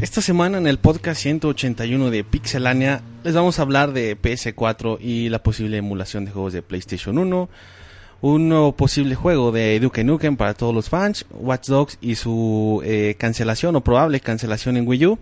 [0.00, 5.28] Esta semana en el podcast 181 de Pixelania les vamos a hablar de PS4 y
[5.28, 7.48] la posible emulación de juegos de PlayStation 1,
[8.20, 12.82] un nuevo posible juego de Duke Nukem para todos los fans, Watch Dogs y su
[12.84, 15.18] eh, cancelación o probable cancelación en Wii U.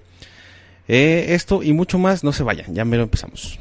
[0.88, 3.60] Eh, esto y mucho más, no se vayan, ya me lo empezamos.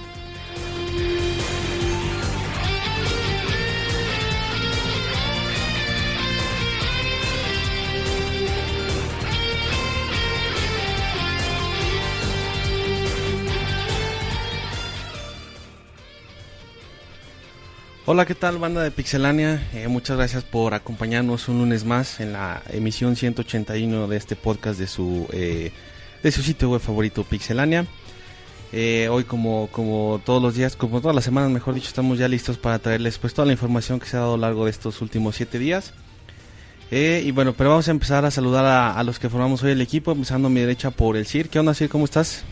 [18.07, 19.69] Hola, ¿qué tal banda de Pixelania?
[19.75, 24.79] Eh, muchas gracias por acompañarnos un lunes más en la emisión 181 de este podcast
[24.79, 25.71] de su, eh,
[26.23, 27.85] de su sitio web favorito Pixelania.
[28.73, 32.27] Eh, hoy como, como todos los días, como todas las semanas mejor dicho, estamos ya
[32.27, 34.71] listos para traerles pues toda la información que se ha dado a lo largo de
[34.71, 35.93] estos últimos siete días.
[36.89, 39.81] y bueno, pero vamos a empezar a saludar a, a, los que formamos hoy el
[39.81, 41.49] equipo, empezando a mi derecha por el CIR.
[41.49, 41.89] ¿Qué onda, CIR?
[41.89, 42.43] ¿Cómo estás?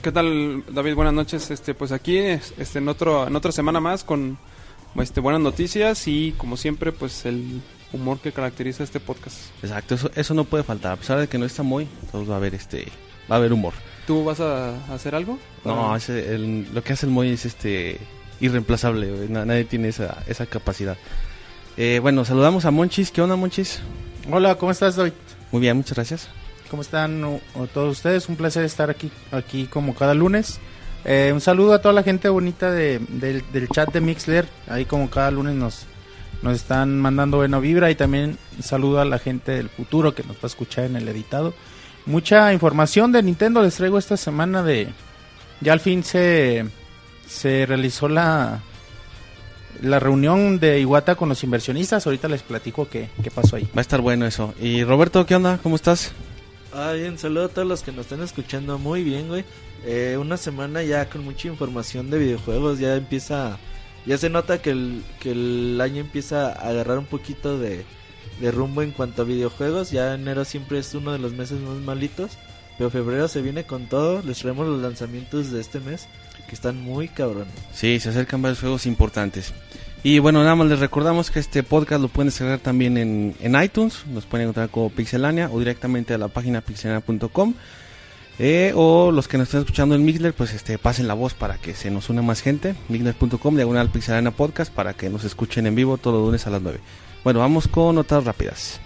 [0.00, 0.94] ¿Qué tal, David?
[0.94, 1.50] Buenas noches.
[1.50, 4.38] Este, pues aquí, este, en otro, en otra semana más con
[5.02, 7.60] este, buenas noticias y como siempre pues el
[7.92, 9.38] humor que caracteriza este podcast.
[9.62, 12.34] Exacto, eso, eso no puede faltar, a pesar de que no está muy, todos va
[12.34, 12.86] a haber este
[13.30, 13.74] va a haber humor.
[14.06, 15.38] ¿Tú vas a hacer algo?
[15.64, 17.98] No, ese, el, lo que hace el Moy es este
[18.40, 20.96] irreemplazable, nadie tiene esa, esa capacidad.
[21.76, 23.80] Eh, bueno, saludamos a Monchis, ¿qué onda Monchis?
[24.30, 25.12] Hola, ¿cómo estás David?
[25.50, 26.28] Muy bien, muchas gracias.
[26.70, 27.40] ¿Cómo están
[27.72, 28.28] todos ustedes?
[28.28, 30.58] Un placer estar aquí, aquí como cada lunes.
[31.04, 34.46] Eh, un saludo a toda la gente bonita de, del chat de Mixler.
[34.68, 35.86] Ahí como cada lunes nos,
[36.42, 37.90] nos están mandando buena vibra.
[37.90, 40.96] Y también un saludo a la gente del futuro que nos va a escuchar en
[40.96, 41.54] el editado.
[42.06, 44.88] Mucha información de Nintendo les traigo esta semana de...
[45.60, 46.66] Ya al fin se,
[47.26, 48.60] se realizó la,
[49.80, 52.06] la reunión de Iwata con los inversionistas.
[52.06, 53.64] Ahorita les platico qué, qué pasó ahí.
[53.64, 54.52] Va a estar bueno eso.
[54.60, 55.58] Y Roberto, ¿qué onda?
[55.62, 56.12] ¿Cómo estás?
[56.74, 58.78] Ah, bien, saludo a todos los que nos están escuchando.
[58.78, 59.44] Muy bien, güey.
[59.84, 62.78] Eh, una semana ya con mucha información de videojuegos.
[62.78, 63.58] Ya empieza.
[64.06, 67.84] Ya se nota que el, que el año empieza a agarrar un poquito de,
[68.40, 69.90] de rumbo en cuanto a videojuegos.
[69.90, 72.32] Ya enero siempre es uno de los meses más malitos.
[72.76, 74.22] Pero febrero se viene con todo.
[74.22, 76.08] Les traemos los lanzamientos de este mes.
[76.48, 77.54] Que están muy cabrones.
[77.72, 79.54] Sí, se acercan varios juegos importantes.
[80.02, 83.62] Y bueno, nada más les recordamos que este podcast lo pueden descargar también en, en
[83.62, 84.04] iTunes.
[84.06, 87.54] Nos pueden encontrar como Pixelania o directamente a la página pixelania.com.
[88.38, 91.58] Eh, o los que nos están escuchando en Mixler, pues este, pasen la voz para
[91.58, 92.74] que se nos una más gente.
[92.88, 96.62] Mixler.com, diagonal Pixelania Podcast, para que nos escuchen en vivo todos los lunes a las
[96.62, 96.80] 9.
[97.22, 98.80] Bueno, vamos con notas rápidas.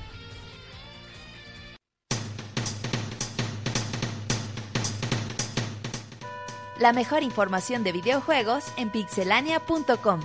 [6.78, 10.20] La mejor información de videojuegos en pixelania.com.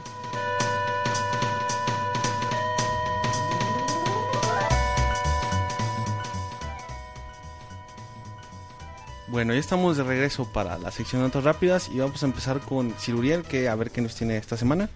[9.34, 12.60] Bueno, ya estamos de regreso para la sección de notas rápidas y vamos a empezar
[12.60, 14.92] con Ciruriel, que a ver qué nos tiene esta semana.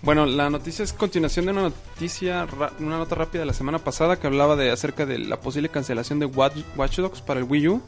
[0.00, 2.46] Bueno, la noticia es continuación de una noticia,
[2.78, 6.18] una nota rápida de la semana pasada que hablaba de acerca de la posible cancelación
[6.18, 6.56] de Watch,
[6.96, 7.82] Dogs para el Wii U.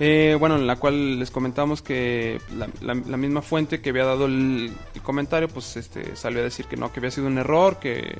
[0.00, 4.06] Eh, bueno, en la cual les comentamos que la, la, la misma fuente que había
[4.06, 7.36] dado el, el, comentario, pues este salió a decir que no, que había sido un
[7.36, 8.16] error, que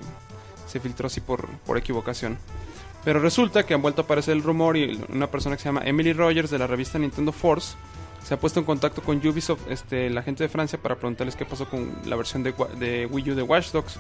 [0.66, 2.36] se filtró así por, por equivocación.
[3.04, 5.82] Pero resulta que han vuelto a aparecer el rumor y una persona que se llama
[5.84, 7.76] Emily Rogers de la revista Nintendo Force
[8.28, 11.46] se ha puesto en contacto con Ubisoft, este, la gente de Francia, para preguntarles qué
[11.46, 13.98] pasó con la versión de, Wii U de Watch Dogs.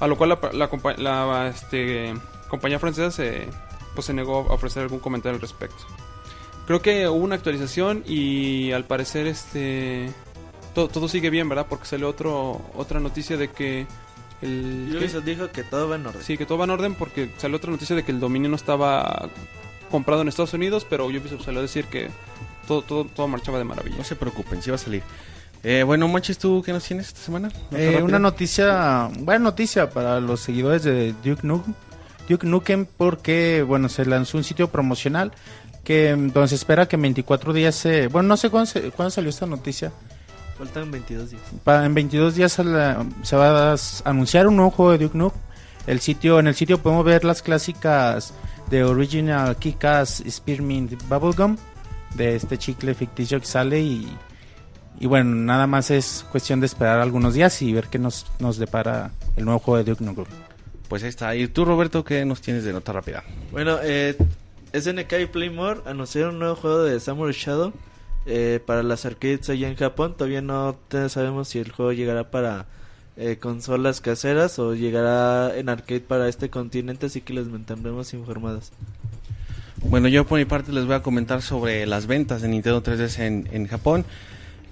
[0.00, 2.14] A lo cual la, la, la este,
[2.48, 3.46] compañía francesa se,
[3.94, 5.84] pues, se negó a ofrecer algún comentario al respecto.
[6.66, 10.10] Creo que hubo una actualización y al parecer este
[10.74, 11.66] todo, todo sigue bien, ¿verdad?
[11.68, 13.86] Porque salió otro, otra noticia de que
[14.42, 16.22] el, Ubisoft dijo que todo va en orden.
[16.22, 18.56] Sí, que todo va en orden porque salió otra noticia de que el dominio no
[18.56, 19.28] estaba
[19.90, 22.08] comprado en Estados Unidos, pero Ubisoft salió a decir que
[22.66, 23.96] todo, todo, todo marchaba de maravilla.
[23.96, 25.02] No se preocupen, sí va a salir.
[25.62, 27.50] Eh, bueno, Manches, ¿tú qué nos tienes esta semana?
[27.72, 31.74] Eh, una noticia, buena noticia para los seguidores de Duke Nukem,
[32.28, 35.32] Duke Nukem porque, bueno, se lanzó un sitio promocional
[35.82, 38.08] que donde se espera que en 24 días se...
[38.08, 39.92] Bueno, no sé cuándo, se, cuándo salió esta noticia.
[40.58, 41.42] Faltan 22 días.
[41.64, 45.18] Pa, en 22 días se, la, se, va a anunciar un nuevo juego de Duke
[45.18, 45.40] Nukem.
[45.86, 48.32] El sitio, en el sitio podemos ver las clásicas
[48.70, 51.56] de Original Kick-Ass Spearmint Bubblegum
[52.14, 54.08] de este chicle ficticio que sale y,
[54.98, 58.56] y bueno, nada más es cuestión de esperar algunos días y ver qué nos, nos
[58.56, 60.24] depara el nuevo juego de Duke Nukem.
[60.88, 61.36] Pues ahí está.
[61.36, 63.22] ¿Y tú, Roberto, qué nos tienes de nota rápida?
[63.52, 64.16] Bueno, eh,
[64.72, 67.72] SNK y Playmore anunciaron un nuevo juego de Samurai Shadow
[68.26, 70.14] eh, para las arcades allá en Japón.
[70.16, 70.76] Todavía no
[71.08, 72.66] sabemos si el juego llegará para
[73.16, 78.72] eh, consolas caseras o llegará en arcade para este continente, así que les mantendremos informados.
[79.82, 83.20] Bueno, yo por mi parte les voy a comentar sobre las ventas de Nintendo 3DS
[83.20, 84.04] en, en Japón,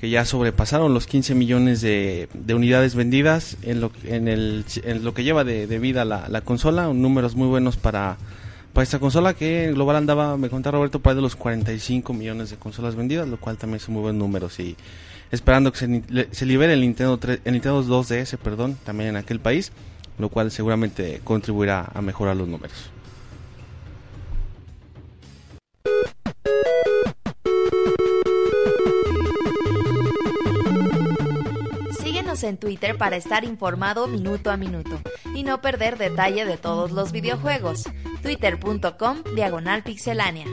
[0.00, 5.04] que ya sobrepasaron los 15 millones de, de unidades vendidas en lo, en el, en
[5.04, 8.18] lo que lleva de, de vida la, la consola, números muy buenos para,
[8.74, 12.12] para esta consola que en global andaba, me contaba Roberto, por ahí de los 45
[12.12, 14.76] millones de consolas vendidas, lo cual también son muy buenos números y
[15.30, 15.78] esperando que
[16.32, 19.70] se, libere el Nintendo, 3 el Nintendo 2DS, perdón, también en aquel país,
[20.18, 22.90] lo cual seguramente contribuirá a mejorar los números.
[32.48, 35.00] En Twitter para estar informado minuto a minuto
[35.34, 37.84] y no perder detalle de todos los videojuegos.
[38.22, 40.46] Twitter.com Diagonal Pixelánea.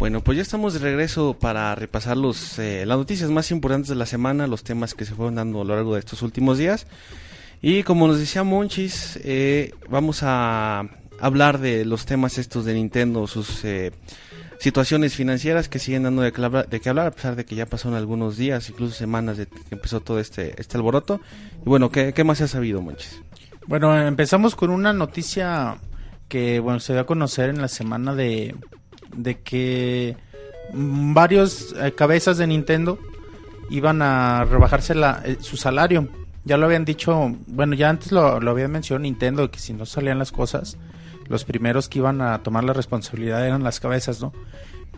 [0.00, 3.96] Bueno, pues ya estamos de regreso para repasar los, eh, las noticias más importantes de
[3.96, 6.86] la semana, los temas que se fueron dando a lo largo de estos últimos días.
[7.60, 10.88] Y como nos decía Monchis, eh, vamos a
[11.20, 13.92] hablar de los temas estos de Nintendo, sus eh,
[14.60, 17.66] situaciones financieras que siguen dando de, que de qué hablar, a pesar de que ya
[17.66, 21.20] pasaron algunos días, incluso semanas de que empezó todo este, este alboroto.
[21.64, 23.22] Y bueno, ¿qué, qué más se ha sabido, Monchis?
[23.66, 25.78] Bueno, empezamos con una noticia
[26.28, 28.54] que bueno se dio a conocer en la semana de,
[29.16, 30.16] de que
[30.72, 32.98] varios eh, cabezas de Nintendo
[33.70, 36.08] iban a rebajarse la, eh, su salario.
[36.44, 39.86] Ya lo habían dicho, bueno, ya antes lo, lo habían mencionado Nintendo, que si no
[39.86, 40.78] salían las cosas,
[41.30, 44.32] los primeros que iban a tomar la responsabilidad eran las cabezas, ¿no?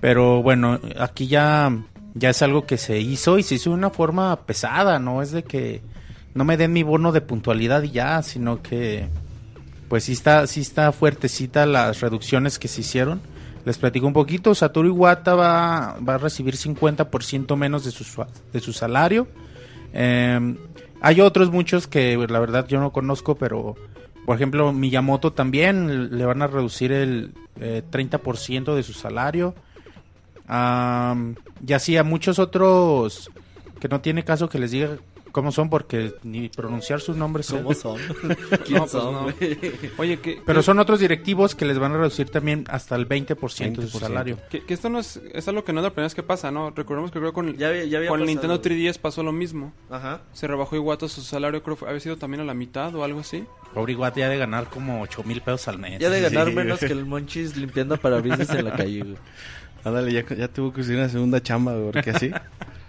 [0.01, 1.71] Pero bueno, aquí ya,
[2.15, 5.21] ya es algo que se hizo y se hizo de una forma pesada, ¿no?
[5.21, 5.83] Es de que
[6.35, 9.09] no me den mi bono de puntualidad y ya, sino que
[9.91, 13.21] pues sí está, sí está fuertecita las reducciones que se hicieron.
[13.67, 18.25] Les platico un poquito, Satoru Iwata va, va a recibir 50% menos de su,
[18.55, 19.29] de su salario.
[19.93, 20.57] Eh,
[21.03, 23.77] hay otros muchos que la verdad yo no conozco, pero
[24.33, 29.55] por ejemplo Miyamoto también le van a reducir el eh, 30% de su salario.
[30.47, 31.35] Am,
[31.67, 33.31] y así a muchos otros
[33.79, 34.97] que no tiene caso que les diga
[35.33, 37.51] cómo son porque ni pronunciar sus nombres.
[37.51, 37.99] ¿Cómo son?
[38.65, 39.35] ¿Quién No, pues son, no.
[39.99, 43.09] Oye, que, Pero que- son otros directivos que les van a reducir también hasta el
[43.09, 44.01] 20%, de su 20%.
[44.01, 44.39] salario.
[44.51, 46.51] que, que esto no es, es algo que no es la primera vez que pasa,
[46.51, 46.71] ¿no?
[46.71, 48.27] Recordemos que creo con, Ya había- ya había con el.
[48.27, 49.73] Nintendo 3DS pasó lo mismo.
[49.91, 50.21] Ajá.
[50.33, 53.21] Se rebajó Iwata su salario, creo que había sido también a la mitad o algo
[53.21, 53.45] así.
[53.75, 55.99] Pobre Iguat ya de ganar como 8 mil pesos al mes.
[55.99, 56.55] Ya de ganar Sí.
[56.55, 59.17] menos que el Monchis limpiando parabrisas en la calle, güey.
[59.85, 62.31] Ándale, ya, ya tuvo que hacer una segunda chamba, güey, porque así,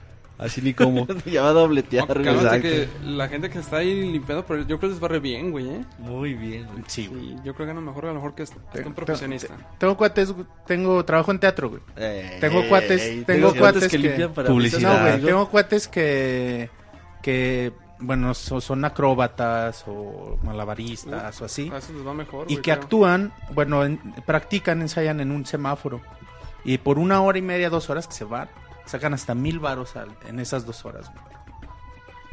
[0.44, 1.07] así ni cómo.
[1.25, 4.80] ya va a dobletear, No, que la gente que está ahí limpiando, pero yo creo
[4.80, 5.86] que les barre bien, güey, ¿eh?
[6.00, 6.84] Muy bien, güey.
[6.88, 7.36] Sí, güey.
[7.44, 9.56] Yo creo que gana mejor, a lo mejor que hasta hasta un profesionista.
[9.78, 10.34] Tengo cuates,
[10.68, 11.81] tengo trabajo en teatro, güey.
[11.95, 14.80] Ey, Tengo cuates- ey, tengo cuates que- limpian parabrisas.
[14.80, 14.98] Publicidad.
[15.04, 16.69] No, güey, tengo cuates que,
[17.22, 21.69] que bueno, so- son acróbatas o malabaristas o así.
[21.73, 22.76] A eso les va mejor, Y güey, que creo.
[22.76, 26.02] actúan, bueno, en- practican, ensayan en un semáforo.
[26.66, 28.50] Y por una hora y media, dos horas que se van,
[28.85, 31.23] sacan hasta mil varos al- en esas dos horas, güey.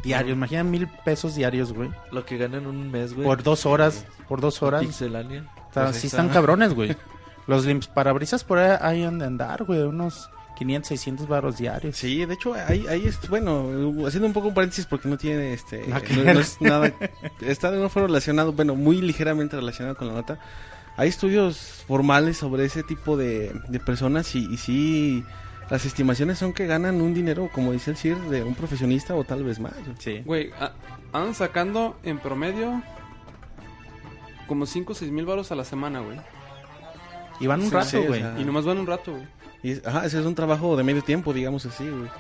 [0.03, 1.91] Diarios, imagina mil pesos diarios, güey.
[2.11, 3.27] Lo que ganan un mes, güey.
[3.27, 4.81] Por dos horas, por dos horas.
[4.83, 5.45] Pixelania.
[5.75, 6.19] Pues sí está.
[6.23, 6.97] están cabrones, güey.
[7.47, 9.81] Los limps parabrisas por ahí, ahí han de andar, güey.
[9.83, 11.97] Unos 500, 600 varos diarios.
[11.97, 13.67] Sí, de hecho, ahí, ahí es, bueno,
[14.07, 15.99] haciendo un poco un paréntesis porque no tiene, este, no,
[16.35, 16.93] no es nada,
[17.41, 20.39] está de una forma relacionado, bueno, muy ligeramente relacionado con la nota.
[20.97, 25.25] Hay estudios formales sobre ese tipo de, de personas y, y sí,
[25.71, 29.25] las estimaciones son que ganan un dinero, como dice el CIR, de un profesionista o
[29.25, 29.73] tal vez más.
[29.99, 30.23] Sí.
[30.25, 30.73] Güey, a-
[31.13, 32.83] andan sacando en promedio
[34.47, 36.19] como 5 o 6 mil baros a la semana, güey.
[37.39, 38.21] Y van un Sí, rato, sí, o güey.
[38.21, 39.27] sea, Y nomás van un rato, güey.
[39.63, 42.11] Y es- ajá, ese es un trabajo de medio tiempo, digamos así, güey.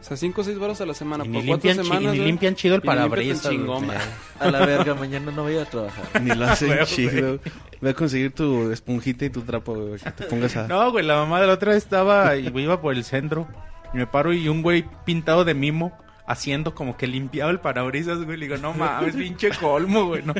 [0.00, 1.24] O sea, 5 o 6 baros a la semana.
[1.24, 2.26] Y por ni, cuatro limpian, chi- y semanas, ni güey.
[2.30, 3.50] limpian chido el Y ni limpian tan parabrisas.
[3.52, 3.98] chingón, güey.
[3.98, 4.08] güey.
[4.40, 6.04] A la verga, mañana no voy a trabajar.
[6.22, 7.38] Ni lo hacen chido.
[7.80, 10.66] Voy a conseguir tu esponjita y tu trapo, güey, que te pongas a...
[10.68, 13.46] No, güey, la mamá de la otra vez estaba y iba por el centro.
[13.92, 15.92] Y me paro y un güey pintado de mimo
[16.30, 18.36] haciendo como que limpiaba el parabrisas, güey.
[18.38, 20.22] Le digo, no mames, pinche colmo, güey.
[20.22, 20.32] No.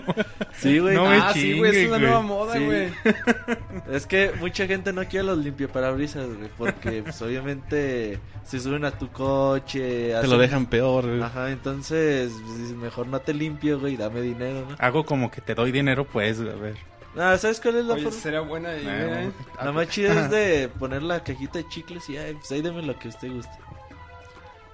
[0.52, 0.94] Sí, güey.
[0.94, 2.64] No me ah, sí, güey, es una chingue, nueva moda, Sí.
[2.64, 2.92] güey.
[3.92, 8.92] Es que mucha gente no quiere los limpiaparabrisas, güey, porque pues obviamente se suben a
[8.92, 11.06] tu coche, Te hacen- lo dejan peor.
[11.06, 11.22] güey.
[11.22, 14.76] Ajá, entonces pues, mejor no te limpio, güey, dame dinero, ¿no?
[14.78, 16.76] Hago como que te doy dinero, pues, güey, a ver.
[17.18, 18.18] Ah, ¿sabes cuál es la Oye, forma?
[18.20, 19.30] sería buena idea, ¿eh?
[19.60, 22.82] La más chida es de poner la cajita de chicles y ay, pues ahí deme
[22.82, 23.50] lo que usted guste.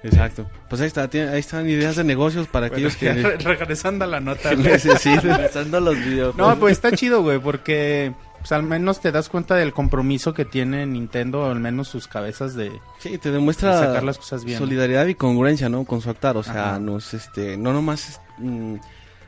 [0.09, 0.47] Exacto.
[0.69, 4.09] Pues ahí está, tiene- ahí están ideas de negocios para aquellos que Re- Regresando a
[4.09, 4.67] la nota, güey.
[4.69, 5.37] necesitan.
[5.39, 6.37] Pensando los videojuegos.
[6.37, 10.45] No, pues está chido, güey, porque pues, al menos te das cuenta del compromiso que
[10.45, 14.45] tiene Nintendo, o al menos sus cabezas de, Sí, te de demuestra sacar las cosas
[14.45, 14.59] bien.
[14.59, 15.85] solidaridad y congruencia, ¿no?
[15.85, 16.37] Con su actuar.
[16.37, 16.79] O sea, Ajá.
[16.79, 18.77] nos, este, no nomás mm,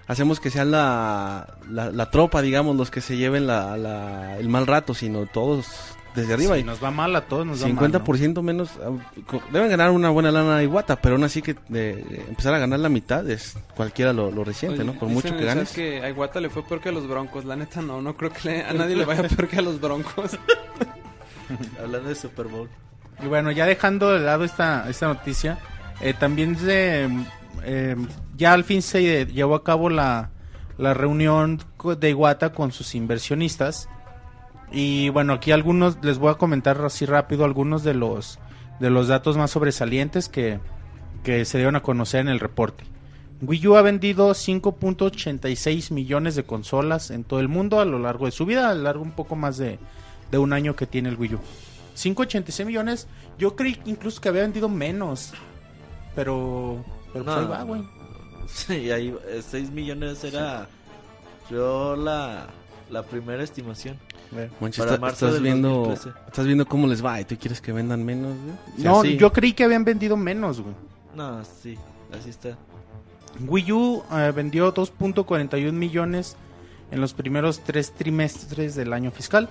[0.06, 4.48] hacemos que sean la, la, la tropa, digamos, los que se lleven la, la- el
[4.48, 5.66] mal rato, sino todos
[6.20, 6.54] desde arriba.
[6.54, 7.92] Si y nos va mal a todos, nos va mal.
[7.92, 8.70] 50% menos.
[9.52, 12.80] Deben ganar una buena lana de Iwata, pero aún así que de, empezar a ganar
[12.80, 14.98] la mitad es cualquiera lo, lo resiente, Oye, ¿no?
[14.98, 15.72] Por mucho que ganes.
[15.72, 17.44] que a Iwata le fue peor que a los Broncos.
[17.44, 18.00] La neta, no.
[18.02, 20.38] No creo que le- a nadie le vaya peor que a los Broncos.
[21.82, 22.68] Hablando de Super Bowl.
[23.22, 25.58] Y bueno, ya dejando de lado esta, esta noticia,
[26.00, 27.08] eh, también se,
[27.64, 27.96] eh,
[28.36, 30.30] ya al fin se llevó a cabo la,
[30.76, 31.60] la reunión
[31.98, 33.88] de Iwata con sus inversionistas.
[34.70, 38.38] Y bueno, aquí algunos, les voy a comentar así rápido algunos de los,
[38.80, 40.60] de los datos más sobresalientes que,
[41.22, 42.84] que se dieron a conocer en el reporte.
[43.40, 48.26] Wii U ha vendido 5.86 millones de consolas en todo el mundo a lo largo
[48.26, 49.78] de su vida, a lo largo un poco más de,
[50.30, 51.40] de un año que tiene el Wii U.
[51.96, 53.08] 5.86 millones,
[53.38, 55.32] yo creí incluso que había vendido menos,
[56.14, 57.82] pero, pero pues ahí va, güey.
[58.48, 60.68] Sí, ahí 6 millones era
[61.50, 62.46] yo la,
[62.90, 63.98] la primera estimación.
[64.60, 66.10] Manches, Para está- marzo estás del viendo 2013.
[66.26, 68.54] estás viendo cómo les va y tú quieres que vendan menos, güey?
[68.78, 69.16] O sea, No, sí.
[69.16, 70.74] yo creí que habían vendido menos, güey.
[71.14, 71.76] No, sí,
[72.18, 72.56] así está.
[73.46, 76.36] Wii U eh, vendió 2.41 millones
[76.90, 79.48] en los primeros tres trimestres del año fiscal.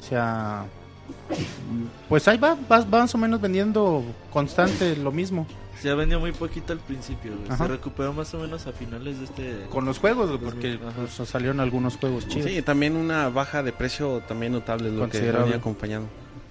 [0.00, 0.64] O sea,
[2.08, 5.46] pues ahí va, va, va más o menos vendiendo constante lo mismo.
[5.80, 7.56] Se ha vendido muy poquito al principio, güey.
[7.58, 9.66] Se recuperó más o menos a finales de este...
[9.70, 12.50] Con los juegos, güey, porque pues, salieron algunos juegos chidos.
[12.50, 16.08] Sí, también una baja de precio también notable lo que acompañando.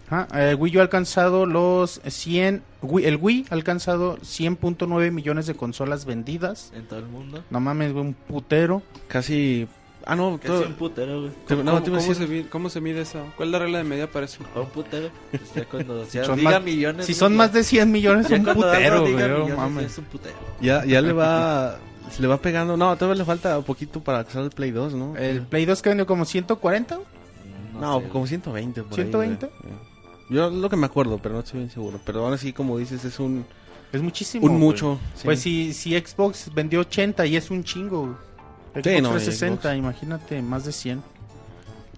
[0.08, 5.48] Ajá, eh, Wii U ha alcanzado los 100, Wii- el Wii ha alcanzado 100.9 millones
[5.48, 6.72] de consolas vendidas.
[6.76, 7.44] En todo el mundo.
[7.50, 8.84] No mames, güey, un putero.
[9.08, 9.68] Casi
[10.06, 11.32] ah no, todo- un putero, güey.
[11.48, 13.20] te- no, ¿Cómo, te iba a cómo decir- se mide, ¿Cómo se mide eso?
[13.36, 14.40] ¿Cuál es la regla de medida para eso?
[14.56, 15.10] Un putero.
[15.32, 17.06] Pues ya cuando sea, Son diga más- millones.
[17.06, 19.50] Si son ya- más de 100 millones, ya un putero, diga güey.
[19.50, 19.92] no millones.
[19.92, 20.36] Es un putero.
[20.62, 21.78] ya ya le va
[22.12, 22.78] se le va pegando.
[22.78, 25.16] No, todavía le falta un poquito para salga el Play 2, ¿no?
[25.18, 27.08] El Play 2 que vendió como 140, güey.
[27.80, 28.28] No, sé, como güey.
[28.30, 29.48] 120 por ahí, 120.
[29.48, 29.74] güey.
[30.30, 32.00] Yo lo que me acuerdo, pero no estoy bien seguro.
[32.06, 33.46] Pero ahora sí, como dices, es un,
[33.92, 34.46] Es muchísimo.
[34.48, 34.98] un mucho.
[35.14, 35.22] sí.
[35.26, 38.02] Pues si, si Xbox vendió 80 y es un chingo.
[38.02, 38.14] güey.
[38.76, 39.78] Xbox Sí, no, 360, Xbox.
[39.78, 41.04] imagínate, más de 100.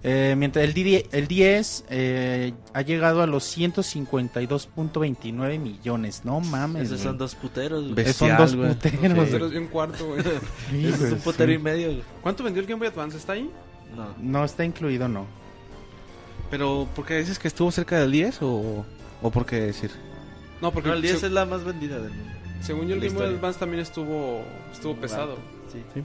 [0.04, 6.24] Eh, mientras el, D- el 10 eh, ha llegado a los 152.29 millones.
[6.24, 6.84] No mames.
[6.84, 7.04] Esos güey.
[7.04, 7.94] son dos puteros, güey.
[7.94, 8.74] Ves- Son dos bestial, güey.
[8.74, 9.14] puteros.
[9.16, 9.44] Güey.
[9.46, 10.20] es de un cuarto, güey.
[10.72, 11.56] Ese es un putero sí.
[11.56, 12.02] y medio, güey.
[12.22, 13.16] ¿Cuánto vendió el Game Boy Advance?
[13.16, 13.50] ¿Está ahí?
[13.96, 14.14] No.
[14.20, 15.26] No está incluido, no.
[16.50, 18.84] Pero, ¿por qué dices que estuvo cerca del 10 o,
[19.22, 19.90] o por qué decir?
[20.62, 22.32] No, porque No, el 10 se- es la más vendida del mundo.
[22.60, 23.26] según yo el Game Boy.
[23.34, 24.42] Advance también estuvo
[24.72, 25.36] estuvo pesado.
[25.72, 26.02] Sí.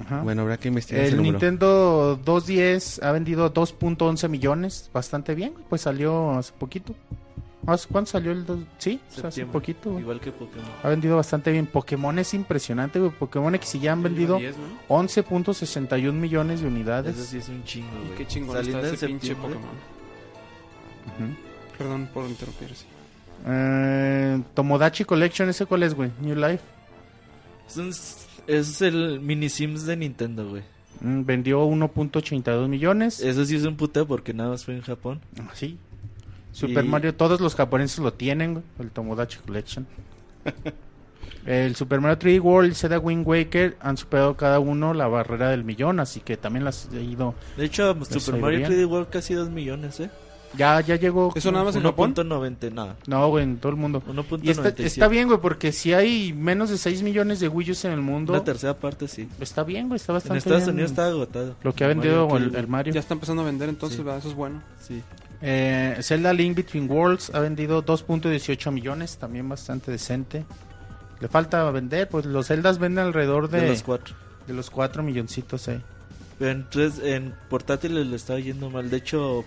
[0.00, 0.22] Ajá.
[0.22, 1.22] Bueno, habrá que investigar el.
[1.22, 6.94] Nintendo 210 ha vendido 2.11 millones, bastante bien, pues salió hace poquito.
[7.66, 8.58] ¿Hace ¿Cuánto salió el 2?
[8.76, 9.90] Sí, o sea, hace poquito.
[9.92, 10.02] güey.
[10.02, 10.66] Igual que Pokémon.
[10.82, 11.66] Ha vendido bastante bien.
[11.66, 13.10] Pokémon es impresionante, güey.
[13.12, 14.96] Pokémon X ya han vendido 10, ¿no?
[14.98, 17.16] 11.61 millones de unidades.
[17.16, 18.14] Eso sí es un chingo, güey.
[18.16, 19.58] qué chingón está ese pinche septiembre.
[19.58, 21.36] Pokémon.
[21.78, 22.84] Perdón por interrumpir, sí.
[23.46, 26.10] Eh, Tomodachi Collection, ¿ese cuál es, güey?
[26.20, 26.62] New Life.
[27.66, 27.92] Es, un-
[28.46, 30.62] es el mini Sims de Nintendo, güey.
[31.00, 33.20] Mm, vendió 1.82 millones.
[33.20, 35.20] Eso sí es un puteo porque nada más fue en Japón.
[35.40, 35.78] Ah, Sí.
[36.52, 38.64] Super Y- Mario, todos los japoneses lo tienen, güey.
[38.78, 39.86] El Tomodachi Collection.
[41.46, 45.50] el Super Mario 3D World y Zelda Wind Waker han superado cada uno la barrera
[45.50, 47.34] del millón, así que también las he ido.
[47.56, 48.70] De hecho, ha Super Mario bien.
[48.70, 50.10] 3D World casi 2 millones, ¿eh?
[50.56, 51.32] Ya, ya llegó.
[51.34, 52.14] ¿Eso nada más en Japón?
[52.14, 52.96] 1.90, nada.
[53.06, 54.02] No, güey, en todo el mundo.
[54.06, 54.40] 1.97.
[54.42, 57.84] Y está, está bien, güey, porque si hay menos de 6 millones de Wii U's
[57.84, 59.28] en el mundo, La tercera parte sí.
[59.40, 61.56] está bien, güey, está En bastante Estados bien Unidos está agotado.
[61.62, 62.94] Lo que ha vendido Mario el, 3D el Mario.
[62.94, 64.02] Ya está empezando a vender entonces, Sí.
[64.02, 64.18] ¿verdad?
[64.20, 64.62] Eso es bueno.
[64.80, 65.02] Sí.
[65.42, 70.44] Eh, Zelda Link Between Worlds ha vendido 2.18 millones, también bastante decente.
[71.20, 74.14] Le falta vender, pues los Zeldas venden alrededor de, De los cuatro.
[74.46, 75.80] de los 4 milloncitos, eh.
[76.38, 76.66] Pero en,
[77.02, 78.90] en portátiles le estaba yendo mal.
[78.90, 79.44] De hecho,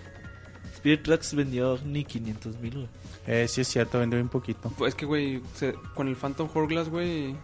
[0.78, 2.88] Spirit Tracks vendió ni 500 mil, güey.
[3.26, 4.70] Eh, sí es cierto, vendió un poquito.
[4.78, 7.34] Pues es que, güey, se- con el Phantom Hourglass, güey.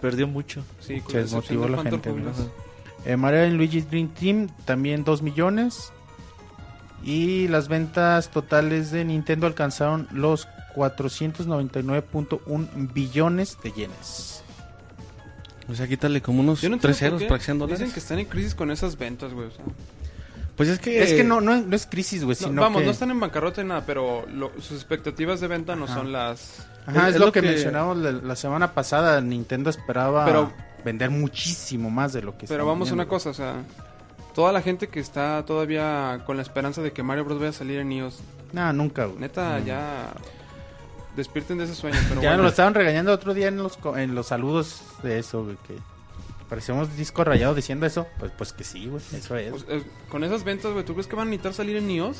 [0.00, 0.64] Perdió mucho.
[0.80, 2.36] Sí, con Se la excepción desmotivó del la Phantom gente, Hourglass.
[3.04, 5.92] Eh, Mario and Luigi's Dream Team también 2 millones.
[7.04, 14.42] Y las ventas totales de Nintendo alcanzaron los 499.1 billones de yenes.
[15.68, 17.58] O sea, quítale como unos Yo no tres entiendo por ceros qué para que sean
[17.58, 17.92] Dicen dólares.
[17.94, 19.48] que están en crisis con esas ventas, güey.
[19.48, 19.64] o sea.
[20.56, 21.02] Pues es que...
[21.02, 22.86] es que no, no, no es crisis, güey, No, sino vamos, que...
[22.86, 25.94] no están en bancarrota ni nada, pero lo- sus expectativas de venta no Ajá.
[25.94, 26.66] son las...
[26.86, 29.20] Ajá, Es- lo, lo que, que- mencionamos la, la semana pasada.
[29.20, 30.52] Nintendo esperaba Pero-
[30.84, 33.54] vender muchísimo más de lo que Pero vamos a una cosa, o sea...
[34.34, 37.38] Toda la gente que está todavía con la esperanza de que Mario Bros.
[37.38, 38.20] vaya a salir en iOS,
[38.52, 39.18] No, nunca, güey.
[39.20, 39.66] neta, No.
[39.66, 40.12] ya...
[41.16, 42.44] Despierten de ese sueño, pero Ya bueno.
[42.44, 45.76] lo estaban regañando otro día en los, co- en los saludos de eso, güey, que
[46.52, 48.06] parecíamos disco rayado diciendo eso.
[48.18, 49.50] Pues, pues que sí, güey, eso es.
[49.50, 52.18] Pues, eh, con esas ventas, güey, ¿tú crees que van a necesitar salir en iOS?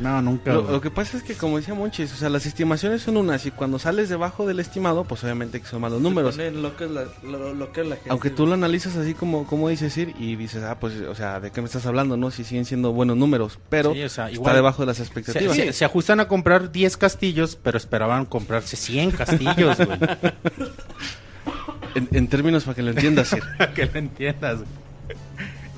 [0.00, 0.52] No, nunca.
[0.52, 0.72] Lo, güey.
[0.74, 3.52] lo que pasa es que, como decía Monchis, o sea, las estimaciones son unas y
[3.52, 6.34] cuando sales debajo del estimado, pues obviamente que son malos números.
[6.34, 8.00] Se ponen locas la, lo, gente.
[8.08, 11.38] Aunque tú lo analizas así como, como dices ir y dices, ah, pues, o sea,
[11.38, 12.16] ¿de qué me estás hablando?
[12.16, 15.04] No, si siguen siendo buenos números, pero Sí, o sea, está debajo de las se,
[15.04, 15.54] expectativas.
[15.54, 19.98] se- se ajustan a comprar 10 castillos, pero esperaban comprarse 100 castillos, güey.
[21.94, 23.42] En, en términos para que lo entiendas, Sir.
[23.56, 24.60] Para que lo entiendas.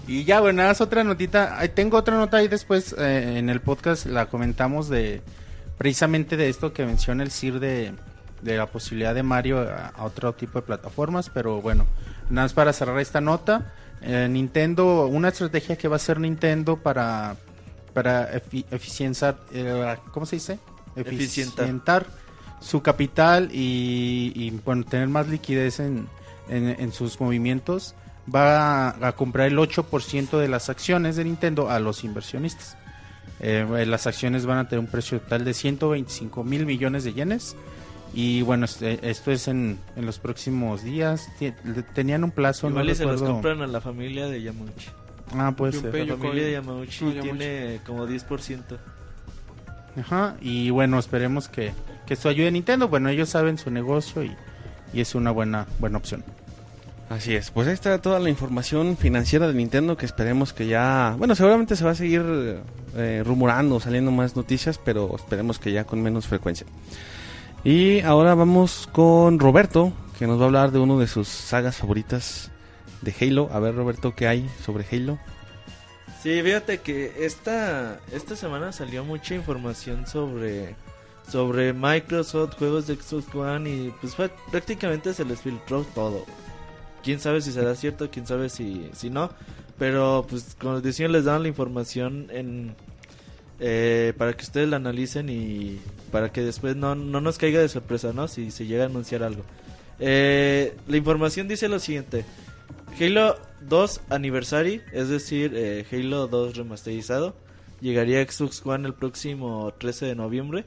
[0.07, 1.59] Y ya, bueno, nada más otra notita.
[1.75, 5.23] Tengo otra nota ahí después eh, en el podcast la comentamos de
[5.79, 7.93] precisamente de esto que menciona el CIR de,
[8.43, 11.87] de la posibilidad de Mario a, a otro tipo de plataformas, pero bueno,
[12.29, 13.73] nada más para cerrar esta nota.
[14.03, 17.37] eh, Nintendo, una estrategia que va a hacer Nintendo para
[17.95, 20.59] para efi- eficienciar, eh, ¿cómo se dice?
[20.97, 21.65] Eficientar.
[21.65, 22.07] Eficientar
[22.61, 26.07] su capital y, y, bueno, tener más liquidez en,
[26.49, 27.95] en, en sus movimientos,
[28.33, 32.77] va a, a comprar el 8% de las acciones de Nintendo a los inversionistas.
[33.41, 37.57] Eh, las acciones van a tener un precio total de 125 mil millones de yenes.
[38.13, 41.29] Y bueno, este- esto es en, en los próximos días.
[41.95, 43.35] Tenían un plazo, Igual no se los recuerdo.
[43.35, 44.89] compran a la familia de Yamauchi.
[45.33, 46.07] Ah, ser.
[46.09, 47.23] La familia de Yamauchi No, Yamauchi.
[47.39, 48.79] tiene como 10%.
[49.99, 51.73] Ajá, y bueno, esperemos que,
[52.07, 52.89] que esto ayude a Nintendo.
[52.89, 54.37] Bueno, ellos saben su negocio y,
[54.93, 56.25] y es una buena, buena opción.
[57.09, 61.17] Así es, pues ahí está toda la información financiera de Nintendo que esperemos que ya,
[61.19, 62.23] bueno, seguramente se va a seguir
[62.97, 66.69] eh, rumorando, saliendo más noticias, pero esperemos que ya con menos frecuencia.
[67.65, 71.79] Y ahora vamos con Roberto, que nos va a hablar de uno de sus sagas
[71.79, 72.53] favoritas
[73.03, 73.51] de Halo.
[73.53, 75.19] A ver, Roberto, ¿qué hay sobre Halo?
[76.23, 80.75] Sí, fíjate que esta, esta semana salió mucha información sobre,
[81.31, 86.27] sobre Microsoft, juegos de Xbox One y pues fue- prácticamente se les filtró todo.
[87.03, 89.31] Quién sabe si será cierto, quién sabe si, si no.
[89.79, 92.75] Pero pues como les decía, les daban la información en,
[93.59, 95.81] eh, para que ustedes la analicen y
[96.13, 98.29] para que después no, no nos caiga de sorpresa, ¿no?
[98.29, 99.43] Si se llega a anunciar algo.
[99.99, 102.27] Eh, la información dice lo siguiente.
[103.01, 107.35] Halo 2 Anniversary, es decir, eh, Halo 2 remasterizado,
[107.81, 110.67] llegaría a Xbox One el próximo 13 de noviembre.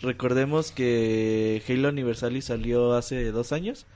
[0.00, 3.86] Recordemos que Halo Anniversary salió hace dos años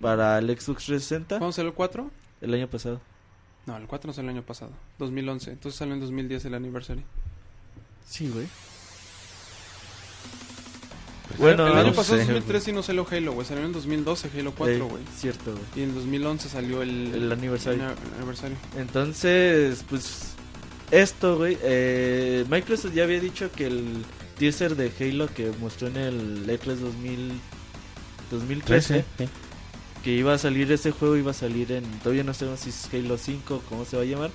[0.00, 2.10] para el Xbox 360 ¿Cuándo salió el 4?
[2.40, 3.00] el año pasado.
[3.66, 5.52] No, el 4 no salió el año pasado, 2011.
[5.52, 7.04] Entonces salió en 2010 el aniversario.
[8.06, 8.46] Sí, güey.
[11.40, 13.46] Bueno, el no año pasado, sé, 2013, sí no salió Halo, güey.
[13.46, 15.02] Salió en 2012 Halo 4, Eh, güey.
[15.16, 15.64] cierto, güey.
[15.76, 17.14] Y en 2011 salió el...
[17.14, 17.82] El aniversario.
[17.84, 18.56] el aniversario.
[18.76, 20.34] Entonces, pues
[20.90, 24.04] esto, güey, eh, Microsoft ya había dicho que el
[24.38, 27.32] teaser de Halo que mostró en el E3 2000,
[28.30, 29.04] 2013,
[30.04, 32.88] que iba a salir ese juego, iba a salir en, todavía no sabemos si es
[32.92, 34.30] Halo 5 o cómo se va a llamar,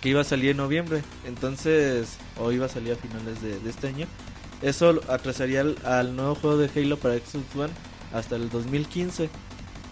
[0.00, 3.70] que iba a salir en noviembre, entonces, o iba a salir a finales de, de
[3.70, 4.06] este año.
[4.62, 7.72] Eso atrasaría al, al nuevo juego de Halo para Xbox One
[8.12, 9.28] hasta el 2015.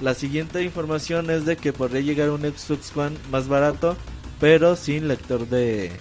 [0.01, 3.96] La siguiente información es de que podría llegar un Xbox One más barato,
[4.40, 5.92] pero sin lector de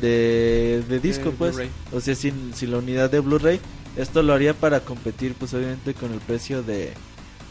[0.00, 1.56] de, de disco, De pues.
[1.92, 3.60] O sea, sin, sin la unidad de Blu-ray.
[3.96, 6.92] Esto lo haría para competir, pues obviamente, con el precio de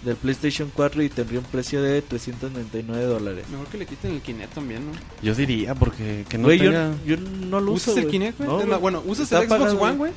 [0.03, 3.45] del PlayStation 4 y tendría un precio de 399 dólares.
[3.49, 4.91] Mejor que le quiten el Kinect también, ¿no?
[5.21, 6.93] Yo diría, porque que no Güey, yo, tenga...
[7.05, 7.91] yo no lo uso.
[7.91, 8.09] ¿Usas el.
[8.09, 8.67] Kinect, güey?
[8.67, 10.11] No, bueno, ¿usas el Xbox One, güey?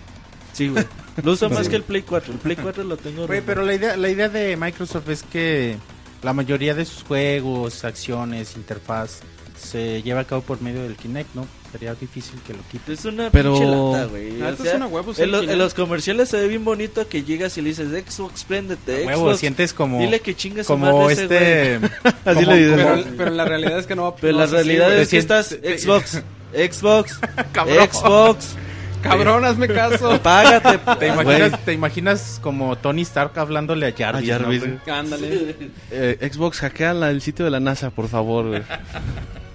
[0.53, 0.85] Sí, güey.
[1.23, 2.33] Lo uso más que el Play 4.
[2.33, 3.27] El Play 4 lo tengo.
[3.27, 5.77] Güey, pero la idea, la idea de Microsoft es que
[6.23, 9.21] la mayoría de sus juegos, acciones, interfaz
[9.59, 11.47] se lleva a cabo por medio del Kinect, ¿no?
[11.79, 12.93] Sería difícil que lo quite.
[12.95, 14.41] Es una Pero- pinche lata, güey.
[14.43, 16.65] Ah, O esto sea, es una huevo, sí, en, lo- los comerciales se ve bien
[16.65, 19.39] bonito que llegas y le dices Xbox, préndete, Huevo, Xbox.
[19.41, 21.77] sientes como Dile que chingue su como ese este
[22.25, 22.77] Así como- le dices.
[22.77, 25.01] Pero, pero la realidad es que no va Pero no la así, realidad güey.
[25.01, 26.23] es que estás Xbox,
[26.55, 27.21] Xbox,
[27.53, 27.89] Cabrón.
[27.91, 28.57] Xbox,
[29.03, 30.19] Cabrón, hazme caso.
[30.23, 30.79] págate.
[30.99, 34.31] ¿Te imaginas, ¿Te imaginas como Tony Stark hablándole a Jarvis?
[34.31, 34.63] A Jarvis.
[34.67, 34.93] ¿no?
[34.95, 35.55] Ándale.
[35.93, 38.63] Eh, Xbox, hackea el sitio de la NASA, por favor, güey.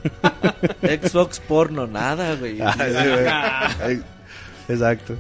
[0.81, 2.57] Xbox porno, nada, güey.
[2.61, 4.01] Ay,
[4.67, 5.15] Exacto.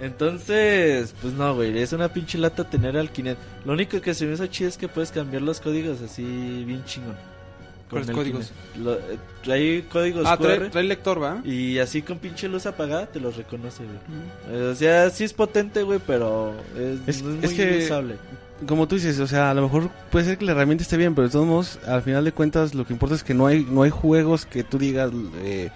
[0.00, 3.40] Entonces, pues no, güey, es una pinche lata tener al Kinect.
[3.64, 6.22] Lo único que se me hizo chido es que puedes cambiar los códigos así
[6.66, 7.14] bien chingón.
[7.88, 8.52] Con ¿Cuáles el códigos?
[8.78, 11.40] Lo- eh, trae códigos Ah, trae, QR trae lector, ¿va?
[11.44, 14.58] y así con pinche luz apagada te los reconoce, güey.
[14.60, 17.84] Eh, O sea, sí es potente, güey, pero es, Es- no es es muy que-
[17.84, 18.16] usable.
[18.66, 21.14] Como tú dices, o sea, a lo mejor puede ser que la herramienta esté bien,
[21.14, 23.66] pero de todos modos, al final de cuentas, lo que importa es que no hay
[23.68, 25.10] no hay juegos que tú digas,
[25.42, 25.70] eh,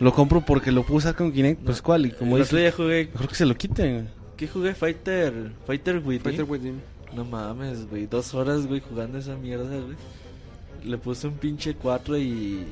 [0.00, 3.08] lo compro porque lo puedo usar con Kinect, pues cuál, y como dices, día jugué,
[3.12, 4.08] mejor que se lo quiten.
[4.36, 4.74] ¿qué jugué?
[4.74, 6.22] Fighter, Fighter Within.
[6.22, 6.82] Fighter Within.
[7.14, 9.96] No mames, güey, dos horas, güey, jugando esa mierda, güey.
[10.84, 12.66] Le puse un pinche 4 y...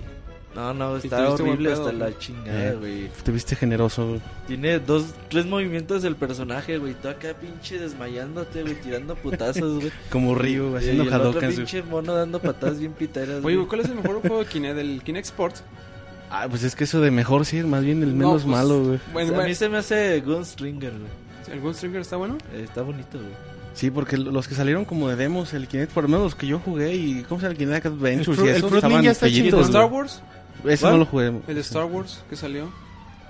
[0.54, 1.96] No, no, está horrible hasta güey.
[1.98, 2.74] la chingada, Eh.
[2.78, 3.08] güey.
[3.24, 4.20] Te viste generoso, güey.
[4.46, 6.94] Tiene dos, tres movimientos del personaje, güey.
[6.94, 9.90] Tú acá pinche desmayándote, güey, tirando putazos, güey.
[10.10, 11.56] como Ryu, Y haciendo el güey.
[11.56, 13.56] pinche mono dando patadas bien piteras, Oye, güey.
[13.56, 14.78] güey, ¿cuál es el mejor juego de Kinect?
[14.78, 15.64] ¿El Kinect Sports?
[16.30, 18.82] Ah, pues es que eso de mejor sí, más bien el No, menos pues, malo,
[18.84, 18.98] güey.
[19.12, 21.54] Bueno, a mí se me hace Gunstringer, güey.
[21.54, 22.38] ¿el Gunstringer está bueno?
[22.52, 23.30] Eh, Está bonito, güey.
[23.74, 26.46] Sí, porque los que salieron como de demos, el Kinect, por lo menos los que
[26.46, 28.28] yo jugué y ¿cómo se llama el Kinect Adventures?
[28.28, 29.94] El Fruit- y el esos Fruit estaban Ninja está ¿Y el de Star güey.
[30.00, 30.22] Wars?
[30.64, 30.92] Ese ¿Cuál?
[30.94, 31.26] no lo jugué.
[31.48, 32.70] ¿El de Star Wars que salió?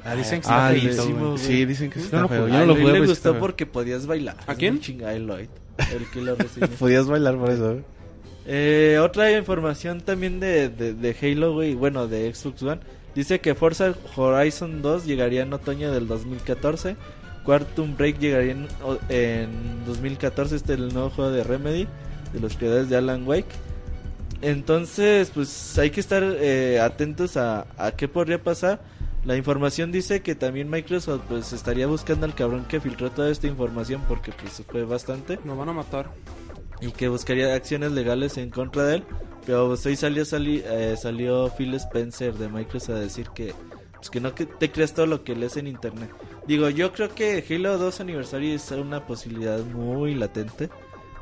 [0.04, 1.12] Ah, dicen que está Ah, güey.
[1.14, 1.38] güey.
[1.38, 2.46] Sí, dicen que está no feo.
[2.48, 2.84] Yo a no lo jugué.
[2.86, 3.40] le pero gustó está feo.
[3.40, 4.36] porque podías bailar.
[4.46, 4.78] ¿A quién?
[4.80, 6.66] chingada, a Lloyd, el que lo reseñó.
[6.78, 7.84] Podías bailar por eso, güey.
[8.46, 12.80] Eh, otra información también de, de, de Halo, güey, bueno, de Xbox One.
[13.14, 16.96] Dice que Forza Horizon 2 llegaría en otoño del 2014.
[17.44, 18.66] Quantum Break llegaría en,
[19.08, 20.56] en 2014.
[20.56, 21.86] Este es el nuevo juego de Remedy,
[22.34, 23.46] de los creadores de Alan Wake.
[24.48, 28.82] Entonces, pues hay que estar eh, atentos a, a qué podría pasar.
[29.24, 33.46] La información dice que también Microsoft pues estaría buscando al cabrón que filtró toda esta
[33.46, 36.10] información porque pues fue bastante Nos van a matar.
[36.82, 39.04] y que buscaría acciones legales en contra de él.
[39.46, 43.54] Pero pues, hoy salió, sali- eh, salió Phil Spencer de Microsoft a decir que,
[43.96, 46.10] pues, que no que te creas todo lo que lees en internet.
[46.46, 50.68] Digo, yo creo que Halo 2 aniversario es una posibilidad muy latente.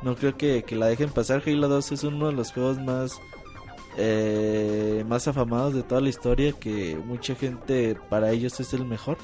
[0.03, 1.41] No creo que, que la dejen pasar.
[1.45, 3.19] Halo 2 es uno de los juegos más
[3.97, 6.51] eh, más afamados de toda la historia.
[6.53, 9.17] Que mucha gente para ellos es el mejor.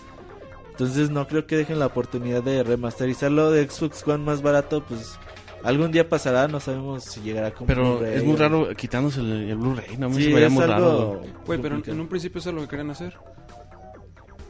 [0.71, 4.83] Entonces no creo que dejen la oportunidad de remasterizarlo de Xbox One más barato.
[4.85, 5.19] Pues
[5.63, 6.47] algún día pasará.
[6.47, 10.09] No sabemos si llegará con Pero es muy o- raro quitándose el, el Blu-ray, no
[10.09, 10.75] me Sí, es muy raro.
[10.85, 11.61] algo güey.
[11.61, 13.17] Pero en, un principio eso es lo que querían hacer.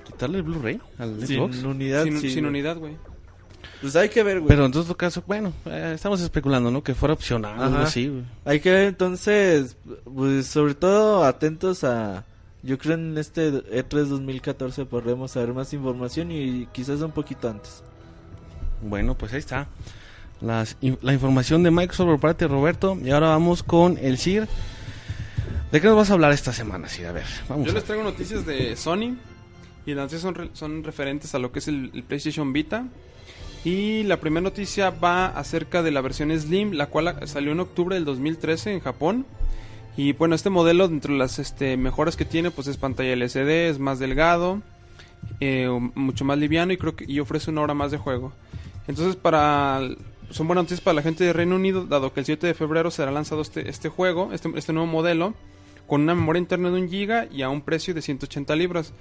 [0.05, 1.63] Quitarle el Blu-ray al sin Xbox.
[1.63, 2.03] unidad.
[2.03, 2.45] sin, sin güey.
[2.45, 2.97] unidad, güey.
[3.81, 4.47] Pues hay que ver, güey.
[4.49, 6.83] Pero en todo caso, bueno, eh, estamos especulando, ¿no?
[6.83, 8.23] Que fuera opcional, algo así, güey.
[8.45, 12.25] Hay que ver entonces, pues sobre todo atentos a,
[12.61, 17.81] yo creo en este E3 2014 podremos saber más información y quizás un poquito antes.
[18.81, 19.67] Bueno, pues ahí está.
[20.41, 22.97] Las la información de Microsoft por parte de Roberto.
[23.03, 24.47] Y ahora vamos con el CIR.
[25.71, 27.07] ¿De qué nos vas a hablar esta semana, CIR?
[27.07, 27.65] A ver, vamos.
[27.65, 29.15] Yo a les traigo noticias de Sony.
[29.85, 32.85] Y las noticias son, re- son referentes a lo que es el, el PlayStation Vita.
[33.65, 37.95] Y la primera noticia va acerca de la versión Slim, la cual salió en octubre
[37.95, 39.25] del 2013 en Japón.
[39.97, 43.69] Y bueno, este modelo, dentro de las este, mejoras que tiene, pues es pantalla LCD,
[43.69, 44.61] es más delgado,
[45.41, 48.31] eh, mucho más liviano y creo que ofrece una hora más de juego.
[48.87, 49.81] Entonces, para
[50.31, 52.91] son buenas noticias para la gente de Reino Unido, dado que el 7 de febrero
[52.91, 55.33] será lanzado este, este juego, este, este nuevo modelo,
[55.87, 58.93] con una memoria interna de 1 GB y a un precio de 180 libras.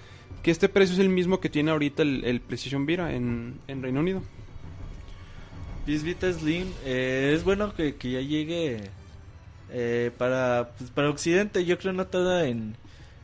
[0.43, 4.01] Que este precio es el mismo que tiene ahorita el, el Vita en, en Reino
[4.01, 4.23] Unido.
[5.89, 8.91] This Vita Slim, eh, es bueno que, que ya llegue
[9.71, 12.77] eh, para, pues, para Occidente, yo creo no tarda en,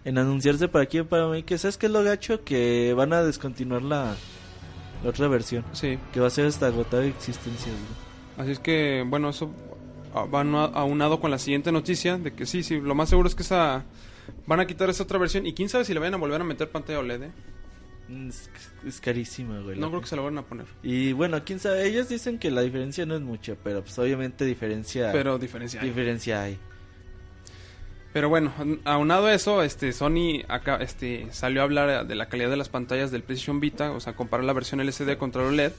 [0.07, 3.23] en anunciarse para aquí para mí, que sabes que es lo gacho que van a
[3.23, 4.17] descontinuar la,
[5.03, 7.75] la otra versión, Sí, que va a ser hasta agotar existencias.
[8.39, 9.53] así es que, bueno, eso
[10.15, 13.43] va aunado con la siguiente noticia de que sí, sí, lo más seguro es que
[13.43, 13.85] esa
[14.47, 16.45] van a quitar esa otra versión y quién sabe si le vayan a volver a
[16.45, 17.25] meter pantalla OLED.
[17.25, 17.31] ¿eh?
[18.09, 18.51] Mm, Es,
[18.87, 19.79] es carísima, güey.
[19.79, 20.67] No creo que se la vayan a poner.
[20.83, 24.45] Y bueno, quién sabe, ellos dicen que la diferencia no es mucha, pero pues obviamente
[24.45, 25.89] diferencia, Pero diferencia hay.
[25.89, 26.59] diferencia hay.
[28.13, 28.53] Pero bueno,
[28.85, 32.69] aunado a eso, este Sony acá este salió a hablar de la calidad de las
[32.69, 35.73] pantallas del PlayStation Vita, o sea, comparar la versión LCD contra la OLED.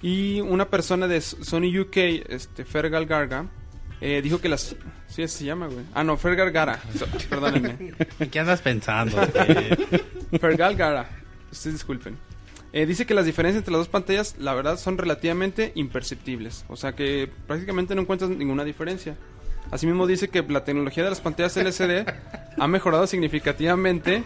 [0.00, 1.96] Y una persona de Sony UK,
[2.28, 3.46] este Fergal Garga,
[4.00, 4.76] eh, dijo que las
[5.08, 5.84] sí así se llama, güey.
[5.94, 6.80] Ah, no, Fergal Gara.
[6.96, 7.92] So- perdónenme.
[8.18, 9.18] ¿En qué andas pensando?
[10.40, 11.06] Fergal Gara.
[11.54, 12.16] Ustedes disculpen.
[12.72, 16.64] Eh, dice que las diferencias entre las dos pantallas, la verdad, son relativamente imperceptibles.
[16.68, 19.16] O sea que prácticamente no encuentras ninguna diferencia.
[19.70, 22.04] Asimismo dice que la tecnología de las pantallas LCD
[22.58, 24.22] ha mejorado significativamente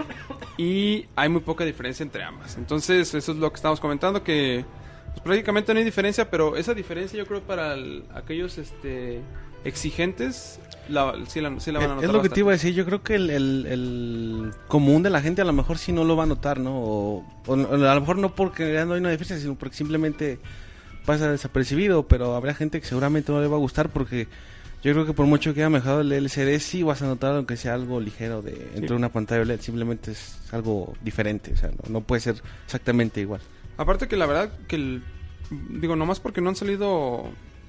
[0.57, 2.57] y hay muy poca diferencia entre ambas.
[2.57, 4.65] Entonces, eso es lo que estamos comentando, que
[5.13, 9.21] pues, prácticamente no hay diferencia, pero esa diferencia yo creo para el- aquellos este,
[9.65, 12.09] exigentes la, sí, la, sí la van a notar.
[12.09, 12.41] es lo que te bastante.
[12.41, 15.53] iba a decir, yo creo que el, el- el común de la gente a lo
[15.53, 16.75] mejor sí no lo va a notar, ¿no?
[16.81, 20.39] O, a lo mejor no porque no hay una diferencia, sino porque simplemente
[21.05, 24.29] pasa desapercibido, pero habrá gente que seguramente no le va a gustar porque
[24.83, 27.57] yo creo que por mucho que haya mejorado el LCD sí vas a notar aunque
[27.57, 28.95] sea algo ligero de entre Sí.
[28.95, 33.41] una pantalla OLED, simplemente es algo diferente, o sea, no, no puede ser exactamente igual.
[33.77, 35.03] Aparte que la verdad que el,
[35.51, 37.25] digo, nomás porque no han salido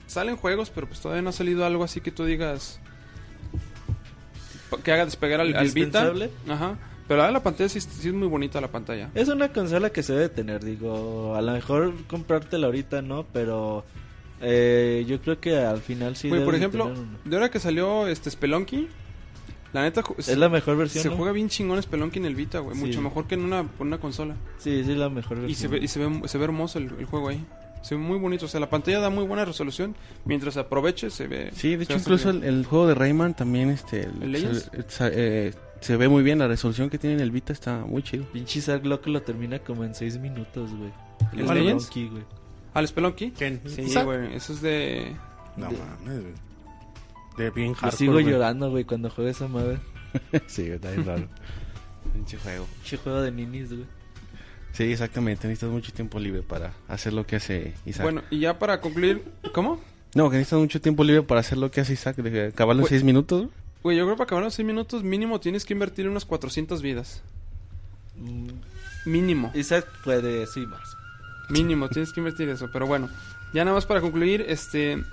[0.09, 2.79] salen juegos, pero pues todavía no ha salido algo así que tú digas
[4.83, 6.13] que haga despegar al, al Vita.
[6.47, 6.77] Ajá.
[7.07, 9.09] Pero ahora la pantalla sí, sí es muy bonita la pantalla.
[9.15, 13.83] Es una consola que se debe tener, digo, a lo mejor comprártela ahorita no, pero
[14.41, 16.29] eh, yo creo que al final sí.
[16.29, 16.93] Por ejemplo,
[17.25, 18.87] de ahora que salió este Spelunky,
[19.73, 21.01] la neta Es la mejor versión.
[21.01, 21.15] se ¿no?
[21.15, 22.85] juega bien chingón Spelunky en el Vita, güey, Sí.
[22.85, 24.35] mucho mejor que en una, en una consola.
[24.59, 25.49] Sí, sí, es la mejor versión.
[25.49, 27.43] Y se ve, y se ve, se ve hermoso el, el juego ahí.
[27.81, 29.95] Se ve muy bonito, o sea, la pantalla da muy buena resolución.
[30.25, 31.51] Mientras aproveche, se ve.
[31.53, 34.71] Sí, de hecho incluso el, el juego de Rayman también este ¿El se, Legends?
[34.87, 35.11] se-
[35.47, 38.25] eh, se ve muy bien, la resolución que tiene en el Vita está muy chido.
[38.33, 40.91] Pinche Zack Loco lo termina como en 6 minutos, güey.
[41.33, 41.89] ¿El Es Legends?
[41.93, 42.23] Güey.
[42.73, 43.31] ¿Al Spelunky?
[43.31, 43.61] ¿Quién?
[43.65, 45.15] Sí, güey, eso es de.
[45.55, 46.33] No De- mames, güey.
[47.37, 47.97] De bien Yo hardcore.
[47.97, 49.79] sigo llorando, güey, cuando juego esa madre.
[50.47, 51.27] sí, está bien raro.
[52.13, 52.65] Pinche juego.
[52.81, 53.85] Pinche juego de ninis, güey.
[54.79, 55.45] Sí, exactamente.
[55.45, 58.03] Necesitas mucho tiempo libre para hacer lo que hace Isaac.
[58.03, 59.77] Bueno, y ya para concluir, ¿cómo?
[60.15, 62.83] no, que necesitas mucho tiempo libre para hacer lo que hace Isaac, de acabar los
[62.83, 62.89] Güey.
[62.91, 63.43] seis minutos.
[63.43, 63.49] ¿no?
[63.83, 66.81] Güey, yo creo que para acabar los 6 minutos mínimo tienes que invertir unas 400
[66.81, 67.21] vidas.
[68.15, 68.51] Mm,
[69.05, 69.51] Mínimo.
[69.53, 70.95] Isaac puede, sí, más.
[71.49, 72.69] Mínimo, tienes que invertir eso.
[72.71, 73.09] Pero bueno,
[73.53, 75.03] ya nada más para concluir, este...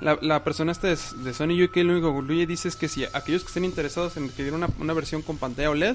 [0.00, 2.88] La, la persona esta de, de Sony UK lo único que concluye dice es que
[2.88, 5.94] si aquellos que estén interesados en adquirir una, una versión con pantalla OLED,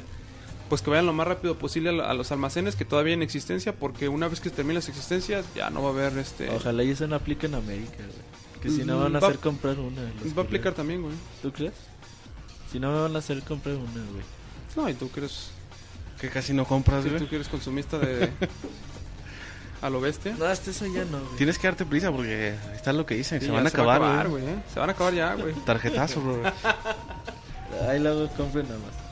[0.70, 3.22] pues que vayan lo más rápido posible a, lo- a los almacenes que todavía en
[3.24, 6.50] existencia, porque una vez que terminen las existencias ya no va a haber este...
[6.52, 8.62] Ojalá y eso no aplique en América, güey.
[8.62, 10.02] Que si no Mm, van a va- hacer comprar una.
[10.24, 11.16] los Va a aplicar también, güey.
[11.42, 11.74] ¿Tú crees?
[12.72, 14.24] Si no me van a hacer comprar una, güey.
[14.76, 15.52] No, y tú eres,
[16.22, 17.22] Que casi no compras, sí, güey.
[17.22, 18.30] tú que eres consumista de...
[19.82, 20.36] a lo bestia.
[20.38, 21.38] No, hasta eso ya no, güey.
[21.38, 23.40] Tienes que darte prisa porque está lo que dicen.
[23.40, 24.44] Sí, se van a va acabar, güey.
[24.44, 24.54] güey.
[24.56, 24.60] ¿eh?
[24.74, 25.54] Se van a acabar ya, güey.
[25.66, 26.42] Tarjetazo, bro.
[27.88, 29.09] Ahí luego compren nada más.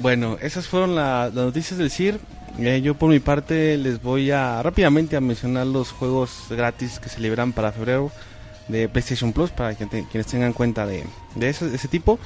[0.00, 2.18] Bueno, esas fueron la- las noticias del CIR.
[2.58, 7.08] Eh, yo por mi parte les voy a rápidamente a mencionar los juegos gratis que
[7.08, 8.10] se liberan para febrero
[8.68, 11.04] de PlayStation Plus para que te- quienes tengan cuenta de,
[11.36, 12.18] de ese tipo.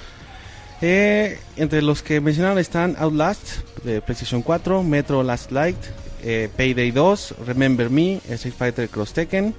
[0.80, 5.76] Eh, entre los que mencionaron están Outlast de PlayStation 4, Metro Last Light,
[6.22, 9.54] eh, Payday 2, Remember Me, Street Fighter Cross Tekken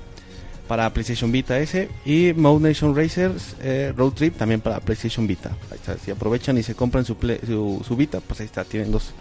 [0.67, 5.49] para PlayStation Vita ese y Mode Nation Racers eh, Road Trip también para PlayStation Vita.
[5.71, 8.63] Ahí está, si aprovechan y se compran su, Play- su, su Vita, pues ahí está,
[8.63, 9.11] tienen dos,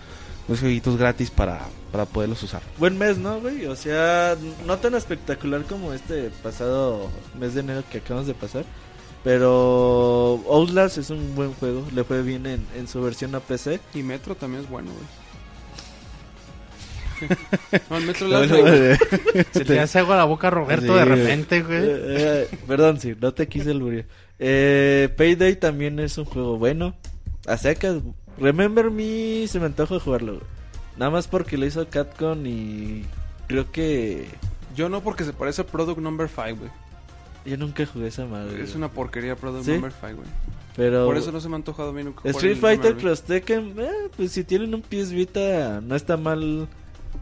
[0.49, 1.61] dos jueguitos gratis para,
[1.93, 2.63] para poderlos usar.
[2.79, 3.67] Buen mes, ¿no, güey?
[3.67, 8.65] O sea, no tan espectacular como este pasado mes de enero que acabamos de pasar.
[9.23, 11.83] Pero Outlast es un buen juego.
[11.95, 13.81] Le fue bien en, en su versión a PC.
[13.95, 15.24] Y Metro también es bueno, güey.
[17.91, 18.99] no, el Metro Light-
[19.35, 21.19] Este, Se te hace agua la boca a Roberto Sí, de güey.
[21.21, 21.79] repente, güey.
[21.79, 21.89] Eh,
[22.51, 24.05] eh, perdón, sí, no te quise el
[24.39, 26.95] Eh, Payday también es un juego bueno.
[27.47, 27.97] A secas.
[28.39, 30.45] Remember Me se me antoja jugarlo, güey.
[30.97, 33.05] Nada más porque lo hizo Capcom y
[33.49, 34.27] creo que
[34.77, 36.71] Yo no porque se parece a Product Number 5, güey.
[37.45, 38.55] yo nunca jugué esa madre.
[38.63, 38.77] Es güey.
[38.77, 39.73] una porquería Product ¿Sí?
[39.73, 40.29] Number 5, güey.
[40.77, 42.97] Pero Por eso no se me ha antojado bien nunca jugar Street Fighter.
[42.97, 46.67] Cross Tekken, eh, pues si tienen un PS Vita no está mal.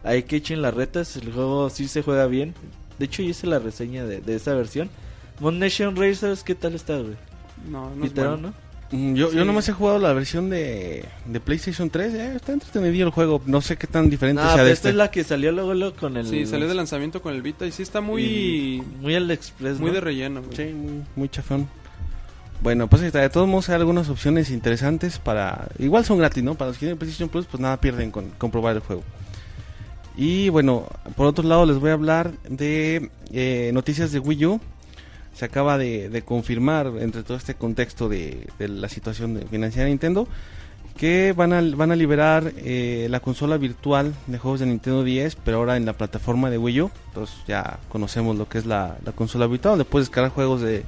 [0.03, 2.53] Hay que echen las retas, el juego sí se juega bien.
[2.99, 4.89] De hecho, yo hice la reseña de, de esa versión.
[5.39, 7.15] Moon Nation Racers, ¿qué tal está, güey?
[7.69, 8.53] No, no es Pitero, bueno.
[8.91, 8.97] ¿no?
[8.97, 13.07] Mm, Yo, yo nomás he jugado la versión de, de PlayStation 3, eh, está entretenido
[13.07, 14.89] el juego, no sé qué tan diferente No, sea pero de esta este.
[14.89, 16.27] es la que salió luego, luego con el...
[16.27, 18.23] Sí, salió de lanzamiento con el Vita y sí está muy...
[18.23, 19.95] y- Muy al express, Muy ¿no?
[19.95, 20.55] de relleno, güey.
[20.55, 21.67] Sí, muy, muy chafón.
[22.61, 23.01] Bueno, pues.
[23.11, 25.67] De todos modos hay algunas opciones interesantes para...
[25.79, 26.55] Igual son gratis, ¿no?
[26.55, 29.03] Para los que tienen PlayStation Plus, pues nada pierden con comprobar el juego.
[30.15, 34.61] Y bueno, por otro lado les voy a hablar de eh, noticias de Wii U.
[35.33, 40.27] Se acaba de, confirmar entre todo este contexto de, la situación financiera de Nintendo
[40.97, 45.37] que van a, van a liberar eh, la consola virtual de juegos de Nintendo 10,
[45.43, 46.91] pero ahora en la plataforma de Wii U.
[47.07, 50.83] Entonces ya conocemos lo que es la, la consola virtual, donde puedes descargar juegos de,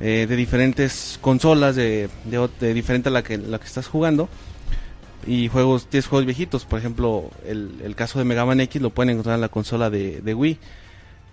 [0.00, 4.28] eh, de diferentes consolas, de, de diferente a la que, la que estás jugando.
[5.26, 8.90] Y juegos, tienes juegos viejitos, por ejemplo, el, el caso de Mega Man X lo
[8.90, 10.58] pueden encontrar en la consola de, Wii.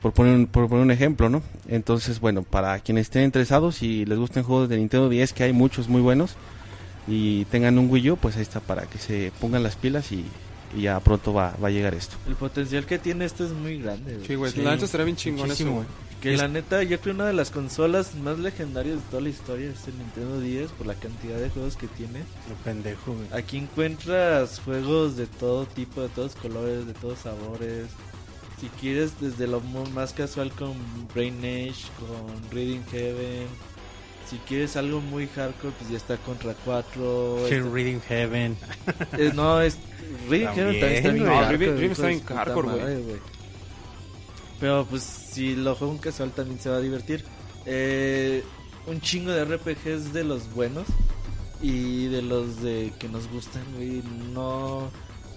[0.02, 1.42] por poner, un, por poner un ejemplo, ¿no?
[1.68, 5.54] Entonces, bueno, para quienes estén interesados y les gusten juegos de Nintendo 10, que hay
[5.54, 6.36] muchos muy buenos,
[7.08, 10.24] y tengan un Wii U, pues ahí está para que se pongan las pilas y,
[10.76, 12.16] y ya pronto va, va a llegar esto.
[12.28, 14.28] El potencial que tiene esto es muy grande, güey.
[14.28, 14.52] Sí, güey.
[14.52, 15.86] Sí, la neta estaría bien chingón eso, güey.
[16.22, 19.30] Que Es- la neta, yo creo una de las consolas más legendarias de toda la
[19.30, 22.20] historia es el Nintendo 10 por la cantidad de juegos que tiene.
[22.50, 23.28] Lo pendejo, güey.
[23.32, 27.86] Aquí encuentras juegos de todo tipo, de todos colores, de todos sabores.
[28.60, 30.74] Si quieres, desde lo más casual con
[31.14, 33.48] Brain Age, con Reading Heaven.
[34.30, 37.46] Si quieres algo muy hardcore, pues ya está Contra 4.
[37.48, 38.58] Sí, está- Reading Heaven.
[39.36, 39.78] no, es.
[40.30, 41.26] Reading Heaven también está bien.
[41.26, 42.68] No, hardcore, está bien hardcore,
[43.02, 43.20] güey.
[44.60, 47.24] Pero pues si lo juega un casual también se va a divertir.
[47.66, 48.44] Eh,
[48.88, 50.86] un chingo de RPGs de los buenos
[51.62, 54.02] y de los de que nos gustan, güey.
[54.34, 54.90] No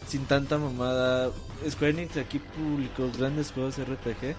[0.06, 1.30] sin tanta mamada.
[1.68, 4.34] Square Enix aquí publicó grandes juegos RPG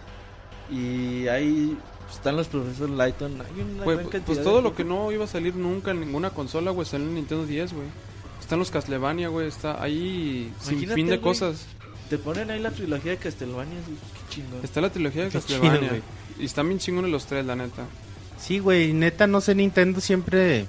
[0.69, 1.77] y ahí
[2.11, 3.41] están los profesores Lighton.
[3.41, 5.91] Hay una Güey, gran pues cantidad todo de lo que no iba a salir nunca
[5.91, 7.87] en ninguna consola, güey, salió en Nintendo 10, güey.
[8.53, 11.19] Están los Castlevania, güey, está ahí sin fin de güey.
[11.21, 11.65] cosas.
[12.07, 13.79] te ponen ahí la trilogía de Castlevania,
[14.29, 14.59] qué chingón.
[14.61, 15.79] Está la trilogía de Qué Castlevania.
[15.79, 16.01] chido, güey.
[16.37, 17.81] y están bien chingones los tres, la neta.
[18.37, 20.67] Sí, güey, neta, no sé, Nintendo siempre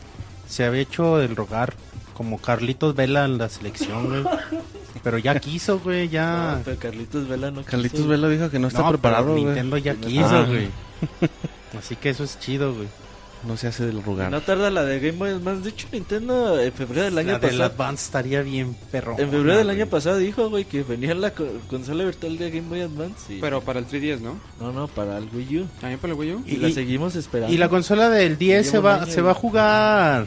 [0.49, 1.75] se había hecho del rogar
[2.15, 4.25] como Carlitos Vela en la selección, güey.
[5.03, 6.63] Pero ya quiso, güey, No, ya.
[6.65, 8.09] pero Carlitos Vela no Carlitos quiso.
[8.09, 9.45] Vela dijo que no está No, pero preparado, güey.
[9.45, 10.69] Nintendo ya quiso, güey.
[11.79, 12.89] Así que eso es chido, güey.
[13.47, 14.31] No se hace del rogar.
[14.31, 15.65] No tarda la de Game Boy Advance.
[15.65, 17.65] De hecho, Nintendo en febrero del año La pasado.
[17.65, 19.17] Advance estaría bien perro.
[19.19, 22.69] En febrero del año pasado dijo, güey, que venía la co- consola virtual de Game
[22.69, 23.35] Boy Advance.
[23.35, 24.39] y- Pero para el 3DS, ¿no?
[24.61, 25.67] No, no, para el Wii U.
[25.81, 26.43] También para el Wii U.
[26.47, 27.53] Y, Y- la seguimos esperando.
[27.55, 30.27] Y la consola del 10 se va, se va a jugar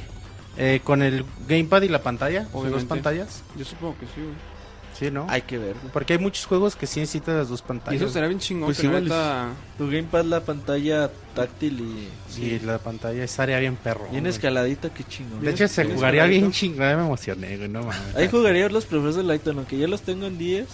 [0.58, 2.88] eh, con el gamepad y la pantalla, o dos Obviamente.
[2.88, 3.44] pantallas.
[3.58, 4.34] Yo supongo que sí, güey.
[4.98, 5.28] Sí, ¿no?
[5.30, 5.76] Hay que ver.
[5.94, 8.02] Porque hay muchos juegos que sí necesitan las dos Y pantallas.
[8.02, 9.50] eso será bien chingón, Pues que es- neta...
[9.78, 12.10] Tu gamepad, la pantalla táctil y.
[12.34, 14.08] Sí, la pantalla estaría bien perro.
[14.10, 14.34] Bien güey.
[14.34, 15.42] escaladita, qué chingón.
[15.42, 16.40] De hecho, se jugaría escaladito.
[16.42, 16.80] bien chingón.
[16.88, 17.70] Me emocioné, güey.
[17.70, 18.16] No mames.
[18.16, 20.68] Ahí jugaría los profesores de Lighton, aunque ya los tengo en 10.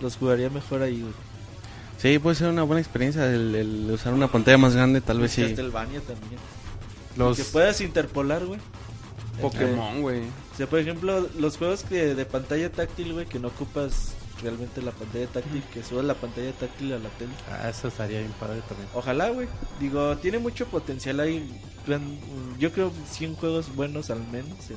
[0.00, 1.12] Los jugaría mejor ahí, güey.
[1.98, 5.32] Sí, puede ser una buena experiencia el, el usar una pantalla más grande, tal vez
[5.32, 5.42] sí.
[5.42, 6.40] Castlevania también.
[7.16, 8.58] Los, Que puedas interpolar, güey.
[9.40, 10.22] Pokémon, güey.
[10.52, 14.82] O sea, por ejemplo, los juegos que de pantalla táctil, güey, que no ocupas realmente
[14.82, 17.32] la pantalla táctil, que subas la pantalla táctil a la tele.
[17.50, 18.88] Ah, eso estaría bien padre también.
[18.94, 19.48] Ojalá, güey.
[19.80, 21.48] Digo, tiene mucho potencial ahí.
[22.58, 24.76] Yo creo 100 juegos buenos al menos en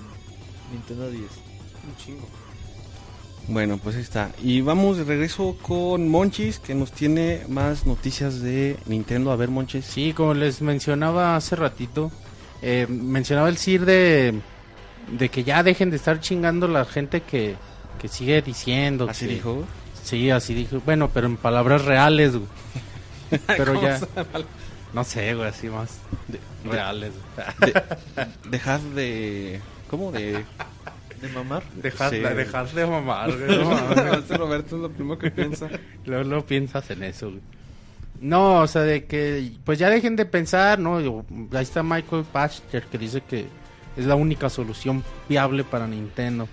[0.72, 1.24] Nintendo 10.
[1.24, 2.28] Un chingo.
[3.48, 4.32] Bueno, pues ahí está.
[4.42, 9.32] Y vamos de regreso con Monchis, que nos tiene más noticias de Nintendo.
[9.32, 9.86] A ver, Monchis.
[9.86, 12.12] Sí, como les mencionaba hace ratito,
[12.62, 14.42] eh, mencionaba el CIR de,
[15.12, 17.56] de que ya dejen de estar chingando la gente que,
[18.02, 19.08] que sigue diciendo.
[19.10, 19.66] Así que- dijo.
[20.04, 20.82] Sí, así dijo.
[20.86, 22.48] Bueno, pero en palabras reales, güey.
[23.48, 24.00] Pero ¿Cómo ya,
[24.94, 26.40] no sé, güey, así más de-
[26.70, 27.12] reales.
[27.36, 27.74] güey.
[28.52, 29.60] Dejar de...
[29.90, 30.12] ¿Cómo?
[30.12, 30.46] De...
[31.22, 31.64] ¿De mamar?
[31.74, 32.20] Dejar, Sí.
[32.76, 33.58] de mamar, güey.
[34.30, 35.70] no Roberto es lo primero que piensa.
[36.06, 37.42] Luego, piensas en eso, güey.
[38.22, 40.98] No, o sea, de que pues ya dejen de pensar, ¿no?
[41.52, 43.48] Ahí está Michael Patcher que dice que
[43.98, 46.48] es la única solución viable para Nintendo.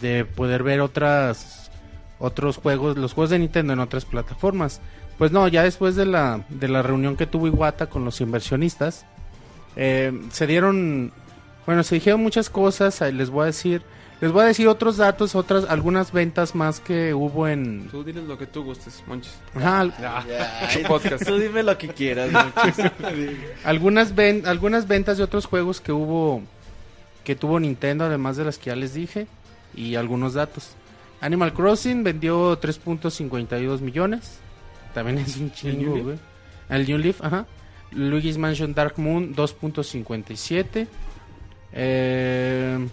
[0.00, 1.70] De poder ver otras
[2.18, 4.80] otros juegos, los juegos de Nintendo en otras plataformas.
[5.18, 9.04] Pues no, ya después de la, de la reunión que tuvo Iwata con los inversionistas,
[9.76, 11.12] eh, se dieron,
[11.66, 13.82] bueno, se dijeron muchas cosas, les voy a decir,
[14.20, 17.88] les voy a decir otros datos, otras, algunas ventas más que hubo en...
[17.88, 19.34] Tú diles lo que tú gustes, Monchis.
[19.54, 19.80] Ajá,
[20.68, 21.24] Ay, podcast.
[21.24, 22.92] Tú dime lo que quieras, muchachos.
[23.64, 26.42] algunas ven- algunas ventas de otros juegos que hubo
[27.24, 29.26] que tuvo Nintendo además de las que ya les dije
[29.74, 30.70] y algunos datos.
[31.20, 34.38] Animal Crossing vendió 3.52 millones.
[34.94, 36.04] También es un New chingo, Leaf?
[36.04, 36.18] güey.
[36.70, 37.46] El New Leaf, ajá.
[37.92, 40.86] Luigi's Mansion Dark Moon 2.57.
[41.72, 42.88] Eh,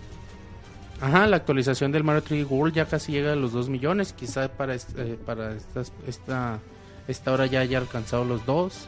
[1.01, 4.13] ajá, la actualización del Mario 3D World ya casi llega a los 2 millones.
[4.13, 6.59] Quizá para, est- eh, para estas- esta,
[7.07, 8.87] esta hora ya haya alcanzado los 2.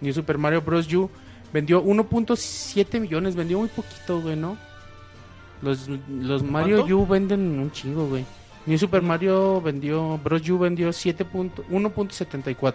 [0.00, 0.92] New Super Mario Bros.
[0.92, 1.10] U
[1.52, 4.56] vendió 1.7 millones, vendió muy poquito, güey, ¿no?
[5.62, 6.96] Los, los Mario ¿Cuánto?
[6.98, 8.24] U venden un chingo, güey.
[8.66, 10.48] New Super Mario vendió, Bros.
[10.50, 12.74] U vendió 7 punto- 1.74.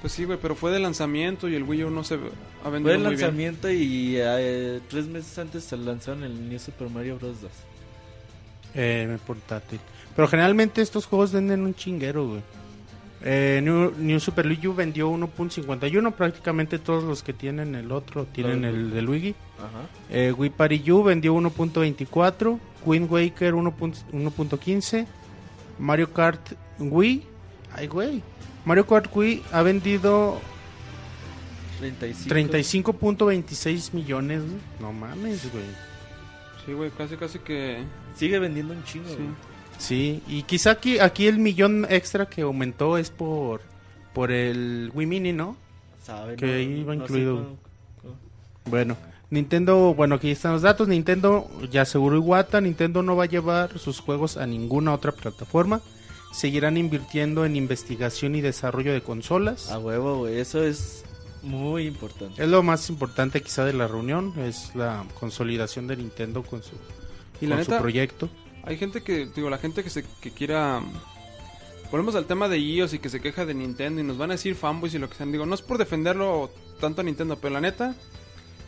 [0.00, 2.18] Pues sí, güey, pero fue de lanzamiento y el Wii U no se ha
[2.62, 3.20] Fue vendido muy bien.
[3.20, 7.40] lanzamiento y eh, tres meses antes se lanzaron el New Super Mario Bros.
[7.42, 7.50] 2.
[8.74, 9.80] Eh, portátil.
[10.14, 12.42] Pero generalmente estos juegos venden un chinguero, güey.
[13.20, 16.12] Eh, New, New Super Luigi vendió 1.51.
[16.12, 19.34] Prácticamente todos los que tienen el otro tienen el de Luigi.
[19.58, 19.86] Ajá.
[20.10, 22.58] Eh, Wii Party U vendió 1.24.
[22.84, 25.06] Wind Waker 1.15.
[25.78, 27.24] Mario Kart Wii.
[27.74, 28.22] Ay, güey.
[28.64, 30.40] Mario Kart Wii ha vendido
[31.78, 32.92] 35.
[32.92, 34.42] 35.26 millones.
[34.80, 35.64] No mames, güey.
[36.64, 37.82] Sí, güey, casi, casi que...
[38.18, 39.08] Sigue vendiendo un chingo.
[39.08, 39.14] Sí.
[39.16, 39.28] güey.
[39.78, 43.60] Sí, y quizá aquí, aquí el millón extra que aumentó es por,
[44.12, 45.56] por el Wii Mini, ¿no?
[46.02, 47.34] Sabe, Que no- ahí va no sé incluido.
[47.36, 47.56] cómo-
[48.02, 48.14] cómo-
[48.64, 48.96] Bueno,
[49.30, 50.88] Nintendo, bueno, aquí están los datos.
[50.88, 55.80] Nintendo ya aseguró Iwata, Nintendo no va a llevar sus juegos a ninguna otra plataforma.
[56.32, 59.70] Seguirán invirtiendo en investigación y desarrollo de consolas.
[59.70, 60.38] A huevo, güey.
[60.40, 61.04] Eso es
[61.42, 62.42] muy importante.
[62.42, 66.72] Es lo más importante quizá de la reunión, es la consolidación de Nintendo con su,
[67.40, 68.28] Y la con su neta, proyecto.
[68.64, 70.80] hay gente que, digo, la gente que se que quiera...
[71.90, 74.34] Ponemos al tema de iOS y que se queja de Nintendo y nos van a
[74.34, 75.32] decir fanboys y lo que sean.
[75.32, 77.94] Digo, no es por defenderlo tanto a Nintendo, pero la neta,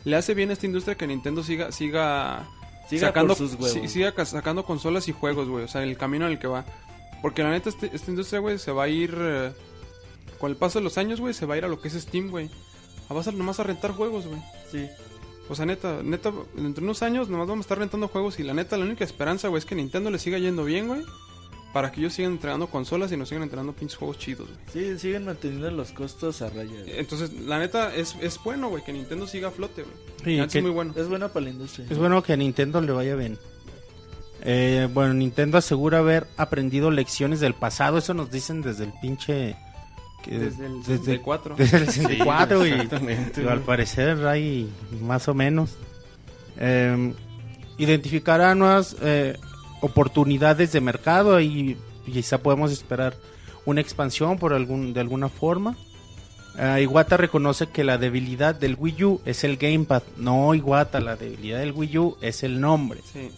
[0.05, 2.49] le hace bien a esta industria que Nintendo siga, siga,
[2.89, 3.51] Siga sacando, sus
[3.89, 5.63] siga sacando consolas y juegos, güey.
[5.63, 6.65] O sea, el camino en el que va.
[7.21, 9.15] Porque la neta, este- esta industria, güey, se va a ir.
[9.17, 9.51] eh,
[10.39, 11.93] con el paso de los años, güey, se va a ir a lo que es
[11.93, 12.49] Steam, güey.
[13.09, 14.41] Vas a nomás a rentar juegos, güey.
[14.71, 14.87] Sí.
[15.51, 18.43] O sea, neta, neta, dentro de unos años nomás vamos a estar rentando juegos y
[18.43, 21.01] la neta, la única esperanza, güey, es que Nintendo le siga yendo bien, güey.
[21.73, 24.59] Para que ellos sigan entregando consolas y nos sigan entregando pinches juegos chidos, güey.
[24.93, 26.69] Sí, siguen manteniendo los costos a raya.
[26.69, 26.99] güey.
[26.99, 29.95] Entonces, la neta, es, es bueno, güey, que Nintendo siga a flote, güey.
[30.23, 30.93] Sí, que- es muy bueno.
[30.97, 31.87] Es bueno para la industria.
[31.89, 33.37] Es bueno que a Nintendo le vaya bien.
[34.43, 37.97] Eh, bueno, Nintendo asegura haber aprendido lecciones del pasado.
[37.99, 39.55] Eso nos dicen desde el pinche.
[40.23, 41.55] Que- Desde el desde, 64.
[41.55, 44.69] desde el 64 y, exactamente, y al parecer hay
[45.01, 45.71] más o menos.
[46.57, 47.13] Eh,
[47.77, 49.37] identificará nuevas eh,
[49.81, 53.15] oportunidades de mercado y quizá podemos esperar
[53.65, 55.75] una expansión por algún de alguna forma.
[56.57, 60.03] Eh, Iwata reconoce que la debilidad del Wii U es el gamepad.
[60.17, 62.99] No, Iwata, la debilidad del Wii U es el nombre.
[63.11, 63.29] Sí.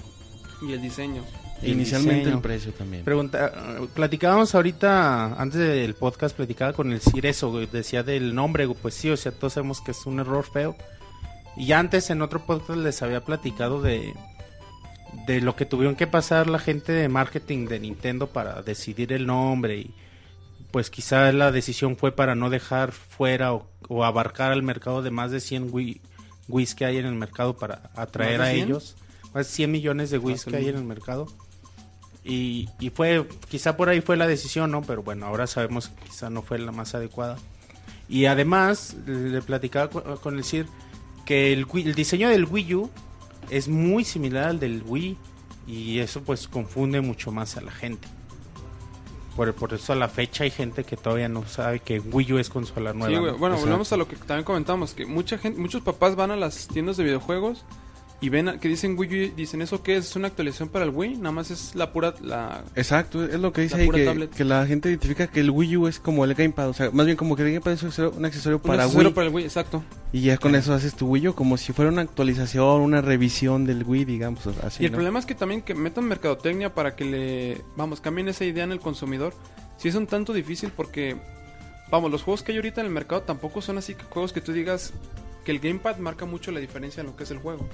[0.68, 1.24] Y el diseño.
[1.72, 2.36] Inicialmente diseño.
[2.38, 3.04] el precio también.
[3.04, 3.52] Pregunta,
[3.94, 8.94] platicábamos ahorita, antes del podcast, platicaba con el Cir eso, güey, decía del nombre, pues
[8.94, 10.76] sí, o sea, todos sabemos que es un error feo.
[11.56, 14.14] Y antes en otro podcast les había platicado de,
[15.28, 19.26] de lo que tuvieron que pasar la gente de marketing de Nintendo para decidir el
[19.28, 19.94] nombre y
[20.72, 25.12] pues quizá la decisión fue para no dejar fuera o, o abarcar al mercado de
[25.12, 26.02] más de 100 Wii,
[26.48, 28.68] Wii's que hay en el mercado para atraer ¿Más de a 100?
[28.68, 28.96] ellos.
[29.36, 31.28] Más de 100 millones de Wii's Más que hay en el mercado.
[32.26, 34.82] Y, y fue, quizá por ahí fue la decisión, ¿no?
[34.82, 37.38] Pero bueno, ahora sabemos que quizá no fue la más adecuada.
[38.08, 40.68] Y además, le platicaba con, el CIR
[41.26, 42.90] que el, el diseño del Wii U
[43.50, 45.18] es muy similar al del Wii.
[45.66, 48.08] Y eso pues confunde mucho más a la gente.
[49.36, 52.38] Por, por eso a la fecha hay gente que todavía no sabe que Wii U
[52.38, 53.08] es consola nueva.
[53.08, 53.32] Sí, güey.
[53.32, 53.38] ¿no?
[53.38, 53.70] Bueno, Exacto.
[53.70, 56.98] volvemos a lo que también comentamos, que mucha gente, muchos papás van a las tiendas
[56.98, 57.64] de videojuegos
[58.24, 60.06] y ven que dicen Wii U dicen, ¿eso qué es?
[60.08, 61.18] ¿Es una actualización para el Wii?
[61.18, 62.64] Nada más es la pura, la...
[62.74, 65.88] Exacto, es lo que dice ahí que, que la gente identifica que el Wii U
[65.90, 68.26] es como el gamepad, o sea, más bien como que el gamepad es un accesorio,
[68.26, 69.84] accesorio un para accesorio Wii para el Wii, exacto.
[70.14, 73.66] y ya con eso haces tu Wii U como si fuera una actualización, una revisión
[73.66, 74.84] del Wii, digamos, así.
[74.84, 75.00] y el ¿no?
[75.00, 78.72] problema es que también que metan mercadotecnia para que le, vamos, cambien esa idea en
[78.72, 79.34] el consumidor.
[79.76, 81.18] Si es un tanto difícil porque,
[81.92, 84.40] vamos, los juegos que hay ahorita en el mercado tampoco son así que juegos que
[84.40, 84.94] tú digas
[85.44, 87.68] que el gamepad marca mucho la diferencia en lo que es el juego.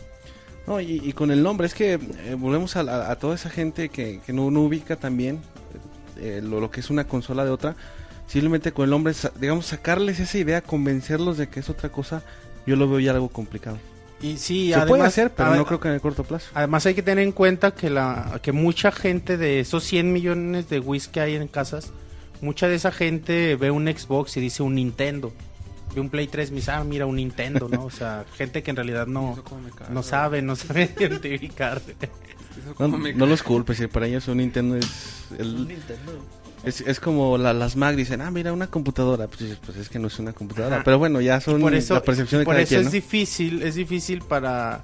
[0.67, 4.21] No, y, y con el nombre, es que eh, volvemos a, toda esa gente que,
[4.25, 5.39] que no, no ubica también
[6.19, 7.75] eh, lo, lo que es una consola de otra.
[8.27, 12.21] Simplemente con el nombre, digamos, sacarles esa idea, convencerlos de que es otra cosa,
[12.67, 13.77] yo lo veo ya algo complicado.
[14.21, 16.49] Y sí, Se además, puede hacer, pero no creo que en el corto plazo.
[16.53, 20.69] Además hay que tener en cuenta que la que mucha gente de esos 100 millones
[20.69, 21.91] de Wii que hay en casas,
[22.41, 25.31] mucha de esa gente ve un Xbox y dice un Nintendo.
[25.99, 27.85] Un Play 3 y dice, ah, mira, un Nintendo, ¿no?
[27.85, 31.81] O sea, gente que en realidad no, me no sabe, no sabe identificar.
[32.77, 34.87] No, me no los culpes, eh, para ellos un Nintendo es,
[35.31, 36.11] Un el- Nintendo.
[36.63, 39.27] es, es como la- las Mac dicen, ah, mira, una computadora.
[39.27, 40.77] Pues, pues es que no es una computadora.
[40.77, 40.83] Ajá.
[40.85, 42.91] Pero bueno, ya son por eso, la percepción de por cada eso quien, es ¿no?
[42.91, 44.83] difícil, es difícil para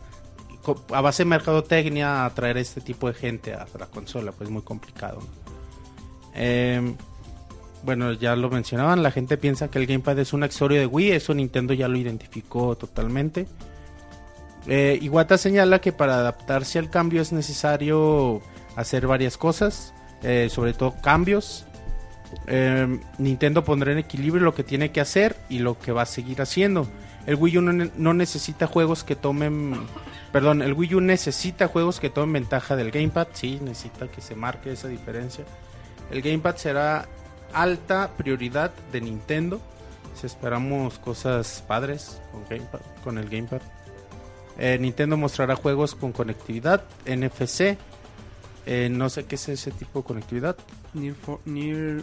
[0.93, 4.63] a base de mercadotecnia atraer a este tipo de gente a la consola, pues muy
[4.63, 5.19] complicado.
[5.19, 5.27] ¿no?
[6.33, 6.95] Eh,
[7.85, 11.11] bueno, ya lo mencionaban, la gente piensa que el gamepad es un accesorio de Wii,
[11.11, 13.47] eso Nintendo ya lo identificó totalmente.
[14.67, 18.41] Eh, Iwata señala que para adaptarse al cambio es necesario
[18.75, 21.65] hacer varias cosas, eh, sobre todo cambios.
[22.47, 26.07] Eh, Nintendo pondrá en equilibrio lo que tiene que hacer y lo que va a
[26.07, 26.87] seguir haciendo.
[27.27, 29.75] El Wii U no, no necesita juegos que tomen,
[30.31, 34.35] perdón, el Wii U necesita juegos que tomen ventaja del gamepad, sí, necesita que se
[34.35, 35.45] marque esa diferencia.
[36.11, 37.07] El gamepad será
[37.55, 39.59] alta prioridad de Nintendo.
[40.15, 43.61] Si esperamos cosas padres con, gamepad, con el gamepad.
[44.57, 47.77] Eh, Nintendo mostrará juegos con conectividad, NFC.
[48.65, 50.55] eh, no sé qué es ese tipo de conectividad.
[50.93, 52.01] Near, for- near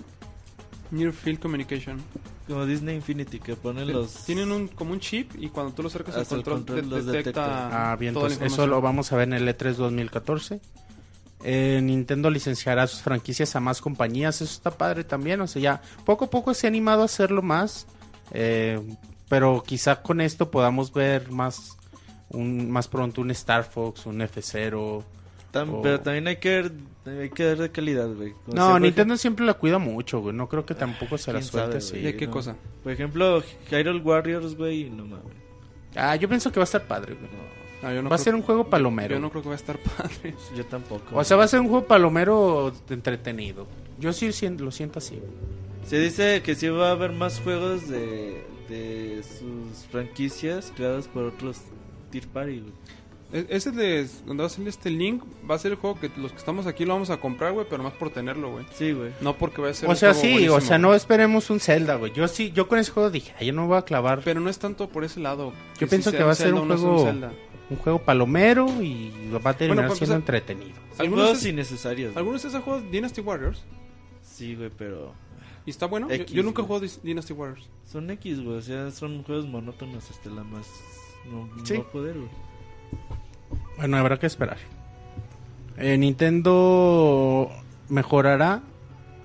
[0.90, 2.02] Near Field Communication.
[2.46, 4.12] Como Disney Infinity, que ponen los...
[4.26, 6.90] Tienen un, como un chip y cuando tú lo acercas al Hasta el control, control
[6.90, 7.92] de- los detecta, detecta.
[7.92, 10.60] Ah, bien, toda la entonces eso lo vamos a ver en el E E3 2014.
[11.44, 15.82] Eh, Nintendo licenciará sus franquicias a más compañías, eso está padre también, o sea, ya
[16.04, 17.86] poco a poco se ha animado a hacerlo más,
[18.32, 18.80] eh,
[19.28, 21.76] pero quizá con esto podamos ver más,
[22.30, 25.02] un, más pronto un Star Fox, un F0.
[25.52, 26.72] Tam- o- Pero también hay que ver,
[27.20, 28.32] hay que ver de calidad, güey.
[28.32, 31.42] Como No, siempre- Nintendo siempre la cuida mucho, güey, no creo que tampoco se la
[31.42, 31.98] suelte así.
[32.00, 32.32] ¿De qué no.
[32.32, 32.56] cosa?
[32.84, 35.26] Por ejemplo, Hyrule Warriors, güey, no mames.
[35.96, 37.28] Ah, yo pienso que va a estar padre, güey.
[37.82, 39.14] Ah, yo no va a ser un juego palomero.
[39.16, 40.34] Yo no creo que va a estar padre.
[40.56, 41.16] Yo tampoco.
[41.16, 43.66] O sea, va a ser un juego palomero entretenido.
[43.98, 45.20] Yo sí lo siento así.
[45.86, 51.24] Se dice que sí va a haber más juegos de, de sus franquicias creados por
[51.24, 51.58] otros
[52.10, 52.72] Tier Party, güey.
[53.32, 56.10] E- Ese de donde va a salir este link va a ser el juego que
[56.18, 58.66] los que estamos aquí lo vamos a comprar, güey, pero más por tenerlo, güey.
[58.74, 59.10] Sí, güey.
[59.22, 61.58] No porque vaya a ser O un sea, juego sí, o sea, no esperemos un
[61.58, 62.12] Zelda, güey.
[62.12, 64.50] Yo sí, yo con ese juego dije, "Ay, yo no voy a clavar Pero no
[64.50, 65.52] es tanto por ese lado.
[65.80, 67.32] Yo pienso que va a ser Zelda un no juego- Zelda.
[67.70, 69.10] Un juego palomero y
[69.44, 70.76] va a terminar Bueno, pues, siendo o sea, entretenido.
[70.92, 72.16] Son Algunos juegos es- innecesarios.
[72.16, 73.62] ¿Algunos de esos juegos Dynasty Warriors?
[74.22, 75.12] Sí, güey, pero
[75.64, 76.08] ¿Y está bueno?
[76.08, 77.68] Yo- X, yo, nunca he jugado Dynasty Warriors.
[77.86, 78.56] son X, güey.
[78.56, 80.66] O sea, son juegos monótonos hasta la más...
[81.30, 81.74] No, Sí.
[81.74, 82.28] no poder, güey.
[83.76, 84.58] Bueno, habrá que esperar.
[85.78, 87.48] Eh, Nintendo
[87.88, 88.60] mejorará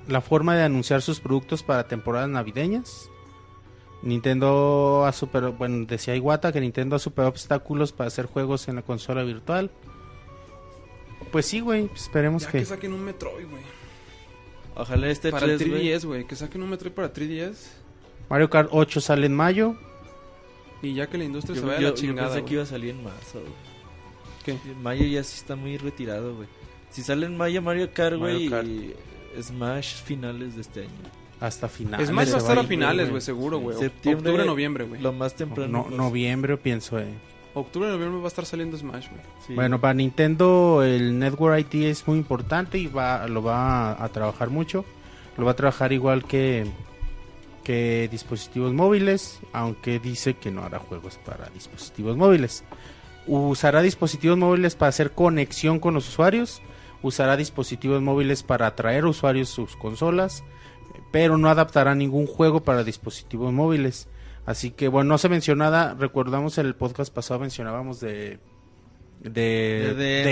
[0.07, 3.09] la forma de anunciar sus productos para temporadas navideñas.
[4.03, 8.75] Nintendo ha superado, bueno, decía Iwata que Nintendo ha superado obstáculos para hacer juegos en
[8.75, 9.71] la consola virtual.
[11.31, 12.59] Pues sí, güey, esperemos Ya que...
[12.59, 13.63] que saquen un Metroid, güey.
[14.75, 15.87] Ojalá este Para el 3, güey.
[15.89, 16.27] 3DS, güey.
[16.27, 17.55] Que saquen un Metroid para 3DS.
[18.29, 19.75] Mario Kart 8 sale en mayo.
[20.81, 22.53] Y ya que la industria Yo, se vaya yo- a la yo chingada, pensé que
[22.53, 23.53] iba a salir en marzo, güey.
[24.45, 24.57] ¿Qué?
[24.81, 26.47] Mayo ya sí está muy retirado, güey.
[26.91, 28.49] Si sale en mayo Mario Kart, güey,
[29.41, 30.89] Smash finales de este año.
[31.39, 32.09] Hasta finales.
[32.09, 33.21] Es más, va a estar a finales, güey.
[33.21, 33.77] seguro, güey.
[33.77, 35.01] Septiembre, Octubre, noviembre, güey.
[35.01, 35.71] Lo más temprano.
[35.71, 35.97] No, pues.
[35.97, 37.13] noviembre pienso, eh.
[37.53, 39.21] Octubre, noviembre va a estar saliendo Smash, güey.
[39.45, 39.53] Sí.
[39.53, 44.09] Bueno, para Nintendo el Network ID es muy importante y va, lo va a, a
[44.09, 44.85] trabajar mucho.
[45.37, 46.65] Lo va a trabajar igual que,
[47.63, 52.63] que dispositivos móviles, aunque dice que no hará juegos para dispositivos móviles.
[53.27, 56.61] Usará dispositivos móviles para hacer conexión con los usuarios.
[57.03, 60.43] Usará dispositivos móviles para atraer usuarios a sus consolas.
[61.11, 64.07] Pero no adaptará ningún juego para dispositivos móviles.
[64.45, 65.93] Así que bueno, no se mencionó nada.
[65.93, 68.39] Recordamos en el podcast pasado mencionábamos de
[69.19, 70.23] de, De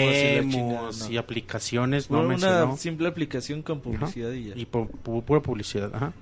[0.41, 2.09] demos y aplicaciones.
[2.09, 2.77] No una mencionó.
[2.77, 4.53] simple aplicación con publicidad y ya.
[4.55, 6.13] Y por, por pura publicidad, ajá.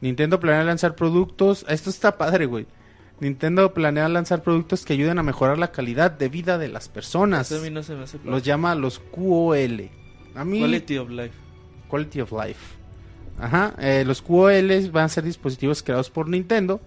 [0.00, 1.64] Nintendo planea lanzar productos.
[1.68, 2.66] Esto está padre, güey.
[3.20, 7.52] Nintendo planea lanzar productos que ayuden a mejorar la calidad de vida de las personas.
[7.52, 9.90] A mí no se me hace Los llama los QOL.
[10.34, 11.34] A mí Quality of Life.
[11.88, 12.81] Quality of Life.
[13.38, 16.80] Ajá, eh, los QOL van a ser dispositivos creados por Nintendo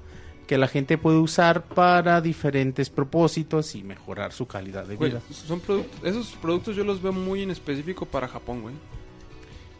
[0.47, 5.21] que la gente puede usar para diferentes propósitos y mejorar su calidad de Güey, vida.
[5.31, 8.75] son productos, esos productos yo los veo muy en específico para Japón, güey.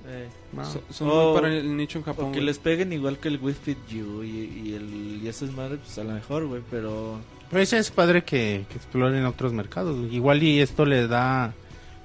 [0.08, 0.28] Eh.
[0.64, 2.26] So- Son muy para el nicho en Japón.
[2.26, 2.46] o que güey.
[2.48, 4.28] les peguen igual que el Wii Fit You y,
[4.66, 7.20] y el y esas madres, pues a lo mejor, güey, pero...
[7.52, 9.98] Pues es padre que, que exploren otros mercados.
[9.98, 10.16] güey.
[10.16, 11.54] Igual y esto le da,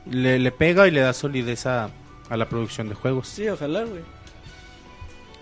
[0.06, 1.90] le, le pega y le da solidez a,
[2.28, 3.26] a la producción de juegos.
[3.28, 4.02] Sí, ojalá, güey.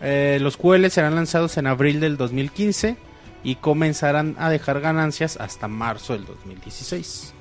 [0.01, 2.97] Eh, los QL serán lanzados en abril del 2015
[3.43, 7.35] y comenzarán a dejar ganancias hasta marzo del 2016.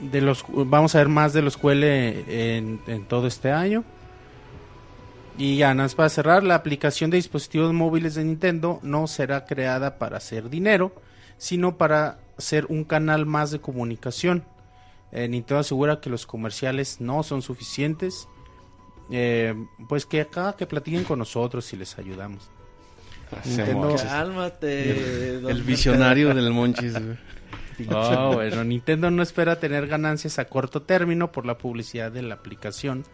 [0.00, 3.84] De los, vamos a ver más de los QL en, todo este año.
[5.36, 9.46] Y ya, nada más para cerrar, la aplicación de dispositivos móviles de Nintendo no será
[9.46, 10.92] creada para hacer dinero,
[11.38, 14.44] sino para ser un canal más de comunicación.
[15.12, 18.28] Eh, Nintendo asegura que los comerciales no son suficientes
[19.10, 19.54] eh,
[19.88, 22.50] pues que acá que platiquen con nosotros y les ayudamos.
[23.44, 25.34] Nintendo- Cálmate.
[25.50, 27.18] El visionario del Monchis, güey.
[27.94, 32.34] Oh, bueno, Nintendo no espera tener ganancias a corto término por la publicidad de la
[32.34, 33.04] aplicación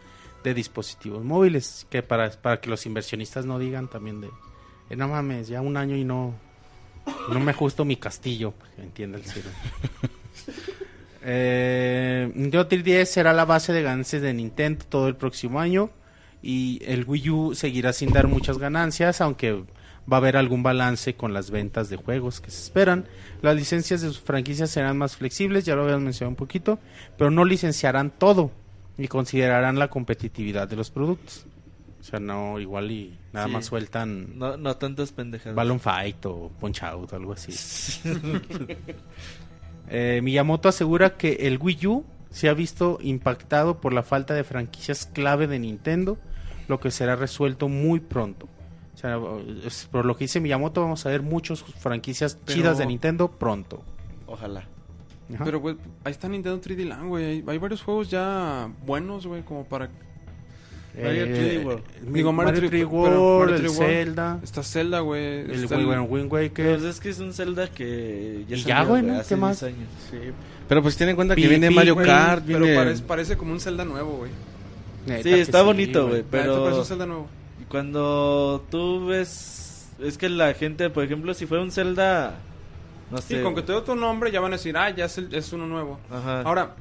[0.43, 4.29] de dispositivos móviles, que para, para que los inversionistas no digan también de,
[4.91, 6.35] eh, no mames, ya un año y no,
[7.31, 9.51] no me ajusto mi castillo, entiende el cielo.
[11.29, 15.91] Eh, Nintendo 3DS será la base de ganancias de Nintendo todo el próximo año
[16.41, 19.53] y el Wii U seguirá sin dar muchas ganancias, aunque
[20.11, 23.07] va a haber algún balance con las ventas de juegos que se esperan.
[23.43, 26.79] Las licencias de sus franquicias serán más flexibles, ya lo habíamos mencionado un poquito,
[27.19, 28.53] pero no licenciarán todo
[28.97, 31.45] y considerarán la competitividad de los productos.
[32.01, 33.53] O sea, no igual y nada Sí.
[33.53, 35.57] más sueltan No, no tantas pendejadas.
[35.57, 37.51] Balloon Fight o Punch Out o algo así.
[39.89, 44.45] Eh, Miyamoto asegura que el Wii U se ha visto impactado por la falta de
[44.45, 46.19] franquicias clave de Nintendo,
[46.69, 48.49] lo que será resuelto muy pronto.
[48.95, 49.19] O sea,
[49.91, 53.83] por lo que dice Miyamoto, vamos a ver muchas franquicias Pero- chidas de Nintendo pronto.
[54.27, 54.67] Ojalá.
[55.35, 55.45] Ajá.
[55.45, 57.25] Pero, güey, ahí está Nintendo 3D Land, güey.
[57.25, 59.91] Hay, hay varios juegos ya buenos, güey, como para...
[61.03, 61.83] Mario 3D World.
[62.13, 63.87] Digo, Mario Mario 3D 3D pero World, Mario el 3D World.
[63.95, 65.23] Zelda, Está Zelda, güey.
[65.41, 66.67] el está Wind Wind Waker.
[66.79, 69.15] Pues es que es un Zelda que ya Y salió, ya, güey, ¿no?
[69.19, 69.61] hace ¿Qué más?
[69.61, 69.89] 10 años.
[70.69, 72.75] Pero pues ten en cuenta que viene pi, Mario Kart, Pero viene...
[72.77, 74.31] parece, parece como un Zelda nuevo, güey.
[75.23, 77.29] Sí, está bonito, güey, parece pero un Zelda nuevo.
[77.69, 79.89] cuando tú ves...
[80.03, 82.35] Es que la gente, por ejemplo, si fuera un Zelda...
[83.11, 83.37] No sé.
[83.37, 85.33] Sí, con que te dé otro nombre ya van a decir, ah, ya es, el-
[85.33, 86.01] es uno nuevo.
[86.11, 86.41] Ajá.
[86.43, 86.75] Ahora,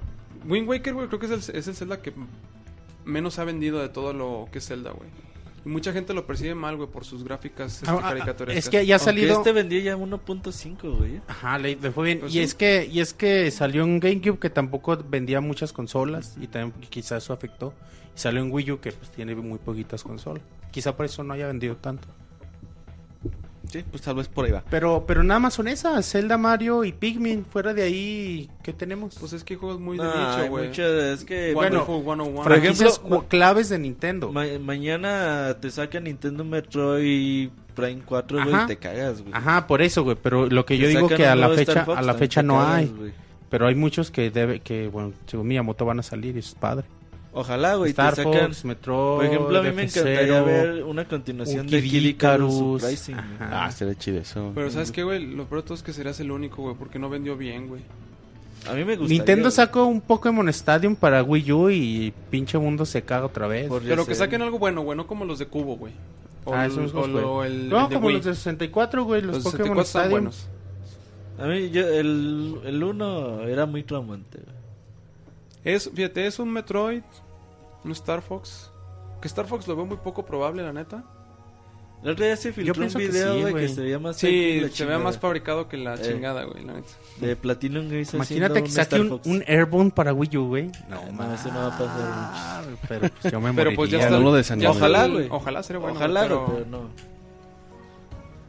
[0.47, 2.11] Wind Waker, güey, creo que es el, es el Zelda que
[3.05, 5.09] menos ha vendido de todo lo que es Zelda, güey.
[5.65, 8.65] Y mucha gente lo percibe mal, güey, por sus gráficas este, Ah, ah, caricaturescas.
[8.65, 11.21] es que ya ha Aunque este vendía ya 1.5, güey.
[11.27, 12.19] Ajá, le, le fue bien.
[12.19, 12.43] Pues y sí.
[12.43, 16.73] es que y es que salió en GameCube que tampoco vendía muchas consolas y también
[16.89, 17.73] quizás eso afectó.
[18.15, 20.43] Y salió en Wii U que pues tiene muy poquitas consolas.
[20.71, 22.07] Quizá por eso no haya vendido tanto.
[23.69, 24.63] Sí, pues tal vez por ahí va.
[24.69, 27.45] Pero pero nada más son esas, Zelda, Mario y Pikmin.
[27.45, 29.15] Fuera de ahí, ¿qué tenemos?
[29.19, 30.69] Pues es que juegos muy de Ah, hay nicho, güey.
[31.13, 31.53] es que...
[31.53, 32.43] Bueno, Wonderful 101.
[32.43, 34.31] por ejemplo, claves de Nintendo.
[34.31, 39.33] ma- mañana te saca Nintendo Metroid Prime 4, güey, y te cagas, güey.
[39.33, 40.15] Ajá, por eso, güey.
[40.21, 42.55] Pero lo que Te yo digo que a la fecha Fox, a la fecha no
[42.55, 42.85] cagas, hay.
[42.87, 43.11] güey.
[43.49, 46.85] Pero hay muchos que debe que bueno, según Miyamoto van a salir y es padre.
[47.37, 48.33] Ojalá, güey, te Star sacan...
[48.47, 52.05] Fox, Metroid, Por ejemplo, a mí me encantaría F0, ver una continuación un de Kid
[52.05, 52.81] Icarus.
[53.39, 54.53] Ah, sería chido eso.
[54.55, 55.25] Pero ¿sabes qué, güey?
[55.35, 57.81] Lo peor de todo es que serías el único, güey, porque no vendió bien, güey.
[58.69, 59.13] A mí me gusta.
[59.13, 63.67] Nintendo sacó un Pokémon Stadium para Wii U y pinche mundo se caga otra vez.
[63.67, 64.19] Por- Pero que sé.
[64.19, 65.91] sacuen algo bueno, güey, no como los de Cubo, güey.
[66.45, 68.15] O, Ah, el- o lo- no, el de como Wii.
[68.15, 70.11] los de 64, güey, los, Pokémon 64 están Stadium.
[70.11, 70.47] buenos.
[71.37, 74.55] A mí, yo, el, el uno era muy traumante, güey.
[75.75, 77.01] Es, fíjate, es un Metroid,
[77.85, 78.71] un Star Fox.
[79.21, 81.03] Que Star Fox lo veo muy poco probable, la neta.
[82.03, 84.17] El otro día se filtró un pienso que video, sí, güey, que, se veía más
[84.17, 84.99] Sí, fake que la se ve chingada.
[84.99, 86.01] más fabricado que la Eh.
[86.01, 86.89] chingada, güey, la neta.
[87.19, 89.27] De Platinum Games Imagínate que saque Star un, Fox.
[89.27, 90.71] un Airborne para Wii U, güey.
[90.87, 91.95] No, no, eso no va a pasar.
[91.97, 94.11] Ah, Pero pues yo me Pero pues ya está.
[94.11, 95.27] no lo ya Ojalá, güey.
[95.31, 95.95] Ojalá sería bueno.
[95.95, 96.45] Ojalá, pero...
[96.45, 96.89] pero no.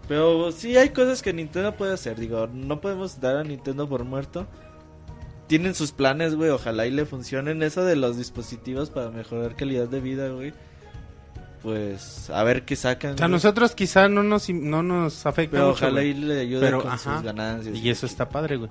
[0.08, 2.18] Pero sí hay cosas que Nintendo puede hacer.
[2.20, 4.46] Digo, no podemos dar a Nintendo por muerto.
[5.46, 6.50] Tienen sus planes, güey.
[6.50, 10.52] Ojalá y le funcionen eso de los dispositivos para mejorar calidad de vida, güey.
[11.62, 13.14] Pues a ver qué sacan.
[13.14, 13.32] O sea, güey.
[13.32, 16.10] nosotros quizá no nos, no nos afecta Pero mucho, ojalá güey.
[16.10, 17.76] y le ayude Pero, con ajá, sus ganancias.
[17.76, 18.70] Y eso está padre, güey.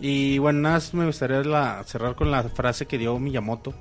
[0.00, 3.74] Y bueno, nada más me gustaría la- cerrar con la frase que dio Miyamoto.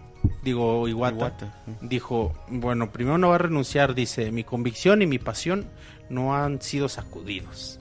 [0.43, 1.15] Digo, Iwata.
[1.15, 1.63] Iwata.
[1.81, 5.67] Dijo, bueno, primero no va a renunciar, dice, mi convicción y mi pasión
[6.09, 7.79] no han sido sacudidos.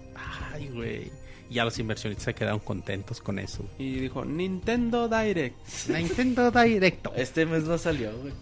[0.53, 1.11] Ay, güey.
[1.49, 3.65] Y ya los inversionistas se quedaron contentos con eso.
[3.79, 5.57] Y dijo, Nintendo Direct.
[5.89, 7.13] Nintendo Directo.
[7.17, 8.33] Este mes no salió, güey.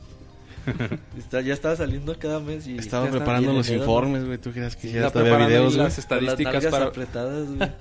[1.18, 4.38] Está- ya estaba saliendo cada mes y Estaba ya preparando los enero, informes, güey.
[4.38, 6.84] Tú querías que todavía preparando videos, las las estadísticas nalgas para...
[6.86, 7.70] apretadas, güey.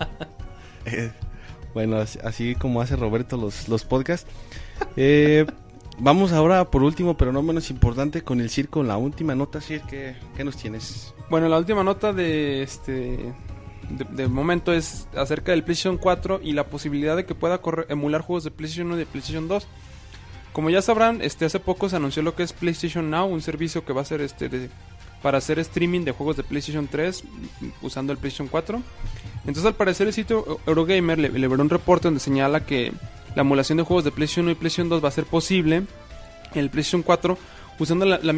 [0.85, 1.13] Eh,
[1.73, 4.29] bueno, así, así como hace Roberto los, los podcasts.
[4.97, 5.45] Eh,
[5.97, 9.81] vamos ahora, por último, pero no menos importante, con el circo, la última nota, Sir,
[9.89, 11.13] ¿qué, qué nos tienes?
[11.29, 13.33] Bueno, la última nota de este
[13.97, 18.43] de, momento es acerca del PlayStation 4 y la posibilidad de que pueda emular juegos
[18.43, 19.67] de PlayStation 1 y de PlayStation 2.
[20.51, 23.85] Como ya sabrán, este hace poco se anunció lo que es PlayStation Now, un servicio
[23.85, 24.69] que va a ser este de-
[25.21, 28.81] para hacer streaming de juegos de PlayStation 3 mm, usando el PlayStation 4.
[29.39, 32.91] Entonces, al parecer el sitio Eurogamer le, le un reporte donde señala que
[33.35, 36.59] la emulación de juegos de PlayStation 1 y PlayStation 2 va a ser posible en
[36.59, 37.37] el PlayStation 4
[37.79, 38.35] usando la, la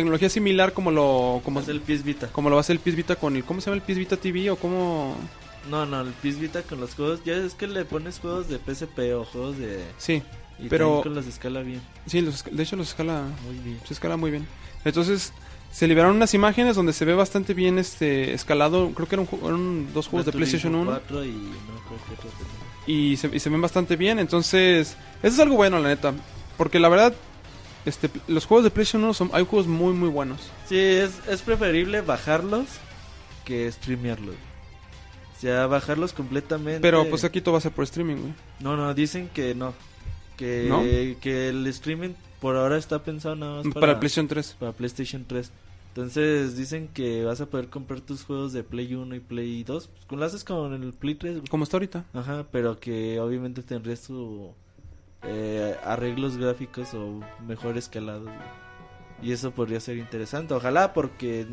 [0.00, 2.28] tecnología similar como lo como Como el PS Vita.
[2.32, 3.98] como lo va a hacer el PS Vita con el ¿cómo se llama el PS
[3.98, 5.16] Vita TV o cómo
[5.70, 7.20] No, no, el PS Vita con los juegos.
[7.24, 9.82] Ya es que le pones juegos de PSP o juegos de.
[9.98, 10.22] sí
[10.58, 11.80] Y Pero- los escala bien.
[12.06, 13.80] sí los de hecho los escala Muy bien.
[13.86, 14.46] se escala muy bien
[14.84, 15.32] entonces
[15.72, 19.92] se liberaron unas imágenes donde se ve bastante bien este escalado creo que eran, eran
[19.92, 22.32] dos juegos de PlayStation Turismo 1 4 y no creo
[22.86, 26.14] que y se, y se ven bastante bien entonces eso es algo bueno la neta
[26.56, 27.12] porque la verdad
[27.86, 31.40] este los juegos de PlayStation 1 son hay juegos muy muy buenos Sí, es, es
[31.40, 32.66] preferible bajarlos
[33.46, 34.34] que streamearlos.
[35.36, 36.80] O sea, bajarlos completamente.
[36.80, 39.72] pero pues aquí todo va a ser por streaming güey No, no, dicen que no.
[40.36, 40.82] Que, ¿No?
[41.20, 42.10] que el streaming
[42.40, 45.50] por ahora está pensado nada más para, el PlayStation 3 para PlayStation 3.
[45.88, 49.86] Entonces dicen que vas a poder comprar tus juegos de Play 1 y Play 2.
[49.86, 51.36] Pues, con lo haces con el Play 3.
[51.36, 51.48] güey.
[51.48, 54.52] como está ahorita Ajá, pero que obviamente tendrías su
[55.22, 58.24] eh, arreglos gráficos o mejor escalados.
[58.24, 58.66] güey.
[59.22, 60.54] Y eso podría ser interesante.
[60.54, 61.46] Ojalá, porque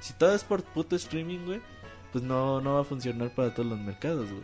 [0.00, 1.60] si todo es por puto streaming, güey,
[2.12, 4.42] pues no, no va a funcionar para todos los mercados, güey.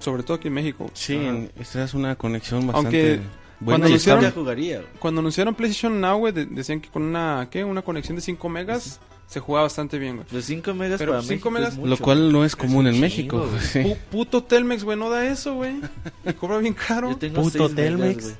[0.00, 3.14] sobre todo aquí en México Sí, esta es una conexión bastante...
[3.14, 3.22] Aunque
[3.64, 4.82] Cuando y anunciaron- jugaría.
[4.98, 7.64] Cuando anunciaron PlayStation Now, güey, de- decían que con una, ¿qué?
[7.64, 10.28] Una conexión de 5 megas se jugaba bastante bien, güey.
[10.30, 12.86] Pues 5 megas Pero para cinco México megas- es Lo mucho, cual no es común
[12.86, 13.40] un en México.
[13.40, 13.62] chingo, güey.
[13.62, 13.78] sí.
[13.80, 15.80] Pu- puto Telmex, güey, no da eso, güey.
[16.24, 17.10] Y cobra bien caro.
[17.10, 18.22] Yo tengo Puto 6 megas, Telmex.
[18.24, 18.36] güey.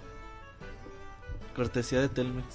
[1.56, 2.46] Cortesía de Telmex.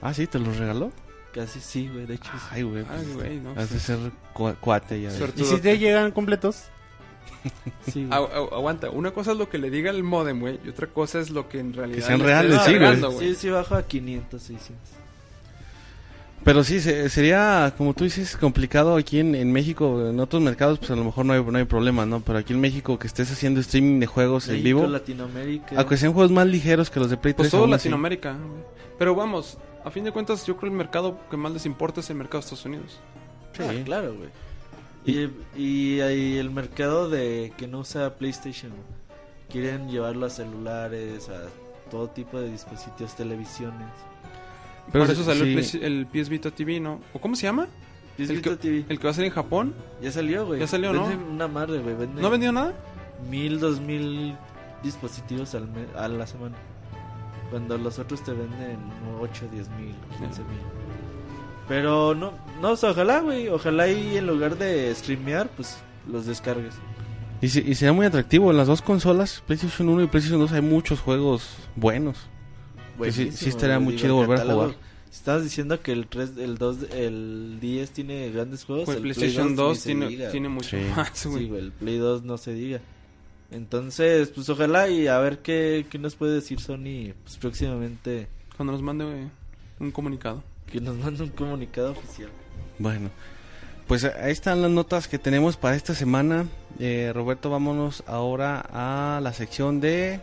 [0.00, 0.90] Ah, sí, te los regaló.
[1.32, 2.30] Casi sí, güey, de hecho.
[2.50, 2.84] Ay, güey.
[2.90, 3.52] Ay, güey, no.
[3.58, 3.98] Has de ser
[4.34, 5.10] cua- cuate ya.
[5.36, 6.64] ¿Y si te llegan completos?
[7.92, 8.10] Sí, güey.
[8.10, 10.86] Agu- agu- aguanta, una cosa es lo que le diga el modem, güey, y otra
[10.88, 13.18] cosa es lo que en realidad sean le reales, sí, güey.
[13.18, 14.76] Sí, sí, bajo a 500, 600.
[16.44, 20.08] Pero sí, se- sería, como tú dices, complicado aquí en, en México.
[20.08, 22.20] En otros mercados, pues a lo mejor no hay, no hay problema, ¿no?
[22.20, 25.76] Pero aquí en México que estés haciendo streaming de juegos en vivo, Latinoamérica.
[25.78, 27.36] aunque sean juegos más ligeros que los de Play 3.
[27.36, 27.70] Pues todo así.
[27.70, 28.32] Latinoamérica.
[28.32, 28.62] güey.
[28.98, 32.00] Pero vamos, a fin de cuentas, yo creo que el mercado que más les importa
[32.00, 33.00] es el mercado de Estados Unidos.
[33.52, 33.62] Sí.
[33.64, 34.28] Ah, claro, güey.
[35.04, 35.30] Y,
[35.60, 38.72] y hay el mercado de que no usa PlayStation.
[39.50, 41.42] Quieren llevarlo a celulares, a
[41.90, 43.88] todo tipo de dispositivos, televisiones.
[44.84, 45.78] Por Pero eso salió el, sí.
[45.78, 47.00] PS, el PS Vita TV, ¿no?
[47.12, 47.66] ¿O cómo se llama?
[48.16, 48.84] PS El Vita que- TV.
[48.88, 49.74] El que va a salir en Japón.
[50.02, 50.60] Ya salió, güey.
[50.60, 51.06] Ya salió, ¿no?
[51.08, 51.94] Venden una madre, güey.
[52.14, 52.74] ¿No ha vendido nada?
[53.30, 54.34] mil, dos mil
[54.82, 56.56] dispositivos al me- a la semana.
[57.50, 58.78] Cuando los otros te venden
[59.20, 60.58] 8, 10 mil, 15 mil.
[61.68, 63.48] Pero no, no, o sea, ojalá, güey.
[63.48, 65.78] Ojalá y en lugar de streamear, pues
[66.10, 66.74] los descargues.
[67.40, 68.50] Y, se- y sería muy atractivo.
[68.50, 72.28] En las dos consolas, PlayStation 1 y PlayStation 2, hay muchos juegos buenos.
[73.10, 74.74] Sí- sí estaría güey, muy digo, chido volver a jugar.
[75.12, 78.86] Estabas diciendo que el 3, el 2, el 10 tiene grandes juegos.
[78.86, 80.82] Pues el Play PlayStation ni 2 se tiene, diga, tiene mucho Sí.
[80.96, 81.48] más, Sí, güey.
[81.48, 82.80] güey, el Play 2 no se diga.
[83.50, 88.28] Entonces, pues ojalá y a ver qué, qué nos puede decir Sony pues, próximamente.
[88.56, 89.28] Cuando nos mande güey,
[89.80, 90.42] un comunicado.
[90.70, 92.30] Que nos mande un comunicado oficial.
[92.78, 93.10] Bueno,
[93.86, 96.46] pues ahí están las notas que tenemos para esta semana.
[96.78, 100.20] Eh, Roberto, vámonos ahora a la sección de...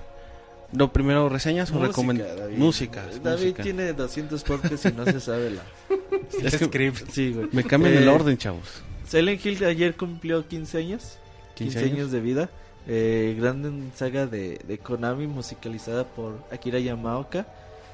[0.71, 2.39] Lo primero, reseñas o recomendaciones.
[2.43, 2.57] David.
[2.57, 3.05] Música.
[3.23, 3.63] David música.
[3.63, 5.63] tiene 200 podcasts y no se sabe la.
[6.43, 7.09] Es que Script.
[7.11, 7.47] Sí, güey.
[7.51, 8.83] me cambian el Eh, orden, chavos.
[9.07, 11.17] Silent Hill ayer cumplió 15 años.
[11.55, 12.11] 15, años?
[12.11, 12.49] de vida.
[12.87, 17.47] Eh, gran saga de, de Konami musicalizada por Akira Yamaoka.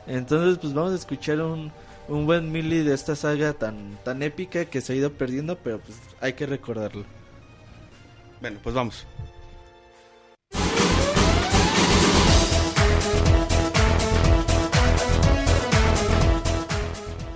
[0.08, 1.72] Entonces, pues vamos a escuchar un,
[2.10, 5.80] un buen mili de esta saga tan, tan épica que se ha ido perdiendo, pero
[5.80, 7.06] pues hay que recordarlo.
[8.42, 9.06] Bueno, pues vamos.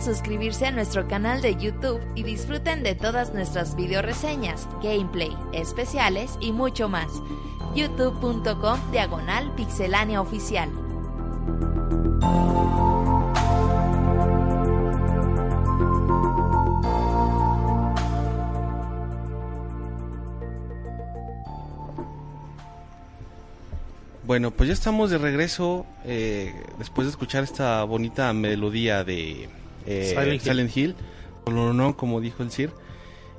[0.00, 6.38] Suscribirse a nuestro canal de YouTube y disfruten de todas nuestras video reseñas, gameplay, especiales
[6.40, 7.10] y mucho más.
[7.74, 10.70] youtube.com diagonal pixelánea oficial.
[24.24, 30.06] Bueno, pues ya estamos de regreso eh, después de escuchar esta bonita melodía de eh,
[30.10, 30.40] Silent Hill.
[30.40, 30.94] Silent Hill,
[31.44, 32.70] o no, no, como dijo el Sir.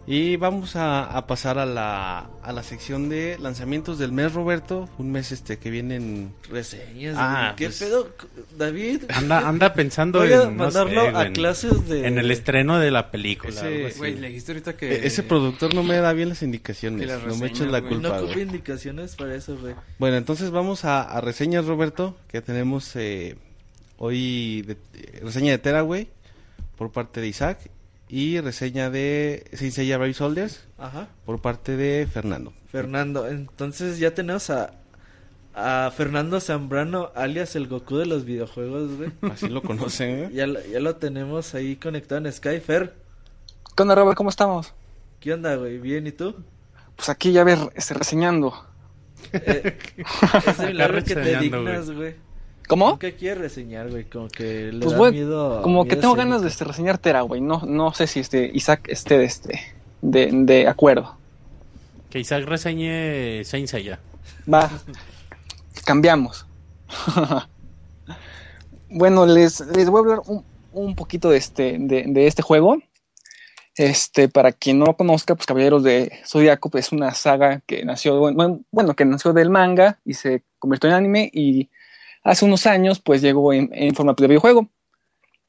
[0.07, 4.89] Y vamos a, a pasar a la, a la sección de lanzamientos del mes, Roberto.
[4.97, 7.55] Un mes este que vienen Reseñas, Ah, güey.
[7.57, 8.09] ¿Qué pues- pedo,
[8.57, 9.03] David?
[9.09, 12.07] Anda, anda pensando Voy a en, no mandarlo sé, a en- clases de...
[12.07, 13.51] en el estreno de la película.
[13.53, 13.93] Ese-.
[13.99, 14.91] Güey, le dijiste ahorita que...
[14.91, 17.07] E- Ese productor no me da bien las indicaciones.
[17.27, 17.93] No me eches la güey.
[17.99, 18.21] No culpa.
[18.21, 18.41] güey.
[18.41, 19.75] indicaciones para eso, güey.
[19.99, 23.37] Bueno, entonces vamos a, a reseñas, Roberto, que tenemos eh,
[23.97, 26.09] hoy de- eh, reseña de Teraway
[26.81, 27.69] por parte de Isaac
[28.09, 31.09] y reseña de Saint Seiya Brave Soldiers Ajá.
[31.27, 32.53] por parte de Fernando.
[32.71, 34.71] Fernando, entonces ya tenemos a,
[35.53, 39.11] a Fernando Zambrano, alias el Goku de los videojuegos, güey.
[39.31, 40.29] Así lo conocen, ¿eh?
[40.33, 42.59] Ya, lo- ya lo tenemos ahí conectado en Sky.
[42.61, 42.95] Fer,
[43.77, 44.17] ¿Qué onda, Robert?
[44.17, 44.73] ¿Cómo estamos?
[45.19, 45.77] ¿qué onda, güey?
[45.77, 46.33] ¿Bien y tú?
[46.95, 48.55] Pues aquí ya ver, este, reseñando.
[49.33, 49.77] Eh,
[50.47, 52.15] es el milagro que te dignas, güey.
[52.67, 52.97] ¿Cómo?
[52.99, 54.05] ¿Qué quieres reseñar, güey?
[54.05, 55.61] Como que le Pues, da güey, miedo...
[55.61, 56.15] Como que tengo escénico.
[56.15, 57.41] ganas de este, reseñar Tera, güey.
[57.41, 59.59] No, no sé si este Isaac esté de, este,
[60.01, 61.17] de, de acuerdo.
[62.09, 63.99] Que Isaac reseñe Saint Seiya.
[64.51, 64.69] Va,
[65.85, 66.45] cambiamos.
[68.89, 72.77] bueno, les, les voy a hablar un, un poquito de este, de, de este juego.
[73.75, 77.85] Este, para quien no lo conozca, pues Caballeros de Zodiaco pues, es una saga que
[77.85, 81.69] nació, bueno, bueno, que nació del manga y se convirtió en anime y
[82.23, 84.69] hace unos años pues llegó en, formato de videojuego.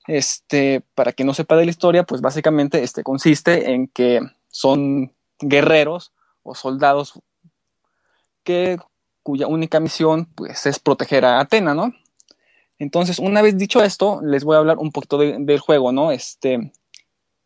[0.06, 5.12] Este, para quien no sepa de la historia, pues básicamente este consiste en que son
[5.38, 6.12] guerreros
[6.42, 7.20] o soldados
[8.42, 8.78] que
[9.22, 11.92] cuya única misión pues es proteger a Atena, ¿no?
[12.78, 16.10] Entonces, una vez dicho esto, les voy a hablar un poquito de- del juego, ¿no?
[16.10, 16.72] Este,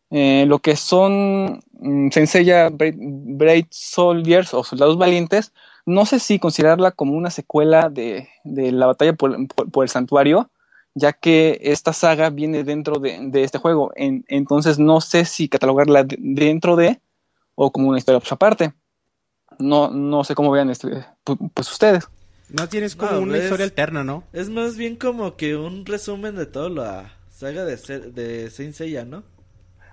[0.09, 5.53] eh, lo que son mm, Senseiya Brave Soldiers o Soldados Valientes,
[5.87, 9.89] no sé si considerarla como una secuela de, de la batalla por, por- por el
[9.89, 10.51] santuario,
[10.93, 13.91] ya que esta saga viene dentro de, de este juego.
[13.95, 17.01] En- entonces, no sé si catalogarla de- dentro de
[17.55, 18.73] o como una historia pues, aparte.
[19.59, 22.07] No, no sé cómo vean este, pu- pues ustedes.
[22.49, 24.23] No tienes como No, una ves- historia alterna, ¿no?
[24.33, 27.75] Es más bien como que un resumen de toda la saga de,
[28.11, 29.23] de Saint Seiya, ¿no?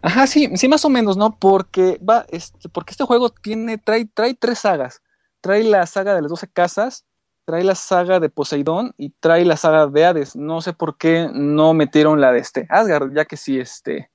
[0.03, 1.39] Ajá, sí, sí, más o menos, ¿no?
[1.39, 5.01] Porque va, este, porque este juego tiene, trae, trae tres sagas.
[5.45, 7.05] Trae la saga de las doce casas,
[7.45, 10.37] trae la saga de Poseidón y trae la saga de Hades.
[10.37, 14.11] No sé por qué no metieron la de este Asgard, ya que si este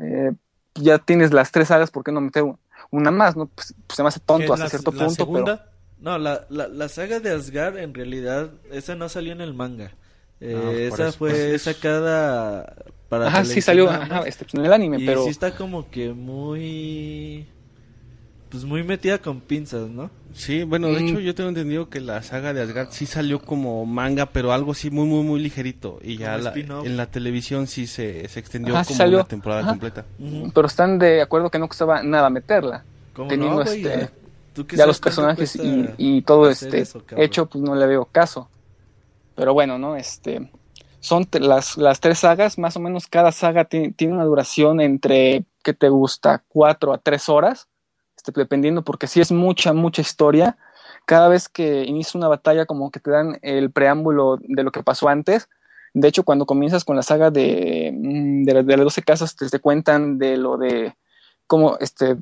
[0.00, 0.32] eh,
[0.74, 2.58] ya tienes las tres sagas, ¿por qué no meter un-
[2.90, 3.36] una más?
[3.36, 5.68] No, pues, pues se me hace tonto hasta la- cierto la punto, pero segunda,
[6.00, 9.92] No, la, la, la saga de Asgard en realidad, esa no salió en el manga.
[10.40, 12.74] Eh, Ah, por esa eso, fue pues, sacada
[13.08, 16.12] para ajá, sí salió ajá, este, en el anime, y pero sí está como que
[16.12, 17.46] muy...
[18.52, 20.10] Pues muy metida con pinzas, ¿no?
[20.34, 21.08] Sí, bueno, de Mm.
[21.08, 24.72] hecho yo tengo entendido que la saga de Asgard sí salió como manga, pero algo
[24.72, 25.98] así muy, muy, muy ligerito.
[26.02, 29.18] Y ya la- en la televisión sí se, se extendió Ajá, como salió.
[29.20, 29.70] una temporada Ajá.
[29.70, 30.04] completa.
[30.54, 32.84] Pero están de acuerdo que no costaba nada meterla.
[33.14, 34.10] ¿Cómo Teniendo no, este-
[34.54, 38.04] ¿Tú qué ya los personajes y, y todo este eso, hecho, pues no le veo
[38.04, 38.50] caso.
[39.34, 39.96] Pero bueno, ¿no?
[39.96, 40.50] Este,
[41.00, 45.46] son las, las tres sagas, más o menos cada saga ti- tiene una duración entre,
[45.64, 46.44] ¿qué te gusta?
[46.48, 47.68] Cuatro a tres horas,
[48.24, 50.56] este, dependiendo, porque si es mucha, mucha historia.
[51.04, 54.82] Cada vez que inicia una batalla, como que te dan el preámbulo de lo que
[54.84, 55.48] pasó antes.
[55.94, 59.34] De hecho, cuando comienzas con la saga de, mm, de, la- de las 12 casas,
[59.36, 60.94] te, te cuentan de lo de
[61.46, 62.16] como este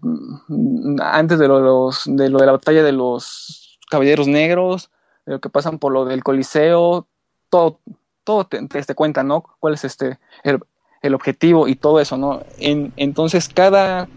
[0.48, 4.90] mm, antes de lo, los, de lo de la batalla de los caballeros negros,
[5.26, 7.06] de lo que pasan por lo del Coliseo,
[7.50, 7.80] todo,
[8.24, 9.44] todo te, te, te cuenta, ¿no?
[9.60, 10.60] Cuál es este el,
[11.02, 12.40] el objetivo y todo eso, ¿no?
[12.58, 14.08] En, entonces cada,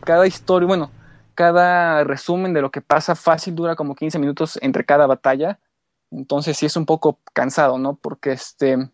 [0.00, 0.90] cada historia, bueno,
[1.34, 5.58] cada resumen de lo que pasa fácil dura como 15 minutos entre cada batalla.
[6.10, 7.96] Entonces sí es un poco cansado, ¿no?
[7.96, 8.90] Porque este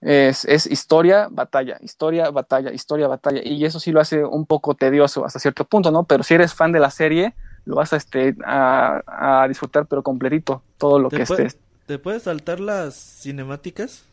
[0.00, 3.40] es, es historia, batalla, historia, batalla, historia, batalla.
[3.44, 6.04] Y eso sí lo hace un poco tedioso hasta cierto punto, ¿no?
[6.04, 7.34] Pero si eres fan de la serie,
[7.64, 11.62] lo vas a, este, a, a disfrutar, pero completito, todo lo ¿Te que puede- estés.
[11.86, 14.04] ¿Te puedes saltar las cinemáticas?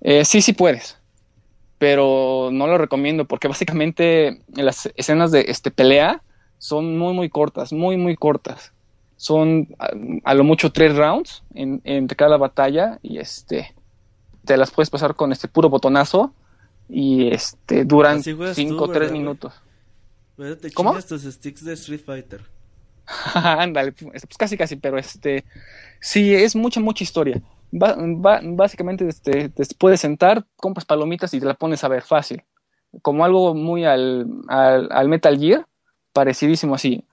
[0.00, 0.98] Eh, sí, sí puedes,
[1.78, 6.22] pero no lo recomiendo porque básicamente las escenas de este, pelea
[6.60, 8.72] son muy, muy cortas, muy, muy cortas.
[9.16, 9.90] Son a,
[10.24, 13.74] a lo mucho tres rounds en, entre cada batalla y este
[14.44, 16.32] te las puedes pasar con este puro botonazo
[16.88, 19.20] y este duran Así juegas 5 tú, o 3 ¿verdad, güey?
[19.20, 19.54] minutos.
[20.60, 20.92] Te ¿Cómo?
[20.92, 22.40] tus sticks de Street Fighter.
[23.34, 25.44] Ándale, pues casi casi, pero este
[26.00, 27.40] sí es mucha mucha historia.
[27.72, 32.42] Ba- básicamente este, te puedes sentar, compras palomitas y te la pones a ver fácil.
[33.02, 35.66] Como algo muy al, al, al Metal Gear,
[36.12, 37.04] parecidísimo así.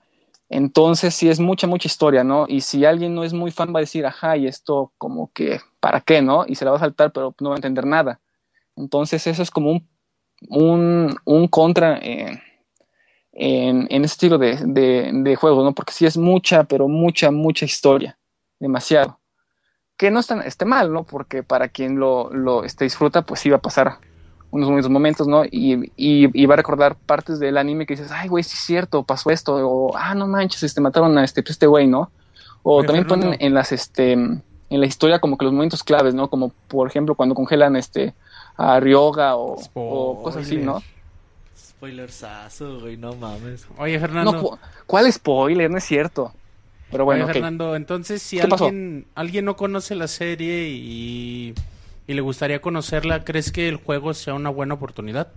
[0.48, 2.46] Entonces sí es mucha mucha historia, ¿no?
[2.48, 5.60] Y si alguien no es muy fan va a decir, ajá, y esto como que,
[5.80, 6.44] ¿para qué, no?
[6.46, 8.20] Y se la va a saltar, pero no va a entender nada.
[8.76, 9.88] Entonces eso es como un,
[10.48, 12.40] un, un contra en,
[13.32, 15.74] en, en ese estilo de, de, de juego, ¿no?
[15.74, 18.18] Porque sí es mucha, pero mucha, mucha historia.
[18.58, 19.20] Demasiado.
[19.96, 21.04] Que no está, esté mal, ¿no?
[21.04, 23.98] Porque para quien lo, lo este, disfruta, pues sí va a pasar
[24.50, 25.44] unos buenos momentos, ¿no?
[25.44, 28.64] Y, y, y va a recordar partes del anime que dices, ay, güey, sí es
[28.64, 32.10] cierto, pasó esto, o, ah, no manches, este, mataron a este, pues, este güey, ¿no?
[32.62, 33.26] O también Fernando.
[33.32, 36.28] ponen en las, este, en la historia como que los momentos claves, ¿no?
[36.28, 38.14] Como, por ejemplo, cuando congelan, este,
[38.56, 40.82] a Ryoga o, o cosas así, ¿no?
[41.56, 43.66] Spoilersazo, güey, no mames.
[43.78, 44.32] Oye, Fernando.
[44.32, 45.70] No, cu- ¿cuál spoiler?
[45.70, 46.32] No es cierto.
[46.90, 47.34] Pero bueno, Oye.
[47.34, 51.54] Fernando, entonces si alguien, alguien no conoce la serie y,
[52.08, 55.28] y le gustaría conocerla, ¿crees que el juego sea una buena oportunidad?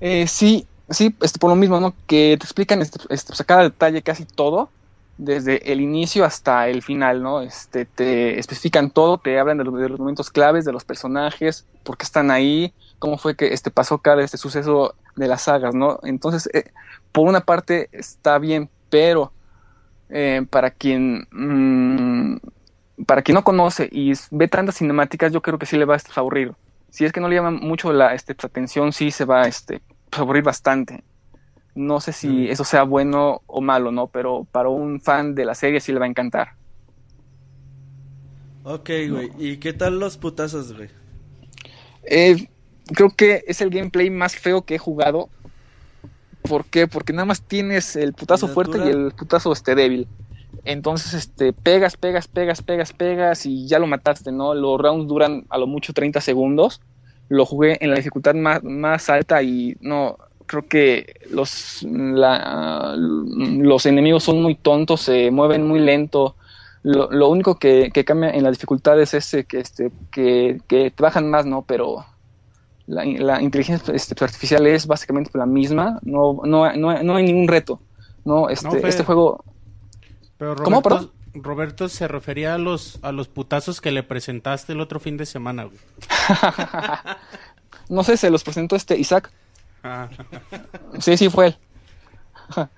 [0.00, 1.94] Eh, sí, sí, este, por lo mismo, ¿no?
[2.06, 4.68] Que te explican este, este, pues, cada detalle casi todo,
[5.16, 7.40] desde el inicio hasta el final, ¿no?
[7.40, 11.96] Este, te especifican todo, te hablan de los, de momentos claves, de los personajes, por
[11.96, 16.00] qué están ahí, cómo fue que este, pasó cada este suceso de las sagas, ¿no?
[16.02, 16.70] Entonces, eh,
[17.12, 19.32] por una parte está bien, pero
[20.10, 22.36] eh, para quien mm,
[23.06, 26.20] para quien no conoce y ve tantas cinemáticas, yo creo que sí le va a
[26.20, 26.52] aburrir.
[26.90, 29.80] Si es que no le llama mucho la este, pues, atención, sí se va este,
[30.10, 31.02] pues, a aburrir bastante.
[31.74, 34.06] No sé si eso sea bueno o malo, ¿no?
[34.06, 36.52] Pero para un fan de la serie sí le va a encantar.
[38.62, 39.30] Ok, güey.
[39.38, 40.88] ¿Y qué tal los putazos, güey?
[42.04, 42.48] Eh,
[42.86, 45.28] creo que es el gameplay más feo que he jugado.
[46.42, 46.86] ¿Por qué?
[46.86, 50.06] Porque nada más tienes el putazo ¿Y la fuerte y el putazo este débil.
[50.64, 54.54] Entonces, este, pegas, pegas, pegas, pegas, pegas y ya lo mataste, ¿no?
[54.54, 56.80] Los rounds duran a lo mucho 30 segundos.
[57.28, 63.86] Lo jugué en la dificultad más, más alta y no, creo que los, la- los
[63.86, 66.36] enemigos son muy tontos, se mueven muy lento.
[66.82, 70.90] Lo, lo único que, que cambia en la dificultad es ese que, este, que, que
[70.90, 71.64] te bajan más, ¿no?
[71.66, 72.04] Pero
[72.86, 77.48] la, la inteligencia este, artificial es básicamente la misma, no, no, no, no hay ningún
[77.48, 77.82] reto.
[78.24, 79.44] No, este, No, este juego
[80.38, 84.80] Pero ¿Cómo, Roberto, Roberto se refería a los, a los putazos que le presentaste el
[84.80, 85.78] otro fin de semana, güey.
[87.88, 89.30] no sé, se los presentó este Isaac.
[89.82, 90.08] Ah,
[91.00, 91.56] Sí, sí fue él.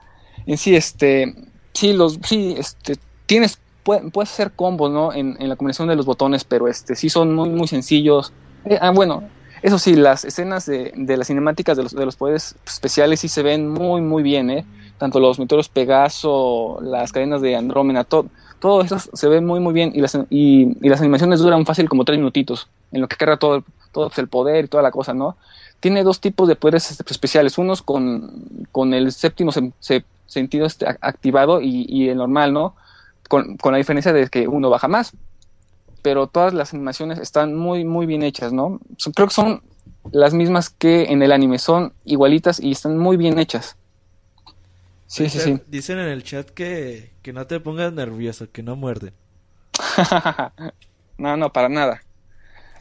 [0.47, 1.35] en sí, este,
[1.73, 2.97] sí, los, sí, este,
[3.27, 5.13] tienes, puede- puedes hacer combos, ¿no?
[5.13, 8.33] En, en la combinación de los botones, pero este, sí son muy, muy sencillos.
[8.65, 9.23] Eh, ah, bueno,
[9.63, 13.29] eso sí, las escenas de, de las cinemáticas de los, de los poderes especiales sí
[13.29, 14.67] se ven muy, muy bien, ¿eh?
[14.99, 18.31] Tanto los meteoros Pegaso, las cadenas de Andrómeda, todo,
[18.61, 22.05] todo eso se ve muy, muy bien y las, y, las animaciones duran fácil como
[22.05, 25.37] tres minutitos, en lo que carga todo, todo el poder y toda la cosa, ¿no?
[25.81, 30.87] tiene dos tipos de poderes especiales, unos con, con el séptimo se- se- sentido este,
[31.01, 32.75] activado y, y el normal, ¿no?
[33.29, 35.13] Con, con la diferencia de que uno baja más.
[36.03, 38.81] Pero todas las animaciones están muy, muy bien hechas, ¿no?
[39.15, 39.63] Creo que son
[40.13, 43.77] las mismas que en el anime, son igualitas y están muy bien hechas.
[45.07, 45.61] Sí, sí, sí.
[45.69, 49.15] Dicen- en el chat que, que no te pongas nervioso, que no muerden.
[51.19, 52.03] no, no, para nada.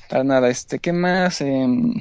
[0.10, 0.50] Para nada.
[0.50, 1.42] Este, ¿qué más?
[1.42, 1.94] Em,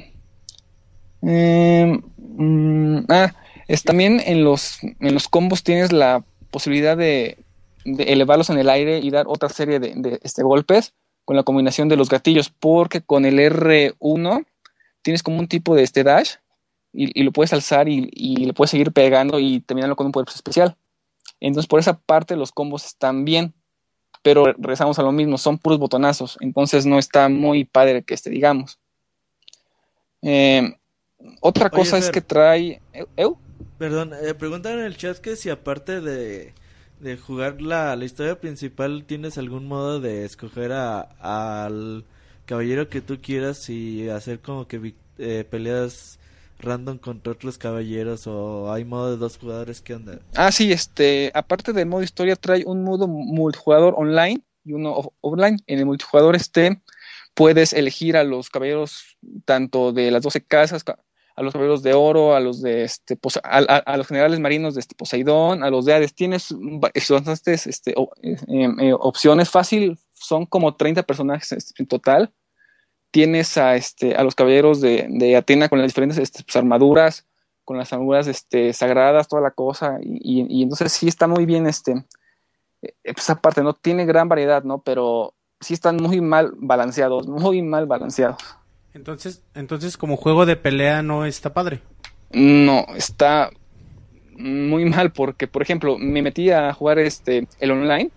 [1.21, 3.33] em, mm, ah,
[3.67, 7.43] es también en los, en los combos tienes la posibilidad de,
[7.83, 10.93] de elevarlos en el aire y dar otra serie de, de, este, golpes
[11.25, 14.45] con la combinación de los gatillos, porque con el R1
[15.01, 16.35] tienes como un tipo de este dash
[16.95, 20.11] y, y lo puedes alzar y, y le puedes seguir pegando y terminarlo con un
[20.11, 20.75] poder especial.
[21.39, 23.53] Entonces, por esa parte, los combos están bien
[24.25, 28.31] pero regresamos a lo mismo, son puros botonazos, entonces no está muy padre que este,
[28.31, 28.79] digamos.
[30.23, 30.73] Eh,
[31.41, 32.81] otra Oye, cosa es que trae...
[32.91, 33.07] ¿Eu?
[33.15, 33.37] ¿Eu?
[33.77, 36.55] Perdón, eh, preguntan en el chat que si aparte de,
[37.01, 42.03] de jugar la, la historia principal tienes algún modo de escoger a, al
[42.47, 46.17] caballero que tú quieras y hacer como que eh, peleas
[46.59, 50.19] random contra otros caballeros o hay modo de dos jugadores, ¿qué onda?
[50.35, 55.13] Ah, sí, este, aparte del modo historia, trae un modo multijugador online y uno off-
[55.21, 55.57] offline.
[55.67, 56.81] En el multijugador este
[57.33, 60.99] puedes elegir a los caballeros tanto de las 12 casas, ca-
[61.35, 64.79] a los caballeros de oro, a los de este, a, a- los generales marinos de
[64.79, 66.15] este Poseidón, a los de Hades.
[66.15, 68.37] Tienes ba- bastantes este, eh,
[68.79, 72.33] eh, opciones fácil, son como 30 personajes este, en total.
[73.15, 77.25] Tienes a, este, a los caballeros de, de Atena con las diferentes este, pues, armaduras,
[77.63, 81.45] con las armaduras este, sagradas, toda la cosa, y, y, y entonces sí está muy
[81.45, 82.03] bien, este,
[82.81, 83.71] eh, pues aparte, ¿no?
[83.73, 84.79] Tiene gran variedad, ¿no?
[84.79, 88.43] Pero sí están muy mal balanceados, muy mal balanceados.
[88.93, 91.79] Entonces, entonces como juego de pelea no está padre.
[92.33, 93.49] No, está
[94.37, 98.11] muy mal porque, por ejemplo, me metí a jugar este el online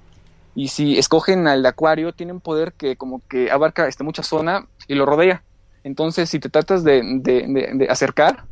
[0.57, 4.67] y si escogen al de acuario tienen poder que como que abarca este mucha zona
[4.89, 5.45] y lo rodea.
[5.85, 8.45] Entonces, si te tratas de, de, de, de acercar,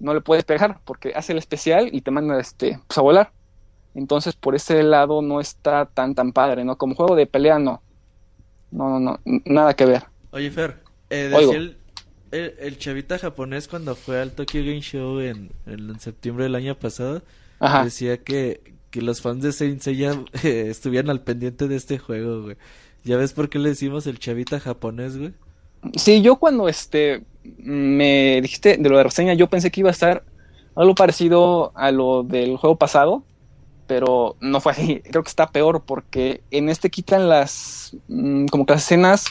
[0.00, 3.32] no le puedes pegar porque hace el especial y te manda este pues, a volar.
[3.94, 6.76] Entonces, por ese lado no está tan tan padre, ¿no?
[6.76, 7.82] Como juego de pelea no.
[8.70, 10.04] No, no, no, nada que ver.
[10.32, 11.78] Oye, Fer, eh, decía el,
[12.30, 16.56] el, el chavita japonés cuando fue al Tokyo Game Show en, en, en septiembre del
[16.56, 17.22] año pasado,
[17.58, 17.84] Ajá.
[17.84, 20.12] decía que, que los fans de Saint Seiya
[20.42, 22.56] eh, estuvieran al pendiente de este juego, güey.
[23.04, 25.32] ¿Ya ves por qué le decimos el chavita japonés, güey?
[25.94, 27.24] Sí, yo cuando este
[27.58, 30.24] me dijiste de lo de reseña, yo pensé que iba a estar
[30.74, 33.24] algo parecido a lo del juego pasado,
[33.86, 35.00] pero no fue así.
[35.02, 39.26] Creo que está peor porque en este quitan las mm, como que las escenas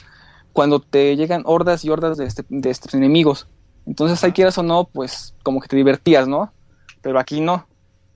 [0.54, 3.48] cuando te llegan hordas y hordas de, este, de estos enemigos.
[3.86, 6.54] Entonces, ahí quieras o no, pues como que te divertías, ¿no?
[7.02, 7.68] Pero aquí no.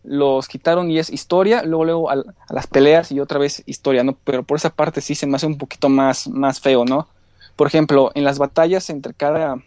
[0.04, 4.04] Los quitaron y es historia, luego luego a, a las peleas y otra vez historia,
[4.04, 4.18] ¿no?
[4.24, 7.10] Pero por esa parte sí se me hace un poquito más, más feo, ¿no?
[7.60, 9.62] Por ejemplo, en las batallas entre cada,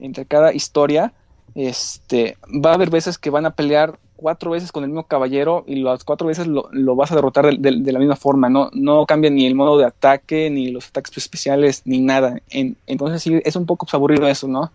[0.00, 1.12] entre cada historia,
[1.54, 5.62] este, va a haber veces que van a pelear cuatro veces con el mismo caballero
[5.68, 8.70] y las cuatro veces lo, lo vas a derrotar de, de, la misma forma, no,
[8.72, 12.40] no cambia ni el modo de ataque, ni los ataques especiales, ni nada.
[12.50, 14.72] En, entonces sí, es un poco aburrido eso, ¿no?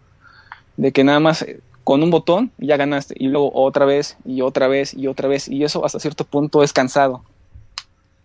[0.77, 4.39] De que nada más eh, con un botón ya ganaste y luego otra vez y
[4.39, 7.25] otra vez y otra vez y eso hasta cierto punto es cansado.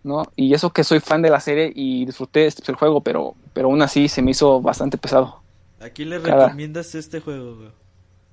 [0.07, 0.23] ¿No?
[0.35, 3.67] Y eso que soy fan de la serie y disfruté este, el juego, pero, pero
[3.67, 5.41] aún así se me hizo bastante pesado.
[5.79, 6.45] ¿A quién le Cada...
[6.45, 7.71] recomiendas este juego?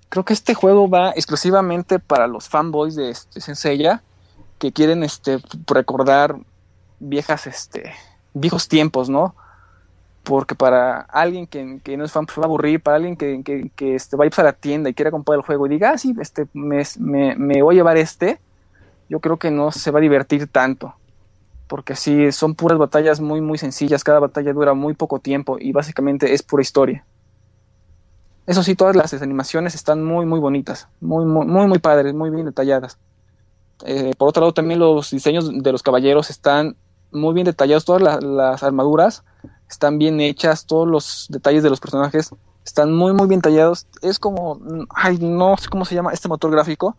[0.09, 4.03] Creo que este juego va exclusivamente para los fanboys de este Senseiya
[4.59, 6.39] que quieren este recordar
[7.01, 7.93] viejas este
[8.33, 9.35] viejos tiempos, ¿no?
[10.23, 13.43] Porque para alguien que, que no es fan pues va a aburrir, para alguien que,
[13.45, 15.71] que, que este, va a ir a la tienda y quiera comprar el juego y
[15.71, 18.41] diga, ah, sí, este, me, me, me voy a llevar este,
[19.11, 20.95] yo creo que no se va a divertir tanto
[21.67, 25.73] porque sí, son puras batallas muy, muy sencillas, cada batalla dura muy poco tiempo y
[25.73, 27.05] básicamente es pura historia.
[28.47, 32.31] Eso sí, todas las animaciones están muy, muy bonitas, muy, muy, muy, muy padres, muy
[32.31, 32.99] bien detalladas.
[33.87, 36.77] Eh, por otro lado, también los diseños de los caballeros están
[37.11, 39.25] muy bien detallados, todas la, las armaduras
[39.69, 42.31] están bien hechas, todos los detalles de los personajes
[42.65, 43.87] están muy, muy bien tallados.
[44.03, 44.61] Es como,
[44.91, 46.97] ay, no sé cómo se llama este motor gráfico,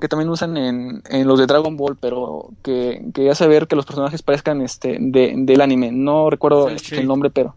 [0.00, 3.76] que también usan en, en, los de Dragon Ball, pero que, que hace ver que
[3.76, 5.90] los personajes parezcan este de, del anime.
[5.92, 7.54] No recuerdo el, el, nombre, pero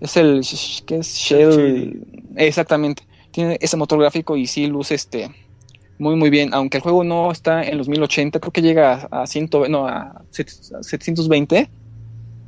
[0.00, 0.42] es el
[0.86, 2.06] que es Shell,
[2.36, 3.06] exactamente.
[3.30, 5.30] Tiene ese motor gráfico y sí luce este
[5.98, 9.22] muy muy bien, aunque el juego no está en los 1080, creo que llega a,
[9.22, 11.68] a, 100, no, a 720.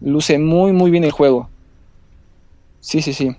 [0.01, 1.49] Luce muy muy bien el juego.
[2.81, 3.37] Sí, sí, sí.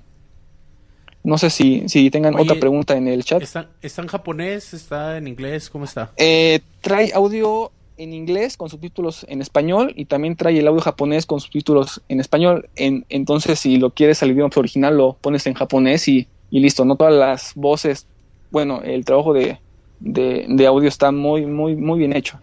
[1.24, 3.42] No sé si, si tengan Oye, otra pregunta en el chat.
[3.42, 4.74] ¿está, ¿Está, en japonés?
[4.74, 5.70] ¿Está en inglés?
[5.70, 6.12] ¿Cómo está?
[6.18, 11.26] Eh, trae audio en inglés con subtítulos en español y también trae el audio japonés
[11.26, 12.70] con subtítulos en español.
[12.76, 16.84] En, entonces, si lo quieres al idioma original, lo pones en japonés y, y, listo.
[16.84, 18.06] No todas las voces,
[18.52, 19.60] bueno, el trabajo de,
[20.02, 22.40] de, de, audio está muy, muy, muy bien hecho.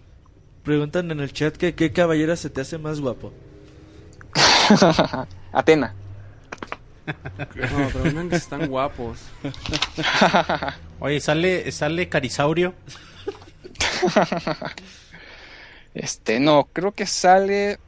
[0.65, 3.33] Preguntan en el chat que qué caballera se te hace más guapo.
[5.53, 5.95] Atena.
[7.07, 9.19] No, pero no están guapos.
[11.01, 12.75] Oye, ¿sale, sale Carisaurio?
[15.95, 17.79] este, no, creo que sale.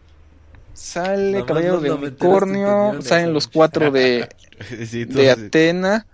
[0.75, 3.03] Sale no, Caballero de Unicornio.
[3.03, 4.29] Salen los cuatro de,
[4.87, 6.07] sí, de Atena.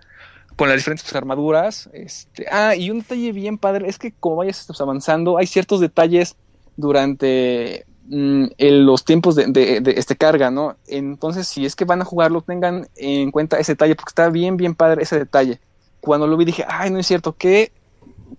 [0.55, 1.89] Con las diferentes armaduras.
[1.93, 6.35] Este, ah, y un detalle bien padre es que como vayas avanzando, hay ciertos detalles
[6.75, 10.77] durante en los tiempos de, de, de, este carga, ¿no?
[10.87, 14.57] Entonces, si es que van a jugarlo, tengan en cuenta ese detalle, porque está bien,
[14.57, 15.59] bien padre ese detalle.
[16.01, 17.71] Cuando lo vi dije, ay, no es cierto, qué,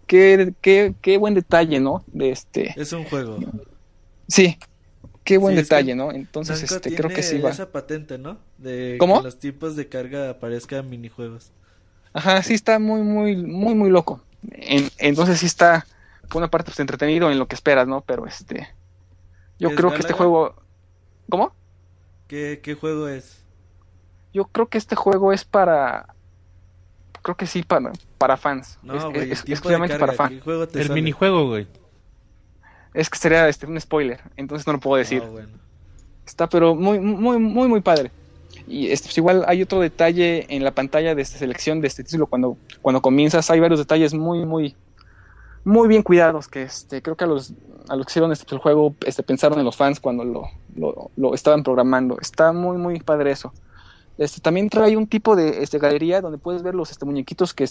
[0.06, 2.02] qué, qué, qué buen detalle, ¿no?
[2.08, 2.74] De este.
[2.76, 3.38] Es un juego.
[4.26, 4.58] Sí,
[5.22, 6.10] qué buen sí, detalle, ¿no?
[6.10, 7.50] Entonces, este, creo que sí va.
[7.50, 8.38] esa patente, ¿no?
[8.58, 9.18] De ¿Cómo?
[9.18, 11.52] que los tipos de carga aparezcan minijuegos.
[12.12, 14.20] Ajá, sí está muy, muy, muy, muy loco.
[14.50, 15.86] En, entonces sí está,
[16.28, 18.00] por una parte, pues entretenido en lo que esperas, ¿no?
[18.00, 18.68] Pero este
[19.60, 20.54] yo creo que este juego.
[21.28, 21.52] ¿Cómo?
[22.26, 23.44] ¿Qué, ¿Qué, juego es?
[24.32, 26.14] Yo creo que este juego es para.
[27.22, 28.78] Creo que sí, para, para fans.
[28.82, 30.42] No, es, exclusivamente para fans.
[30.46, 30.94] El sale?
[30.94, 31.66] minijuego, güey.
[32.94, 35.22] Es que sería este, un spoiler, entonces no lo puedo decir.
[35.22, 35.50] Oh, bueno.
[36.26, 38.10] Está, pero muy, muy, muy, muy padre.
[38.66, 42.04] Y este, pues igual hay otro detalle en la pantalla de esta selección de este
[42.04, 44.74] título cuando, cuando comienzas, hay varios detalles muy, muy,
[45.64, 47.52] muy bien cuidados que este, creo que a los,
[47.88, 51.10] a los que hicieron este, el juego este, pensaron en los fans cuando lo, lo,
[51.16, 52.18] lo estaban programando.
[52.20, 53.52] Está muy, muy padre eso.
[54.20, 57.66] Este, también trae un tipo de este, galería donde puedes ver los este, muñequitos que,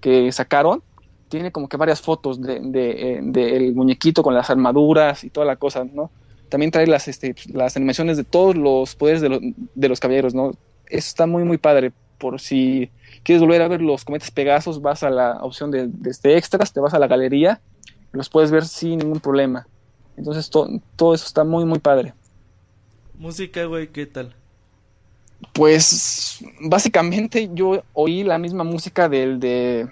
[0.00, 0.82] que, sacaron.
[1.28, 5.44] Tiene como que varias fotos de, de, eh, del muñequito con las armaduras y toda
[5.44, 6.10] la cosa, ¿no?
[6.48, 9.40] También trae las, este, las animaciones de todos los poderes de, los
[9.74, 10.52] de los caballeros, ¿no?
[10.86, 11.92] Eso está muy, muy padre.
[12.16, 12.90] Por si
[13.22, 16.72] quieres volver a ver los cometas Pegasos, vas a la opción de, de este extras,
[16.72, 17.62] te vas a la galería,
[18.12, 19.68] los puedes ver sin ningún problema.
[20.16, 22.14] Entonces to- todo eso está muy, muy padre.
[23.14, 24.34] Música, güey, ¿qué tal?
[25.52, 29.90] Pues básicamente yo oí la misma música del de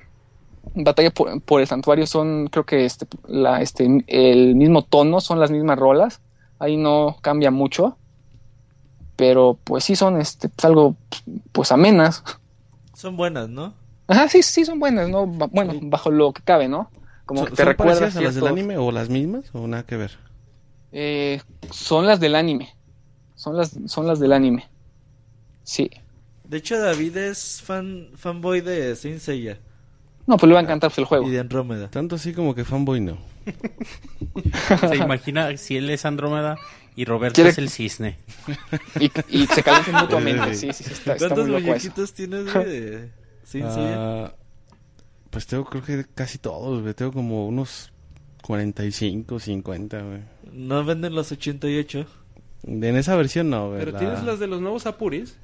[0.74, 5.40] Batalla por, por el Santuario, son creo que este, la, este, el mismo tono, son
[5.40, 6.22] las mismas rolas,
[6.59, 8.00] ahí no cambia mucho,
[9.16, 10.96] pero pues sí son este, pues, algo
[11.52, 12.24] pues amenas.
[12.98, 13.74] Son buenas, ¿no?
[14.08, 15.24] Ajá, sí, sí son buenas, ¿no?
[15.24, 16.90] Bueno, bajo lo que cabe, ¿no?
[17.26, 19.68] Como ¿Son, que te son recuerdas parecidas a las del anime o las mismas o
[19.68, 20.18] nada que ver?
[20.90, 22.74] Eh, son las del anime,
[23.36, 24.68] son las, son las del anime,
[25.62, 25.88] sí.
[26.42, 29.60] De hecho, David es fan fanboy de Saint Seiya
[30.26, 31.28] No, pues le va a encantar pues, el juego.
[31.28, 31.90] y de Andrómeda.
[31.90, 33.16] Tanto así como que fanboy no.
[34.88, 36.56] Se imagina si él es Andrómeda
[37.00, 38.16] y Roberto ¿Quiere- es el cisne.
[38.98, 41.68] Y, y se calientan mutuamente, sí, sí, sí, está, está ¿Cuántos muy loco eso.
[41.68, 43.10] muñequitos tienes, güey, de
[43.44, 43.68] Seiya?
[43.70, 44.34] Ah,
[45.30, 46.94] pues tengo creo que casi todos, güey.
[46.94, 47.92] Tengo como unos
[48.42, 50.20] 45, 50, güey.
[50.52, 52.06] No venden los 88.
[52.66, 53.78] En esa versión no, güey.
[53.78, 55.36] Pero la- tienes las de los nuevos Apuris.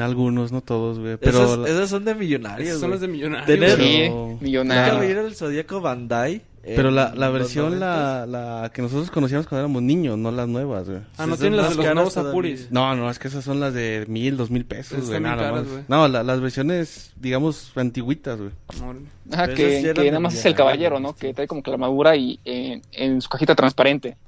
[0.00, 1.16] Algunos, no todos, güey.
[1.16, 1.44] Pero...
[1.44, 3.46] esas, esas son de millonarios, Esas son las de millonarios.
[3.46, 4.10] Tener- Sí,
[4.44, 4.94] millonario.
[4.94, 6.42] Caballero del Zodíaco Bandai.
[6.62, 7.78] Pero la, la versión, 90s.
[7.78, 11.00] la, la que nosotros conocíamos cuando éramos niños, no las nuevas, güey.
[11.16, 12.16] Ah, no tienen las de los nuevos.
[12.18, 12.70] Apuris.
[12.70, 15.52] No, no, es que esas son las de mil, dos mil pesos, güey, nada caras,
[15.62, 15.68] más.
[15.72, 15.84] güey.
[15.88, 18.50] No, la- las versiones, digamos, antiguitas, güey.
[19.30, 21.14] Pero que, que nada más es el caballero, ¿no?
[21.16, 24.18] Que trae como que la armadura y eh, en su cajita transparente.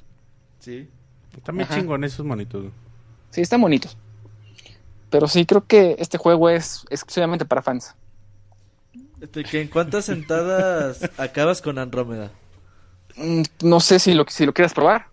[0.59, 0.89] Sí.
[1.45, 1.79] También Ajá.
[1.81, 2.63] chingón esos monitos.
[2.63, 2.73] güey.
[3.31, 3.97] Sí, están bonitos.
[5.11, 7.95] Pero sí, creo que este juego es exclusivamente para fans.
[9.23, 12.31] Este, que ¿En cuántas sentadas acabas con Andrómeda?
[13.17, 15.07] Mm, No sé si lo, si lo quieras probar.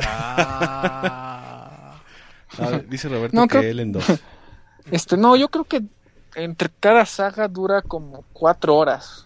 [0.00, 2.00] Ah.
[2.58, 4.04] Ah, dice Roberto No, que creo- él en dos.
[4.90, 5.82] Este, no, yo creo que
[6.34, 9.24] entre cada saga dura como cuatro horas.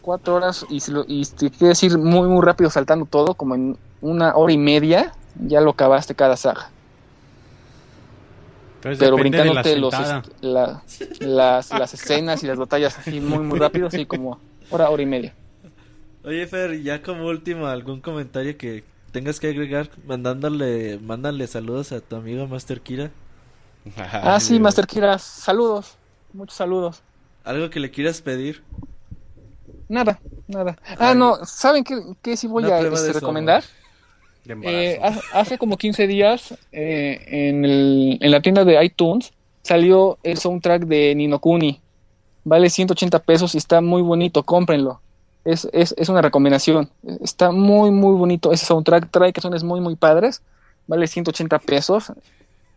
[0.00, 3.54] Cuatro horas y si, lo, y te quieres ir muy, muy rápido saltando todo, como
[3.56, 6.70] en una hora y media, ya lo acabaste cada saga.
[8.82, 10.00] Entonces Pero brincándote los, sentada.
[10.00, 10.84] est- la-
[11.18, 15.06] las, las escenas y las batallas así muy, muy rápido, así como hora, hora y
[15.06, 15.36] media.
[16.24, 19.90] Oye, Fer, ya como último, ¿algún comentario que tengas que agregar?
[20.06, 23.10] Mandándole, mándale saludos a tu amigo Master Kira.
[24.22, 25.98] Ah, sí, Master Kira, saludos.
[26.32, 27.02] Muchos saludos.
[27.44, 28.62] ¿Algo que le quieras pedir?
[29.88, 30.76] Nada, nada.
[30.98, 33.64] Ah, no, ¿saben qué, qué sí voy Una a este, recomendar?
[34.62, 34.98] Eh,
[35.32, 40.84] hace, como 15 días eh, en, el- en la tienda de iTunes salió el soundtrack
[40.84, 41.80] de Ninokuni.
[42.44, 45.00] Vale 180 pesos y está muy bonito, cómprenlo.
[45.44, 46.90] Es, es, es una recomendación.
[47.22, 49.10] Está muy, muy bonito ese soundtrack.
[49.10, 50.42] Trae canciones muy, muy padres.
[50.86, 52.12] Vale 180 pesos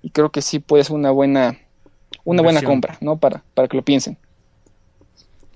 [0.02, 1.57] y creo que sí puede ser una buena,
[2.26, 3.18] una buena compra, ¿no?
[3.18, 4.18] Para, para que lo piensen.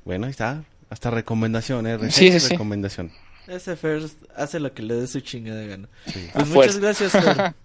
[0.06, 0.64] Bueno, ahí está.
[0.90, 1.98] Hasta recomendación, ¿eh?
[2.10, 2.50] Sí, sí, sí.
[2.52, 3.12] recomendación.
[3.48, 4.03] Ese Fer
[4.36, 5.88] hace lo que le dé su chingada gana.
[6.06, 6.30] Sí.
[6.34, 6.80] Pues A muchas fuerza.
[6.80, 7.56] gracias, Fer.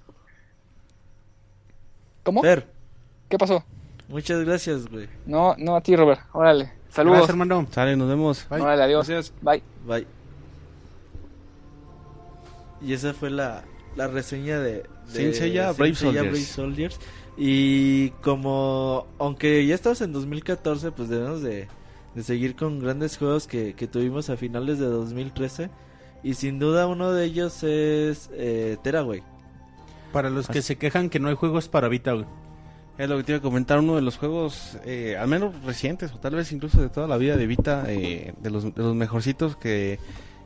[2.23, 2.43] ¿Cómo?
[2.43, 2.67] Fer,
[3.29, 3.65] ¿Qué pasó?
[4.09, 5.09] muchas gracias, güey.
[5.27, 6.21] No, no a ti, Robert.
[6.33, 6.71] Órale.
[6.91, 7.19] Saludos.
[7.19, 7.67] Gracias, hermano.
[7.73, 8.47] Sale, nos vemos.
[8.49, 8.61] Bye.
[8.61, 9.09] Órale, adiós.
[9.09, 9.35] Gracias.
[9.43, 9.63] Bye.
[9.87, 10.07] Bye.
[12.81, 13.65] Y esa fue la,
[13.97, 15.95] la reseña de, de Seiya, Brave.
[16.03, 16.99] Brave Soldiers.
[17.37, 21.67] Y como, aunque ya estamos en 2014, pues debemos de,
[22.15, 25.71] de seguir con grandes juegos que, que tuvimos a finales de 2013.
[26.23, 29.23] Y sin duda uno de ellos es eh, Teraway.
[30.13, 32.27] Para los que se quejan que no hay juegos para Vita, güey.
[32.99, 36.13] Es lo que te iba a comentar, uno de los juegos, eh, al menos recientes,
[36.13, 38.95] o tal vez incluso de toda la vida de Vita, eh, de, los, de los
[38.95, 39.99] mejorcitos que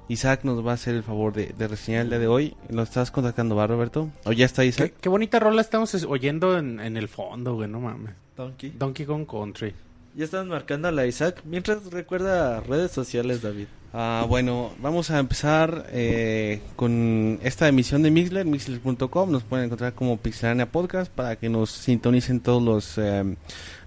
[0.09, 2.57] Isaac nos va a hacer el favor de, de reseñar el día de hoy.
[2.71, 4.09] ¿Lo estás contactando, va, Roberto?
[4.25, 4.93] ¿O ya está Qué, Isaac?
[5.01, 8.15] qué bonita rola estamos es- oyendo en, en el fondo, güey, no mames.
[8.37, 8.71] Donkey.
[8.79, 9.75] Donkey Kong Country.
[10.17, 11.43] Ya están marcando a la Isaac.
[11.45, 13.67] Mientras recuerda redes sociales, David.
[13.93, 19.31] Ah, bueno, vamos a empezar eh, con esta emisión de Mixler, mixler.com.
[19.31, 23.37] Nos pueden encontrar como Pixelania Podcast para que nos sintonicen todos los eh,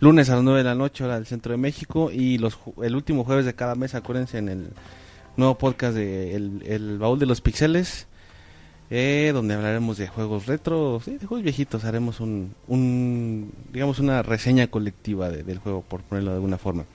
[0.02, 2.12] lunes a las 9 de la noche, hora del centro de México.
[2.12, 4.68] Y los el último jueves de cada mes, acuérdense, en el
[5.36, 8.06] nuevo podcast de El, el Baúl de los Pixeles.
[8.90, 11.84] Eh, donde hablaremos de juegos retro, sí, de juegos viejitos.
[11.86, 16.86] Haremos un, un digamos, una reseña colectiva de- del juego, por ponerlo de alguna forma.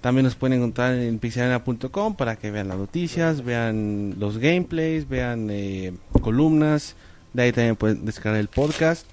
[0.00, 5.48] También nos pueden encontrar en pixelania.com para que vean las noticias, vean los gameplays, vean
[5.50, 5.92] eh,
[6.22, 6.96] columnas.
[7.34, 9.06] De ahí también pueden descargar el podcast.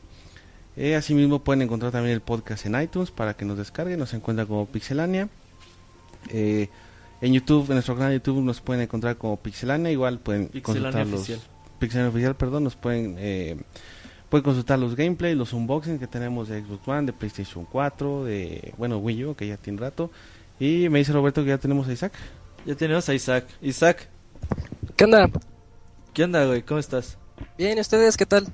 [0.78, 4.00] Eh, asimismo pueden encontrar también el podcast en iTunes para que nos descarguen.
[4.00, 5.28] Nos encuentra como Pixelania.
[6.30, 6.70] Eh,
[7.20, 9.92] en YouTube, en nuestro canal de YouTube nos pueden encontrar como Pixelania.
[9.92, 11.28] Igual pueden Pixelania consultar los
[11.80, 13.58] Pixelania oficial, perdón, nos pueden eh,
[14.30, 18.74] pueden consultar los gameplays, los unboxings que tenemos de Xbox One, de PlayStation 4, de
[18.78, 20.12] bueno Wii U que ya tiene rato.
[20.60, 22.14] Y me dice Roberto que ya tenemos a Isaac.
[22.66, 23.46] Ya tenemos a Isaac.
[23.62, 24.08] Isaac,
[24.96, 25.30] ¿Qué onda?
[26.14, 26.64] ¿qué onda, güey?
[26.64, 27.18] ¿Cómo estás?
[27.58, 28.48] Bien, ¿y ustedes qué tal?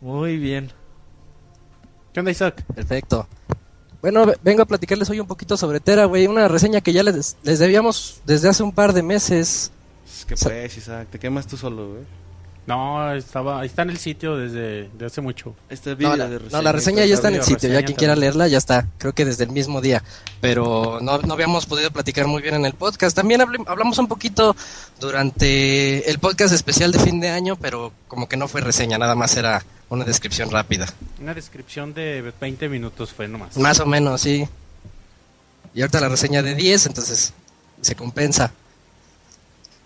[0.00, 0.70] Muy bien.
[2.12, 2.64] ¿Qué onda, Isaac?
[2.74, 3.28] Perfecto.
[4.02, 6.26] Bueno, ve- vengo a platicarles hoy un poquito sobre Tera, güey.
[6.26, 9.70] Una reseña que ya les, les debíamos desde hace un par de meses.
[10.26, 11.08] ¿Qué Sa- pues, Isaac?
[11.10, 12.02] Te quemas tú solo, güey.
[12.68, 15.56] No, estaba, ahí está en el sitio desde, hace mucho.
[15.70, 17.68] Este No, la, de no, la reseña ya está en el sitio.
[17.70, 18.86] Ya reseña quien quiera leerla ya está.
[18.98, 20.04] Creo que desde el mismo día.
[20.42, 23.16] Pero no, no habíamos podido platicar muy bien en el podcast.
[23.16, 24.54] También hablé- hablamos un poquito
[25.00, 29.14] durante el podcast especial de fin de año, pero como que no fue reseña, nada
[29.14, 30.86] más era una descripción rápida.
[31.20, 33.56] Una descripción de 20 minutos fue nomás.
[33.56, 34.46] Más o menos, sí.
[35.74, 37.32] Y ahorita la reseña de 10, entonces
[37.80, 38.52] se compensa.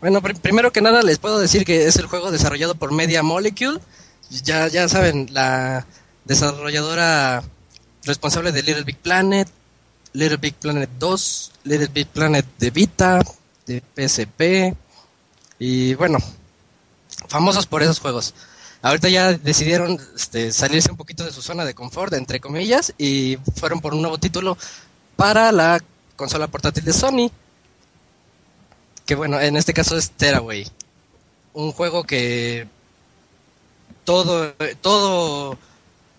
[0.02, 3.22] Bueno, pr- primero que nada les puedo decir que es el juego desarrollado por Media
[3.22, 3.78] Molecule.
[4.42, 5.86] Ya, ya saben, la
[6.24, 7.42] desarrolladora
[8.04, 9.48] responsable de Little Big Planet,
[10.12, 13.20] Little Big Planet 2, Little Big Planet de Vita,
[13.66, 14.76] de PSP.
[15.60, 16.18] Y bueno,
[17.28, 18.34] famosos por esos juegos.
[18.82, 23.38] Ahorita ya decidieron este, salirse un poquito de su zona de confort, entre comillas, y
[23.54, 24.58] fueron por un nuevo título
[25.14, 25.78] para la
[26.16, 27.30] consola portátil de Sony.
[29.06, 30.66] Que bueno, en este caso es Tearaway.
[31.54, 32.66] Un juego que
[34.04, 35.58] todo, todo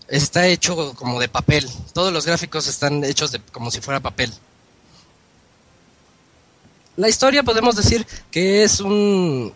[0.07, 1.69] está hecho como de papel.
[1.93, 4.33] Todos los gráficos están hechos de, como si fuera papel.
[6.95, 9.53] La historia podemos decir que es un...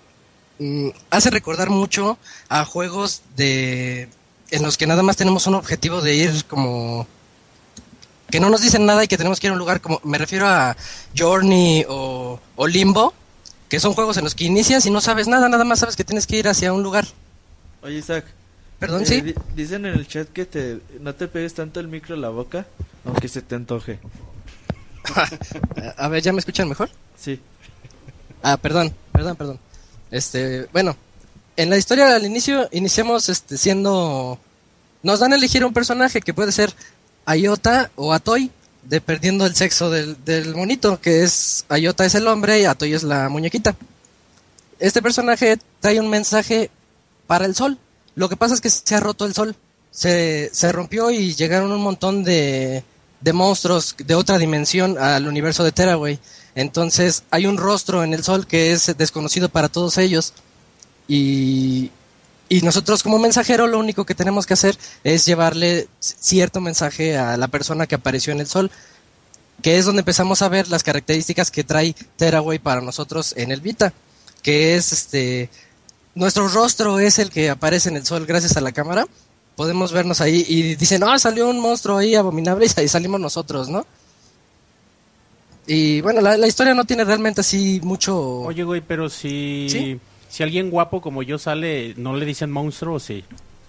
[0.58, 2.18] mm, hace recordar mucho
[2.50, 4.10] a juegos de
[4.50, 7.06] en los que nada más tenemos un objetivo de ir como
[8.30, 10.18] que no nos dicen nada y que tenemos que ir a un lugar como me
[10.18, 10.76] refiero a
[11.18, 13.14] Journey o, o Limbo
[13.70, 16.04] que son juegos en los que inicias y no sabes nada nada más sabes que
[16.04, 17.06] tienes que ir hacia un lugar
[17.82, 18.26] Oye, Isaac.
[18.80, 21.88] perdón eh, sí di- Dicen en el chat que te, no te pegues tanto el
[21.88, 22.66] micro a la boca,
[23.06, 24.00] aunque se te antoje.
[25.16, 25.30] a
[26.06, 26.90] a ver ya me escuchan mejor
[27.20, 27.40] Sí.
[28.44, 29.60] Ah, perdón, perdón, perdón.
[30.12, 30.96] Este, bueno,
[31.56, 34.40] en la historia al inicio iniciamos este siendo
[35.04, 36.72] nos dan a elegir un personaje que puede ser
[37.28, 38.50] Ayota o Atoy,
[38.84, 43.04] dependiendo el sexo del, del monito, que es Ayota es el hombre y Atoy es
[43.04, 43.76] la muñequita.
[44.80, 46.72] Este personaje trae un mensaje
[47.28, 47.78] para el sol.
[48.16, 49.56] Lo que pasa es que se ha roto el sol.
[49.92, 52.86] Se, se rompió y llegaron un montón de,
[53.20, 56.20] de monstruos de otra dimensión al universo de Teraway.
[56.56, 60.34] Entonces hay un rostro en el sol que es desconocido para todos ellos.
[61.10, 61.92] Y,
[62.50, 67.38] y nosotros como mensajero lo único que tenemos que hacer es llevarle cierto mensaje a
[67.38, 68.72] la persona que apareció en el sol,
[69.62, 73.62] que es donde empezamos a ver las características que trae Teraway para nosotros en el
[73.62, 73.94] Vita,
[74.42, 75.50] que es este
[76.16, 79.06] nuestro rostro es el que aparece en el sol gracias a la cámara.
[79.56, 83.70] Podemos vernos ahí y dicen, ah, salió un monstruo ahí abominable y ahí salimos nosotros,
[83.70, 83.86] ¿no?
[85.68, 88.20] Y bueno, la, la historia no tiene realmente así mucho...
[88.42, 90.00] Oye, güey, pero si, ¿Sí?
[90.30, 93.24] Si alguien guapo como yo sale, ¿no le dicen monstruo o sí?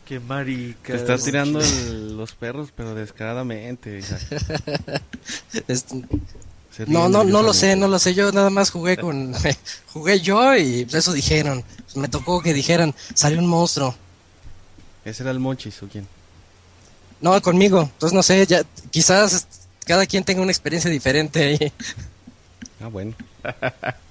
[0.04, 0.92] Qué marica.
[0.92, 3.98] Te estás tirando el- los perros, pero descaradamente,
[5.68, 6.02] este,
[6.86, 8.14] No, no, no lo sé, no lo sé.
[8.14, 9.34] Yo nada más jugué con.
[9.92, 11.62] jugué yo y pues, eso dijeron.
[11.94, 13.94] Me tocó que dijeran, salió un monstruo.
[15.04, 16.06] ¿Ese era el Monchis o quién?
[17.20, 17.80] No, conmigo.
[17.82, 19.46] Entonces no sé, ya quizás
[19.86, 21.72] cada quien tenga una experiencia diferente ahí.
[22.80, 23.14] Ah, bueno.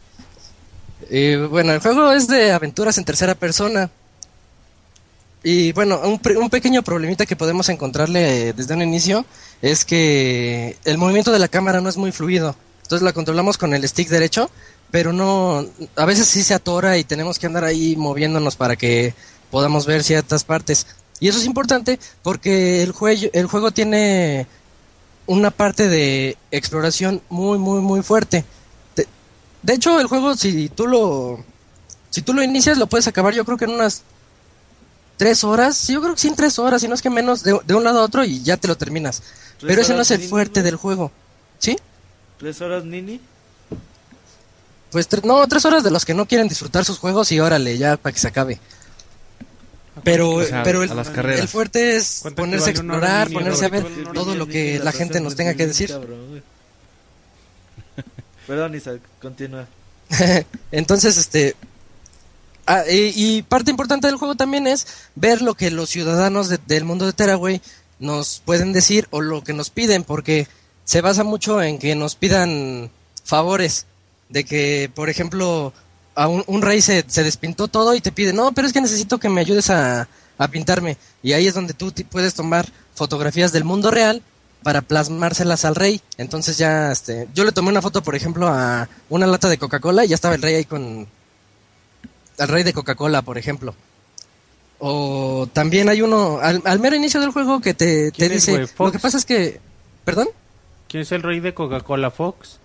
[1.09, 3.89] Y bueno, el juego es de aventuras en tercera persona.
[5.43, 9.25] Y bueno, un, un pequeño problemita que podemos encontrarle eh, desde un inicio
[9.61, 12.55] es que el movimiento de la cámara no es muy fluido.
[12.83, 14.49] Entonces la controlamos con el stick derecho,
[14.91, 15.65] pero no,
[15.95, 19.13] a veces sí se atora y tenemos que andar ahí moviéndonos para que
[19.51, 20.87] podamos ver ciertas partes.
[21.19, 24.47] Y eso es importante porque el, jue- el juego tiene
[25.27, 28.43] una parte de exploración muy, muy, muy fuerte.
[29.63, 31.43] De, hecho, el juego, si tú lo,
[32.09, 34.03] si tú lo inicias, lo puedes acabar yo creo que en unas
[35.17, 35.75] tres horas.
[35.77, 37.73] Sí, yo creo que sí en tres horas, si no es que menos, de, de
[37.73, 39.21] un lado a otro y ya te lo terminas.
[39.59, 40.65] ¿Tres Pero ese no es el fuerte güey?
[40.71, 41.11] del juego.
[41.59, 41.75] ¿Sí?
[42.37, 43.19] ¿Tres horas, Nini?
[44.91, 47.77] Pues tre- no, tres horas de los que no quieren disfrutar sus juegos y órale,
[47.77, 48.59] ya para que se acabe.
[50.03, 53.85] Pero, O sea, pero el, el fuerte es ¿Cuánto ponerse a explorar, ponerse a ver
[54.13, 55.91] todo lo que la gente nos tenga que decir.
[58.47, 59.67] Perdón, Isaac, continúa.
[60.71, 61.55] Entonces, este.
[62.65, 66.85] ah, y, parte importante del juego también es ver lo que los ciudadanos de- del
[66.85, 67.61] mundo de Teraway
[67.99, 70.47] nos pueden decir o lo que nos piden, porque
[70.85, 72.89] se basa mucho en que nos pidan
[73.23, 73.85] favores.
[74.29, 75.71] De que, por ejemplo,
[76.13, 79.19] a un, rey se, se despintó todo y te pide, no, pero es que necesito
[79.19, 80.07] que me ayudes a,
[80.37, 80.97] a pintarme.
[81.23, 84.21] Y ahí es donde tú puedes tomar fotografías del mundo real
[84.63, 86.01] para plasmárselas al rey.
[86.17, 90.03] Entonces ya, este, yo le tomé una foto, por ejemplo, a una lata de Coca-Cola
[90.05, 91.07] y ya estaba el rey ahí con
[92.39, 93.73] al rey de Coca-Cola, por ejemplo.
[94.79, 98.45] O también hay uno al, al mero inicio del juego que te, te ¿Quién es,
[98.45, 99.59] dice, lo que pasa es que,
[100.05, 100.27] perdón,
[100.87, 102.59] ¿Quién es el rey de Coca-Cola Fox?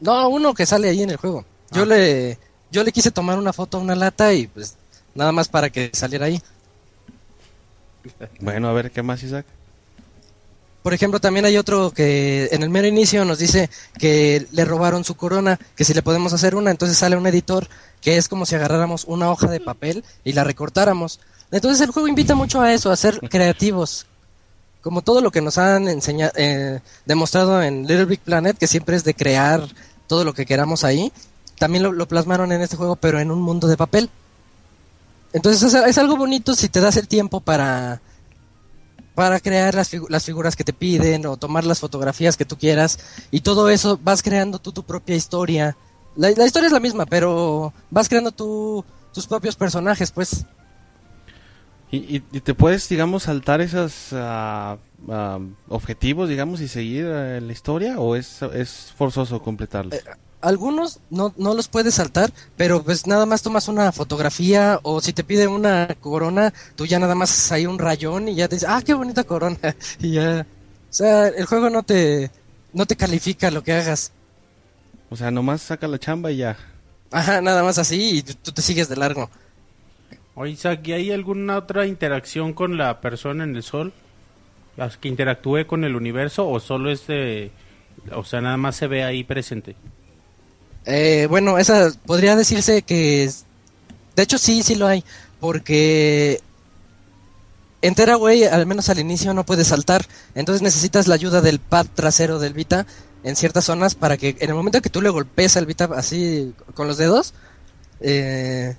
[0.00, 1.44] no, uno que sale ahí en el juego.
[1.70, 1.86] Yo Ah.
[1.86, 2.38] le
[2.70, 4.76] yo le quise tomar una foto a una lata y pues
[5.14, 6.42] nada más para que saliera ahí.
[8.40, 9.46] Bueno, a ver, ¿qué más, Isaac?
[10.82, 15.04] Por ejemplo, también hay otro que en el mero inicio nos dice que le robaron
[15.04, 17.68] su corona, que si le podemos hacer una, entonces sale un editor
[18.00, 21.20] que es como si agarráramos una hoja de papel y la recortáramos.
[21.52, 24.06] Entonces el juego invita mucho a eso, a ser creativos.
[24.80, 26.32] Como todo lo que nos han enseñado,
[27.06, 29.64] demostrado en Little Big Planet, que siempre es de crear
[30.08, 31.12] todo lo que queramos ahí,
[31.60, 34.10] también lo, lo plasmaron en este juego, pero en un mundo de papel.
[35.32, 38.00] Entonces es, es algo bonito si te das el tiempo para,
[39.14, 42.56] para crear las, figu- las figuras que te piden o tomar las fotografías que tú
[42.58, 42.98] quieras
[43.30, 45.76] y todo eso vas creando tú tu propia historia.
[46.16, 48.84] La, la historia es la misma, pero vas creando tú
[49.14, 50.44] tus propios personajes, pues.
[51.90, 54.78] ¿Y, y, y te puedes, digamos, saltar esos ah,
[55.10, 55.38] ah,
[55.68, 57.98] objetivos, digamos, y seguir eh, la historia?
[57.98, 60.00] ¿O es, es forzoso completarlos?
[60.42, 65.12] Algunos no, no los puedes saltar, pero pues nada más tomas una fotografía o si
[65.12, 68.68] te pide una corona, tú ya nada más hay un rayón y ya te dices,
[68.68, 69.58] ah, qué bonita corona.
[70.00, 70.44] y ya,
[70.90, 72.30] o sea, el juego no te,
[72.72, 74.12] no te califica lo que hagas.
[75.08, 76.56] O sea, nomás saca la chamba y ya.
[77.10, 79.30] Ajá, nada más así y tú tú te sigues de largo.
[80.34, 83.92] Oye, Isaac, ¿y hay alguna otra interacción con la persona en el sol?
[84.76, 87.50] ¿Las que interactúe con el universo o solo es de...
[88.12, 89.76] O sea, nada más se ve ahí presente?
[90.86, 93.24] Eh, bueno, esa podría decirse que...
[93.24, 93.44] es-
[94.16, 95.04] De hecho, sí, sí lo hay.
[95.40, 96.40] Porque
[97.80, 100.06] en Teraway, al menos al inicio, no puedes saltar.
[100.34, 102.86] Entonces necesitas la ayuda del pad trasero del Vita
[103.24, 106.54] en ciertas zonas para que en el momento que tú le golpees al Vita así
[106.74, 107.34] con los dedos,
[108.00, 108.76] eh,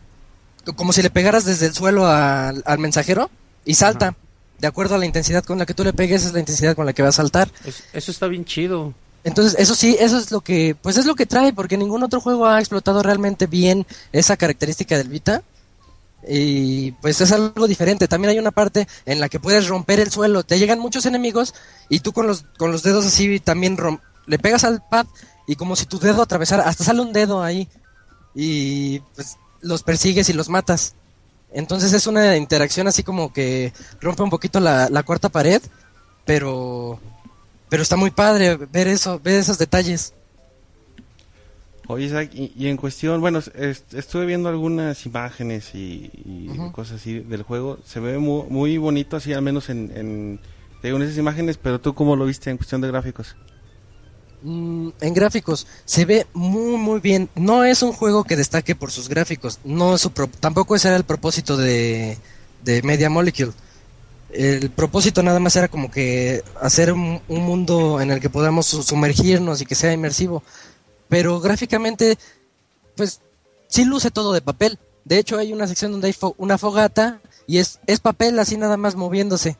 [0.75, 3.29] como si le pegaras desde el suelo al, al mensajero
[3.65, 4.15] y salta.
[4.59, 6.85] De acuerdo a la intensidad con la que tú le pegues, es la intensidad con
[6.85, 7.49] la que va a saltar.
[7.65, 8.93] Es- eso está bien chido.
[9.23, 12.19] Entonces, eso sí, eso es lo que, pues es lo que trae, porque ningún otro
[12.19, 15.43] juego ha explotado realmente bien esa característica del Vita.
[16.27, 18.07] Y pues es algo diferente.
[18.07, 20.43] También hay una parte en la que puedes romper el suelo.
[20.43, 21.53] Te llegan muchos enemigos
[21.89, 23.77] y tú con los, con los dedos así también
[24.25, 25.05] le pegas al pad
[25.47, 27.67] y como si tu dedo atravesara, hasta sale un dedo ahí.
[28.35, 30.95] Y pues los persigues y los matas.
[31.51, 35.61] Entonces es una interacción así como que rompe un poquito la cuarta pared,
[36.25, 36.99] pero
[37.73, 40.13] pero está muy padre ver eso, ver esos detalles.
[41.87, 46.11] Oye, Isaac, y, y en cuestión, bueno, est- estuve viendo algunas imágenes y,
[46.71, 47.79] cosas así del juego.
[47.83, 50.39] Se ve muy, muy bonito, así al menos en, en
[51.01, 53.35] esas imágenes, pero tú cómo lo viste en cuestión de gráficos.
[54.43, 57.27] Mm, en gráficos se ve muy muy bien.
[57.33, 59.57] No es un juego que destaque por sus gráficos.
[59.63, 62.19] No es su pro- tampoco ese era el propósito de,
[62.63, 63.51] de Media Molecule.
[64.33, 68.65] El propósito nada más era como que hacer un, un mundo en el que podamos
[68.65, 70.41] su- sumergirnos y que sea inmersivo.
[71.07, 72.17] Pero gráficamente,
[72.95, 73.21] pues
[73.67, 74.79] sí luce todo de papel.
[75.05, 78.57] De hecho hay una sección donde hay fo- una fogata y es, es papel así
[78.57, 79.57] nada más moviéndose.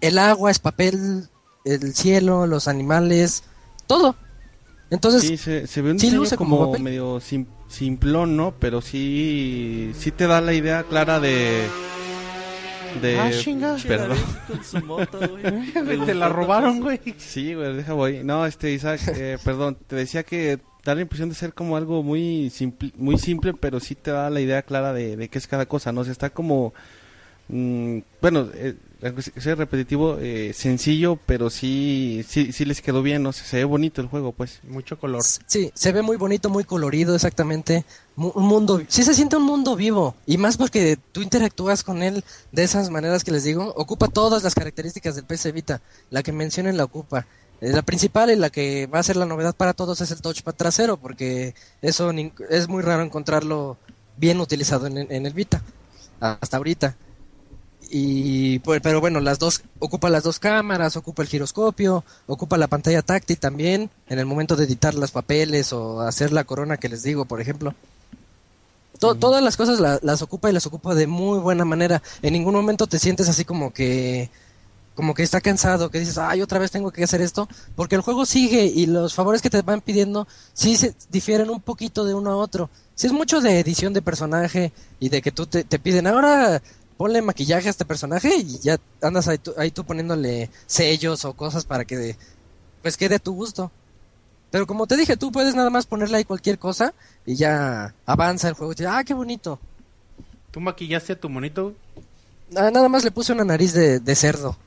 [0.00, 1.28] El agua es papel,
[1.66, 3.42] el cielo, los animales,
[3.86, 4.16] todo.
[4.90, 8.54] Entonces, Sí, se, se ve un sí luce como medio sim- simplón, ¿no?
[8.58, 11.66] Pero sí, sí te da la idea clara de...
[13.00, 13.18] De...
[13.18, 13.76] Ah, chinga.
[13.86, 14.18] Perdón.
[14.46, 15.42] Con su moto, güey.
[16.06, 17.00] Te la robaron, güey.
[17.18, 18.24] Sí, güey, deja voy.
[18.24, 22.02] No, este, Isaac, eh, perdón, te decía que da la impresión de ser como algo
[22.02, 25.46] muy simple, muy simple, pero sí te da la idea clara de, de qué es
[25.46, 26.00] cada cosa, ¿no?
[26.00, 26.72] O sea, está como,
[27.48, 33.22] mm, bueno, eh, aunque sea repetitivo, eh, sencillo, pero sí, sí, sí les quedó bien,
[33.22, 33.32] ¿no?
[33.32, 34.60] Se, se ve bonito el juego, pues.
[34.68, 35.22] Mucho color.
[35.46, 37.84] Sí, se ve muy bonito, muy colorido, exactamente.
[38.16, 40.14] Mu- Un mundo, sí se siente un mundo vivo.
[40.26, 43.72] Y más porque tú interactúas con él de esas maneras que les digo.
[43.76, 45.80] Ocupa todas las características del PC Vita.
[46.10, 47.26] La que mencionen la ocupa.
[47.60, 50.20] Eh, La principal y la que va a ser la novedad para todos es el
[50.20, 52.10] touchpad trasero, porque eso
[52.50, 53.76] es muy raro encontrarlo
[54.16, 55.62] bien utilizado en, en el Vita,
[56.20, 56.96] hasta ahorita.
[57.92, 62.68] Y pues, pero bueno, las dos ocupa las dos cámaras, ocupa el giroscopio, ocupa la
[62.68, 66.88] pantalla táctil también en el momento de editar los papeles o hacer la corona que
[66.88, 67.74] les digo, por ejemplo.
[69.00, 72.00] Todas las cosas las ocupa y las ocupa de muy buena manera.
[72.22, 74.30] En ningún momento te sientes así como que
[74.94, 78.02] como que está cansado, que dices, ay, otra vez tengo que hacer esto, porque el
[78.02, 82.12] juego sigue y los favores que te van pidiendo sí se difieren un poquito de
[82.12, 82.68] uno a otro.
[82.94, 86.60] Si es mucho de edición de personaje y de que tú te, te piden, ahora
[87.00, 91.32] ponle maquillaje a este personaje y ya andas ahí tú, ahí tú poniéndole sellos o
[91.32, 92.14] cosas para que
[92.82, 93.72] pues quede a tu gusto.
[94.50, 96.92] Pero como te dije, tú puedes nada más ponerle ahí cualquier cosa
[97.24, 98.72] y ya avanza el juego.
[98.72, 99.58] Y te ah, qué bonito.
[100.50, 101.74] ¿Tú maquillaste a tu monito?
[102.54, 104.58] Ah, nada más le puse una nariz de, de cerdo.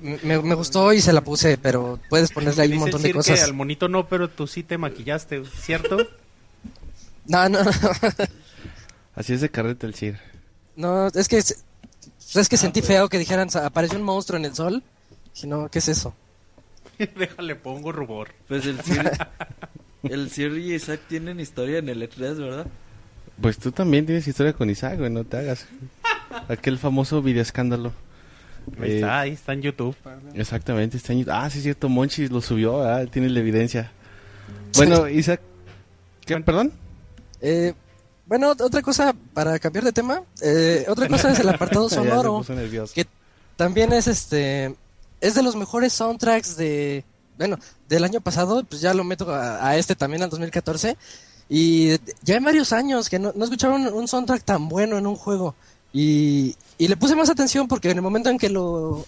[0.00, 3.38] Me, me, gustó y se la puse, pero puedes ponerle ahí un montón de cosas.
[3.38, 5.98] Que al monito no, pero tú sí te maquillaste, ¿cierto?
[7.26, 7.60] no, no.
[9.14, 10.35] Así es de carrete el CIR.
[10.76, 11.64] No, es que es,
[12.48, 14.82] que sentí feo que dijeran apareció un monstruo en el sol.
[15.42, 16.14] Y no, ¿qué es eso?
[17.16, 18.28] Déjale, pongo rubor.
[18.48, 19.10] Pues el Sir,
[20.04, 22.66] el Sir y Isaac tienen historia en el E3, ¿verdad?
[23.40, 25.66] Pues tú también tienes historia con Isaac, güey, no te hagas.
[26.48, 27.92] Aquel famoso video escándalo.
[28.80, 29.96] Ahí Eh, está, ahí está en YouTube.
[30.34, 31.26] Exactamente, este año.
[31.28, 33.08] Ah, sí, es cierto, Monchis lo subió, ¿verdad?
[33.08, 33.92] tiene la evidencia.
[34.74, 35.40] Bueno, Isaac.
[36.24, 36.38] ¿Qué?
[36.40, 36.72] ¿Perdón?
[37.40, 37.74] Eh,
[38.26, 40.22] bueno, otra cosa para cambiar de tema.
[40.42, 42.44] Eh, otra cosa es el apartado sonoro.
[42.94, 43.06] que
[43.56, 44.74] también es este.
[45.20, 47.04] Es de los mejores soundtracks de.
[47.38, 47.58] Bueno,
[47.88, 50.96] del año pasado, pues ya lo meto a, a este también, al 2014.
[51.48, 51.90] Y
[52.22, 55.16] ya hay varios años que no, no escuchaba un, un soundtrack tan bueno en un
[55.16, 55.54] juego.
[55.92, 59.06] Y, y le puse más atención porque en el momento en que lo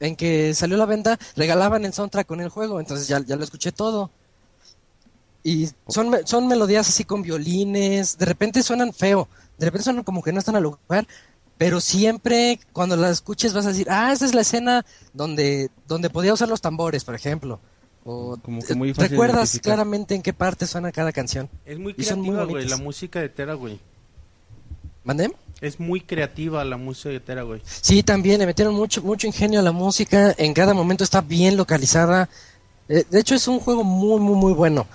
[0.00, 3.36] en que salió a la venta regalaban el soundtrack con el juego, entonces ya, ya
[3.36, 4.10] lo escuché todo.
[5.42, 10.22] Y son, son melodías así con violines, de repente suenan feo, de repente suenan como
[10.22, 11.06] que no están al lugar,
[11.56, 16.10] pero siempre cuando la escuches vas a decir, ah, esa es la escena donde, donde
[16.10, 17.60] podía usar los tambores, por ejemplo.
[18.04, 21.50] O Como que muy fácil recuerdas claramente en qué parte suena cada canción.
[21.66, 23.78] Es muy creativa, güey, la música de Tera, güey.
[25.04, 25.30] ¿Mandé?
[25.60, 27.60] Es muy creativa la música de Tera, güey.
[27.64, 30.34] Sí, también le metieron mucho, mucho ingenio a la música.
[30.38, 32.28] En cada momento está bien localizada.
[32.88, 34.86] Eh, de hecho, es un juego muy, muy, muy bueno.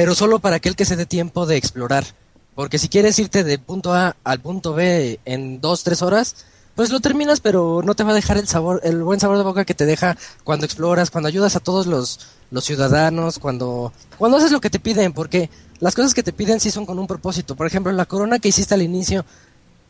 [0.00, 2.06] Pero solo para aquel que se dé tiempo de explorar.
[2.54, 6.36] Porque si quieres irte del punto A al punto B en dos, tres horas,
[6.74, 9.44] pues lo terminas, pero no te va a dejar el sabor, el buen sabor de
[9.44, 12.18] boca que te deja cuando exploras, cuando ayudas a todos los,
[12.50, 15.50] los ciudadanos, cuando, cuando haces lo que te piden, porque
[15.80, 17.54] las cosas que te piden sí son con un propósito.
[17.54, 19.26] Por ejemplo, la corona que hiciste al inicio,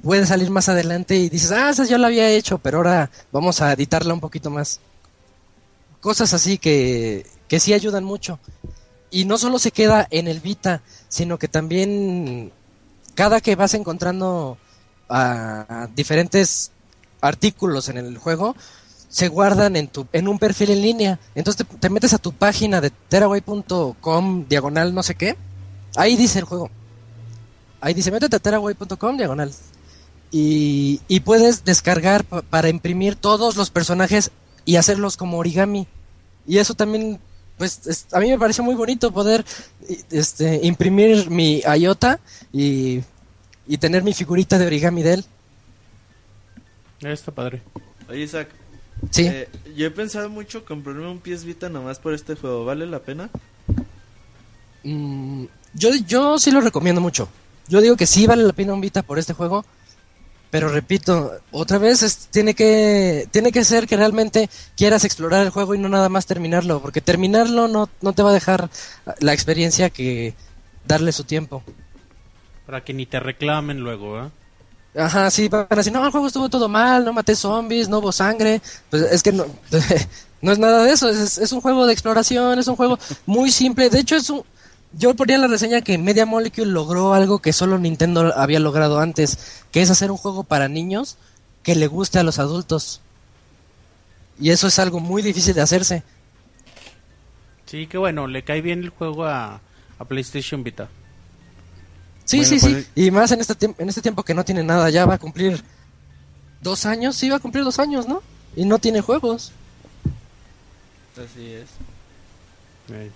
[0.03, 3.61] puede salir más adelante y dices, ah, esa ya la había hecho, pero ahora vamos
[3.61, 4.81] a editarla un poquito más.
[6.01, 8.41] Cosas así que, que sí ayudan mucho.
[9.11, 12.53] Y no solo se queda en el Vita, sino que también
[13.15, 14.57] cada que vas encontrando
[15.09, 16.71] a diferentes
[17.21, 18.55] artículos en el juego,
[19.09, 21.19] se guardan en tu en un perfil en línea.
[21.35, 25.37] Entonces te, te metes a tu página de teraway.com diagonal no sé qué.
[25.97, 26.71] Ahí dice el juego.
[27.81, 29.53] Ahí dice, métete a teraway.com diagonal.
[30.31, 34.31] Y, y puedes descargar pa- para imprimir todos los personajes
[34.65, 35.89] y hacerlos como origami.
[36.47, 37.19] Y eso también,
[37.61, 39.45] pues, es- a mí me pareció muy bonito poder
[40.11, 42.19] este, imprimir mi IOTA
[42.55, 43.01] y,
[43.69, 45.25] y tener mi figurita de origami de él.
[47.03, 47.61] Está padre.
[48.09, 48.49] Oye, Isaac,
[49.11, 49.27] Sí.
[49.27, 49.47] eh,
[49.77, 52.65] yo he pensado mucho comprarme un PS Vita nomás por este juego.
[52.65, 53.29] ¿Vale la pena?
[54.83, 57.29] Mm, yo, yo sí lo recomiendo mucho.
[57.69, 59.65] Yo digo que sí vale la pena un Vita por este juego.
[60.51, 65.51] Pero repito, otra vez es- tiene que tiene que ser que realmente quieras explorar el
[65.51, 68.69] juego y no nada más terminarlo, porque terminarlo no, no te va a dejar
[69.21, 70.35] la experiencia que
[70.87, 71.63] darle su tiempo.
[72.67, 74.31] Para que ni te reclamen luego, ¿eh?
[74.97, 77.99] Ajá, sí, van a decir, no, el juego estuvo todo mal, no maté zombies, no
[77.99, 78.61] hubo sangre.
[78.91, 79.47] Pues es que no,
[80.43, 83.53] no es nada de eso, es, es un juego de exploración, es un juego muy
[83.53, 83.89] simple.
[83.89, 84.43] De hecho, es un...
[84.93, 88.99] Yo ponía en la reseña que Media Molecule logró algo que solo Nintendo había logrado
[88.99, 91.17] antes, que es hacer un juego para niños
[91.63, 93.01] que le guste a los adultos.
[94.41, 96.03] Y eso es algo muy difícil de hacerse.
[97.67, 99.61] Sí, que bueno, le cae bien el juego a,
[99.99, 100.89] a PlayStation Vita.
[102.25, 102.91] Sí, Bueno, sí, pues- sí.
[103.07, 105.63] Y más en este, en este tiempo que no tiene nada, ya va a cumplir
[106.63, 108.23] dos años, sí va a cumplir dos años, ¿no?
[108.57, 109.53] Y no tiene juegos.
[111.17, 111.69] Así es.
[112.91, 113.11] Eh,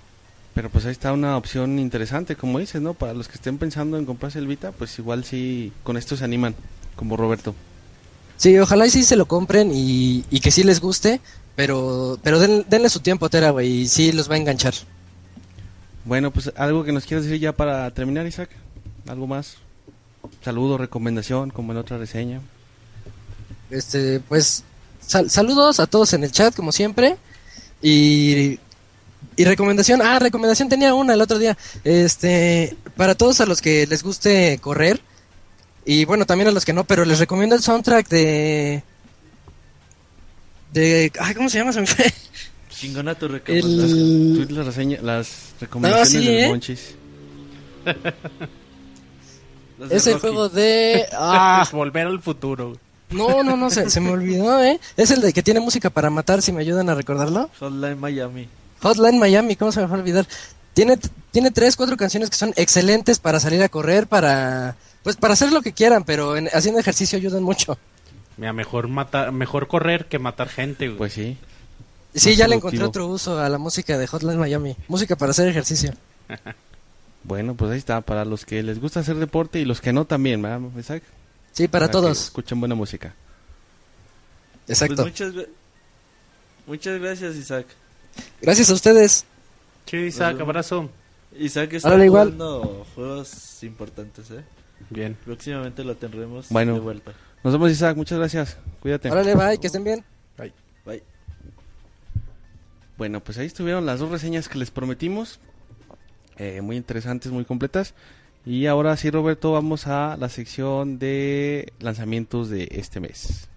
[0.54, 2.94] Pero pues ahí está una opción interesante, como dices, ¿no?
[2.94, 6.24] Para los que estén pensando en comprarse el Vita, pues igual sí con esto se
[6.24, 6.54] animan,
[6.94, 7.54] como Roberto.
[8.36, 11.20] Sí, ojalá y sí se lo compren y, y que sí les guste,
[11.56, 14.74] pero pero den- denle su tiempo a Tera, güey, y sí los va a enganchar.
[16.04, 18.50] Bueno, pues algo que nos quieras decir ya para terminar, Isaac.
[19.08, 19.56] ¿Algo más?
[20.42, 22.40] saludo, recomendación, como en otra reseña.
[23.70, 24.64] Este, pues
[25.06, 27.16] sal- saludos a todos en el chat, como siempre.
[27.82, 28.58] Y,
[29.36, 31.56] y recomendación, ah, recomendación tenía una el otro día.
[31.84, 35.00] Este, para todos a los que les guste correr,
[35.84, 38.82] y bueno, también a los que no, pero les recomiendo el soundtrack de.
[40.72, 41.12] de.
[41.20, 41.72] Ay, ¿cómo se llama?
[41.72, 42.12] Se me fue.
[42.70, 45.28] Chingona tu Las, las, reseña- las
[45.60, 46.48] recomendaciones sí, del ¿eh?
[46.48, 46.94] Monchis.
[49.78, 51.04] De Es el juego de.
[51.12, 52.76] Ah, Volver al futuro.
[53.10, 54.78] no, no, no, se, se me olvidó, ¿eh?
[54.96, 57.50] Es el de que tiene música para matar, si me ayudan a recordarlo.
[57.58, 58.48] Hotline Miami.
[58.84, 60.26] Hotline Miami, ¿cómo se me va a olvidar?
[60.74, 60.98] Tiene,
[61.30, 65.52] tiene tres, cuatro canciones que son excelentes para salir a correr, para pues para hacer
[65.52, 67.78] lo que quieran, pero en- haciendo ejercicio ayudan mucho.
[68.36, 70.98] Mira, mejor matar, mejor correr que matar gente, güey.
[70.98, 71.38] Pues sí.
[72.14, 73.04] Sí, Más ya le encontré productivo.
[73.06, 75.92] otro uso a la música de Hotline Miami, música para hacer ejercicio.
[77.26, 80.04] Bueno, pues ahí está, para los que les gusta hacer deporte y los que no
[80.04, 81.02] también, ¿verdad, Isaac?
[81.52, 82.20] Sí, para que todos.
[82.24, 83.14] Escuchen buena música.
[84.68, 84.96] Exacto.
[84.96, 85.46] Pues muchas,
[86.66, 87.66] muchas gracias, Isaac.
[88.40, 89.24] Gracias a ustedes.
[89.86, 90.90] Sí, Isaac, abrazo.
[91.38, 92.32] Isaac está igual.
[92.32, 94.44] jugando juegos importantes, ¿eh?
[94.90, 95.16] Bien.
[95.24, 96.74] Próximamente lo tendremos Bueno.
[96.74, 97.12] de vuelta.
[97.42, 97.96] Nos vemos, Isaac.
[97.96, 98.56] Muchas gracias.
[98.80, 99.10] Cuídate.
[99.10, 100.04] Órale, bye, que estén bien.
[100.36, 100.52] Bye.
[102.96, 105.40] Bueno, pues ahí estuvieron las dos reseñas que les prometimos.
[106.36, 107.94] Eh, muy interesantes, muy completas.
[108.46, 113.48] Y ahora sí, Roberto, vamos a la sección de lanzamientos de este mes.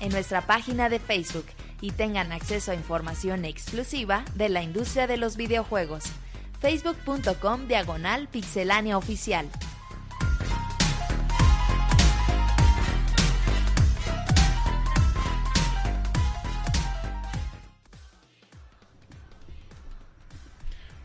[0.00, 1.46] En nuestra página de Facebook
[1.80, 6.04] y tengan acceso a información exclusiva de la industria de los videojuegos.
[6.60, 9.48] facebook.com diagonal pixelánea oficial.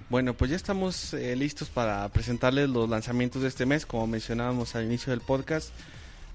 [0.09, 4.75] Bueno, pues ya estamos eh, listos para presentarles los lanzamientos de este mes, como mencionábamos
[4.75, 5.69] al inicio del podcast.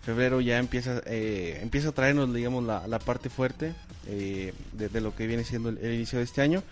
[0.05, 3.74] Febrero ya empieza eh, empieza a traernos, digamos, la, la parte fuerte
[4.06, 6.62] eh, de, de lo que viene siendo el, el inicio de este año.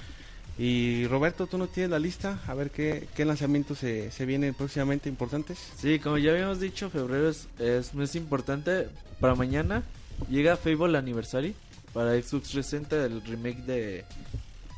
[0.59, 4.53] Y Roberto, tú no tienes la lista, a ver qué, qué lanzamientos se, se vienen
[4.53, 5.59] próximamente importantes.
[5.77, 8.89] Sí, como ya habíamos dicho, febrero es, es mes importante.
[9.19, 9.83] Para mañana
[10.29, 11.55] llega Fable Anniversary
[11.93, 14.05] para Xbox 360, el remake de,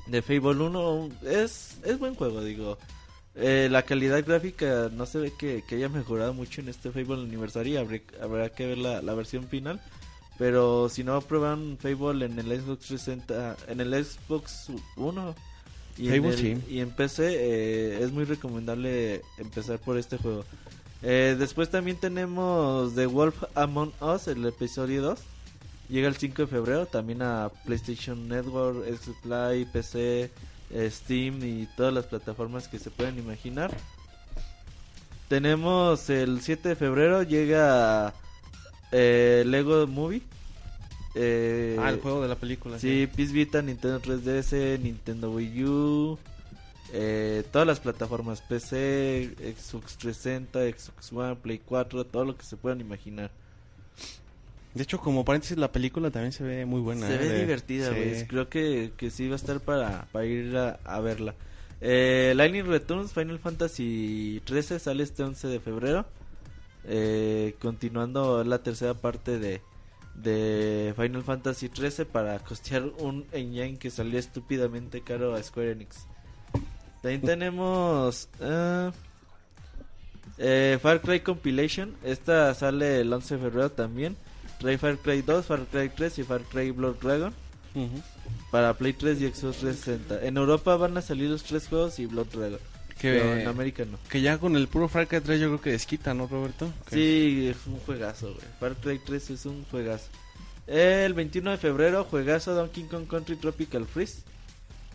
[0.06, 1.08] de Fable 1.
[1.24, 2.78] Es, es buen juego, digo.
[3.36, 7.22] Eh, la calidad gráfica no se ve que, que haya mejorado mucho en este Fable
[7.22, 7.76] Anniversary.
[7.76, 9.80] Habrá, habrá que ver la, la versión final.
[10.38, 15.34] Pero si no prueban Fable en el Xbox 360, en el Xbox 1
[15.96, 16.62] y, en, Fable, el- sí.
[16.68, 20.44] y en PC, eh, es muy recomendable empezar por este juego.
[21.02, 25.20] Eh, después también tenemos The Wolf Among Us, el episodio 2.
[25.88, 30.30] Llega el 5 de febrero también a PlayStation Network, Xbox Live, PC,
[30.74, 33.74] Steam y todas las plataformas que se pueden imaginar.
[35.28, 38.12] Tenemos el 7 de febrero llega
[38.92, 40.22] eh, Lego Movie.
[41.14, 42.78] Eh, ah, el juego de la película.
[42.78, 46.18] Sí, PS Vita, Nintendo 3DS, Nintendo Wii U,
[46.92, 52.56] eh, todas las plataformas PC, Xbox 360, Xbox One, Play 4, todo lo que se
[52.56, 53.30] puedan imaginar.
[54.74, 57.06] De hecho, como paréntesis, la película también se ve muy buena.
[57.06, 57.18] se ¿eh?
[57.18, 57.94] ve De- divertida, sí.
[57.94, 58.26] güey.
[58.26, 61.34] Creo que, que sí va a estar para, para ir a, a verla.
[61.80, 66.06] Eh, Lightning Returns Final Fantasy 13 sale este 11 de febrero.
[66.86, 69.62] Eh, continuando la tercera parte de,
[70.16, 76.06] de Final Fantasy 13 para costear un engine que salió estúpidamente caro a Square Enix.
[77.00, 78.90] También tenemos eh,
[80.82, 81.94] Far Cry Compilation.
[82.02, 84.16] Esta sale el 11 de febrero también.
[84.58, 87.32] Trae Far Cry 2, Far Cry 3 y Far Cry Blood Dragon
[88.50, 90.24] para Play 3 y Xbox 360.
[90.26, 92.58] En Europa van a salir los tres juegos y Blood Dragon.
[92.98, 93.98] Que, Pero en América no.
[94.08, 96.72] que ya con el puro Far Cry 3 yo creo que desquita, ¿no, Roberto?
[96.90, 98.46] Sí, es un juegazo, güey.
[98.60, 100.06] Far Cry 3 es un juegazo.
[100.66, 104.22] El 21 de febrero, juegazo Donkey Kong Country Tropical Freeze.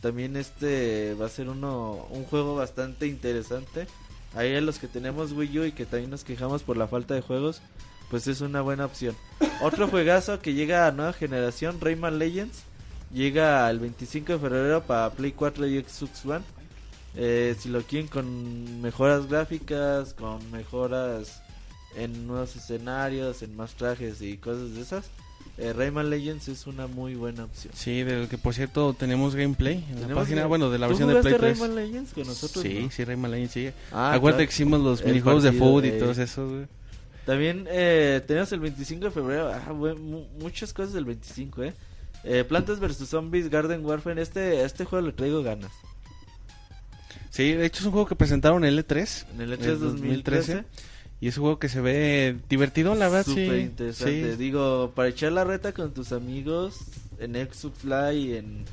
[0.02, 3.86] También este va a ser uno un juego bastante interesante.
[4.34, 7.14] Ahí a los que tenemos Wii U y que también nos quejamos por la falta
[7.16, 7.62] de juegos,
[8.10, 9.16] pues es una buena opción.
[9.62, 12.64] Otro juegazo que llega a nueva generación, Rayman Legends,
[13.14, 16.46] llega el 25 de febrero para Play 4 y Xbox One.
[17.16, 21.42] Eh, si lo quieren con mejoras gráficas, con mejoras
[21.96, 25.10] en nuevos escenarios, en más trajes y cosas de esas,
[25.58, 27.74] eh, Rayman Legends es una muy buena opción.
[27.76, 31.10] Sí, del que por cierto tenemos gameplay en la página, bueno, de la ¿Tú versión
[31.10, 31.60] de Play jugaste 3.
[31.60, 32.64] Rayman Legends con nosotros?
[32.64, 32.92] sí, no?
[32.92, 33.72] sí, Rayman Legends, sí.
[33.92, 34.50] Ah, Acuérdate claro.
[34.50, 36.79] que hicimos los minijuegos de food y todos esos, güey.
[37.30, 39.52] También eh, tenemos el 25 de febrero.
[39.54, 41.74] Ah, buen- mu- muchas cosas del 25, ¿eh?
[42.24, 44.20] Eh, Plantas vs Zombies, Garden Warfare.
[44.20, 45.72] Este, este juego le traigo ganas.
[47.30, 49.26] Sí, de hecho es un juego que presentaron en el E3.
[49.36, 50.64] En el E3 en 2013.
[51.22, 53.46] Y es un juego que se ve divertido, la verdad, sí.
[53.46, 54.32] Súper interesante.
[54.32, 54.38] Sí.
[54.38, 56.80] Digo, para echar la reta con tus amigos
[57.20, 58.66] en Xbox Fly, en...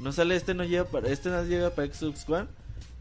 [0.00, 1.08] No sale, este no llega para...
[1.08, 2.48] Este no llega para Xbox One.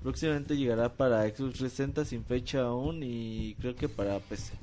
[0.04, 4.54] Próximamente llegará para Xbox 360 sin fecha aún y creo que para PC.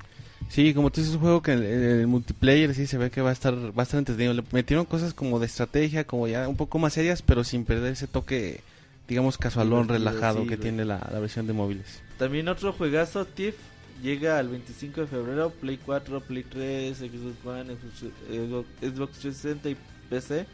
[0.53, 3.23] Sí, como tú dices, es un juego que el, el multiplayer sí se ve que
[3.23, 4.35] va a estar estar entretenido.
[4.35, 7.95] Le metieron cosas como de estrategia, como ya un poco más serias, pero sin perder
[7.95, 8.61] ese toque,
[9.09, 10.61] digamos, casualón, Divertido, relajado sí, que güey.
[10.61, 12.03] tiene la, la versión de móviles.
[12.19, 13.55] También otro juegazo, Tiff,
[14.03, 19.77] llega el 25 de febrero, Play 4, Play 3, Xbox One, Xbox, Xbox 360 y
[20.11, 20.47] PC.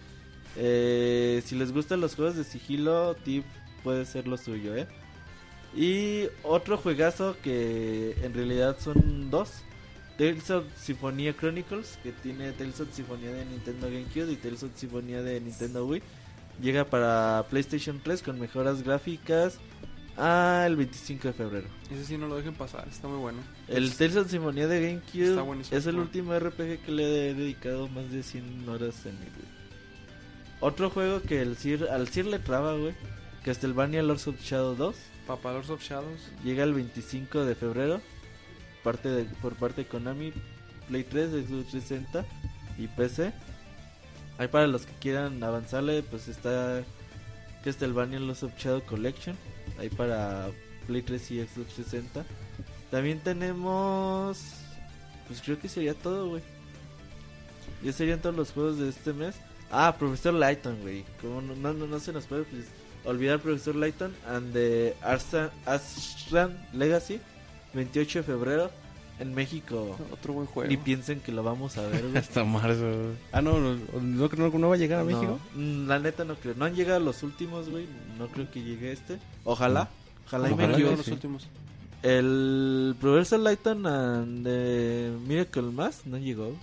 [0.54, 3.44] Eh, si les gustan los juegos de sigilo, Tiff
[3.82, 4.86] puede ser lo suyo, ¿eh?
[5.74, 9.64] Y otro juegazo que en realidad son dos.
[10.18, 14.72] Tales of Symphonia Chronicles, que tiene Tales of Symphonia de Nintendo GameCube y Tales of
[14.74, 16.02] Symphonia de Nintendo Wii.
[16.60, 19.58] Llega para PlayStation 3 con mejoras gráficas
[20.16, 21.68] al 25 de febrero.
[21.88, 23.38] Ese sí no lo dejen pasar, está muy bueno.
[23.68, 28.10] El Tales of Symphonia de GameCube es el último RPG que le he dedicado más
[28.10, 29.48] de 100 horas en mi vida.
[30.60, 32.92] Otro juego que el Sir, al Sir le traba, güey.
[33.44, 34.96] Castlevania Lords of Shadow 2.
[35.28, 36.32] Papa Lords of Shadows.
[36.42, 38.00] Llega el 25 de febrero.
[38.82, 40.32] Parte de, por parte de Konami.
[40.88, 42.24] Play 3, Xbox 360
[42.78, 43.32] y PC.
[44.38, 46.82] Ahí para los que quieran avanzarle, pues está
[47.64, 49.36] Castlevania Lords of Shadow Collection.
[49.78, 50.48] Ahí para
[50.86, 52.24] Play 3 y Xbox 360.
[52.90, 54.38] También tenemos...
[55.26, 56.42] Pues creo que sería todo, güey.
[57.82, 59.36] Ya serían todos los juegos de este mes.
[59.70, 61.04] Ah, Profesor Lighton, güey.
[61.20, 62.66] Como no, no, no, se nos puede pues,
[63.04, 67.20] olvidar Profesor Lighton and the Ashram Legacy.
[67.74, 68.70] 28 de febrero
[69.18, 69.96] en México.
[70.12, 70.68] Otro buen juego.
[70.68, 72.16] Ni piensen que lo vamos a ver, güey.
[72.18, 73.12] Hasta marzo.
[73.32, 75.38] Ah, no, no, no, no, no va a llegar a No, México.
[75.54, 76.54] mm, la neta no creo.
[76.54, 77.86] No han llegado los últimos, güey.
[78.18, 79.18] No creo que llegue este.
[79.44, 79.88] Ojalá.
[80.26, 80.96] Ojalá, y me equivoque.
[80.96, 81.12] los sí.
[81.12, 81.48] últimos.
[82.02, 86.54] El Profesor Lighton and the Miracle Mask no llegó.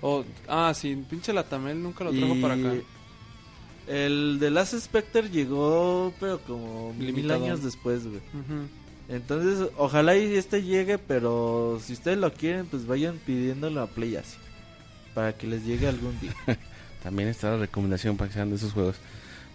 [0.00, 2.72] Oh, ah, sí, pinche Latamel nunca lo trajo Y para acá.
[3.88, 7.44] El de Last Spectre llegó, pero como mil Limitado.
[7.44, 8.18] años después, güey.
[8.18, 8.68] Ujú.
[9.08, 14.16] Entonces, ojalá y este llegue, pero si ustedes lo quieren, pues vayan pidiéndolo a Play
[14.16, 14.36] así.
[15.14, 16.32] Para que les llegue algún día.
[17.02, 18.96] También está la recomendación para que sean de esos juegos.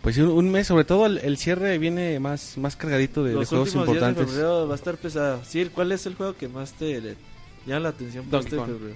[0.02, 3.36] Pues un, un mes, sobre todo el, el cierre viene más, más cargadito de, de
[3.36, 4.34] Los juegos últimos días de importantes.
[4.34, 5.44] febrero va a estar pesado.
[5.44, 7.16] Sir, ¿cuál es el juego que más te
[7.68, 8.96] llama la atención para este febrero?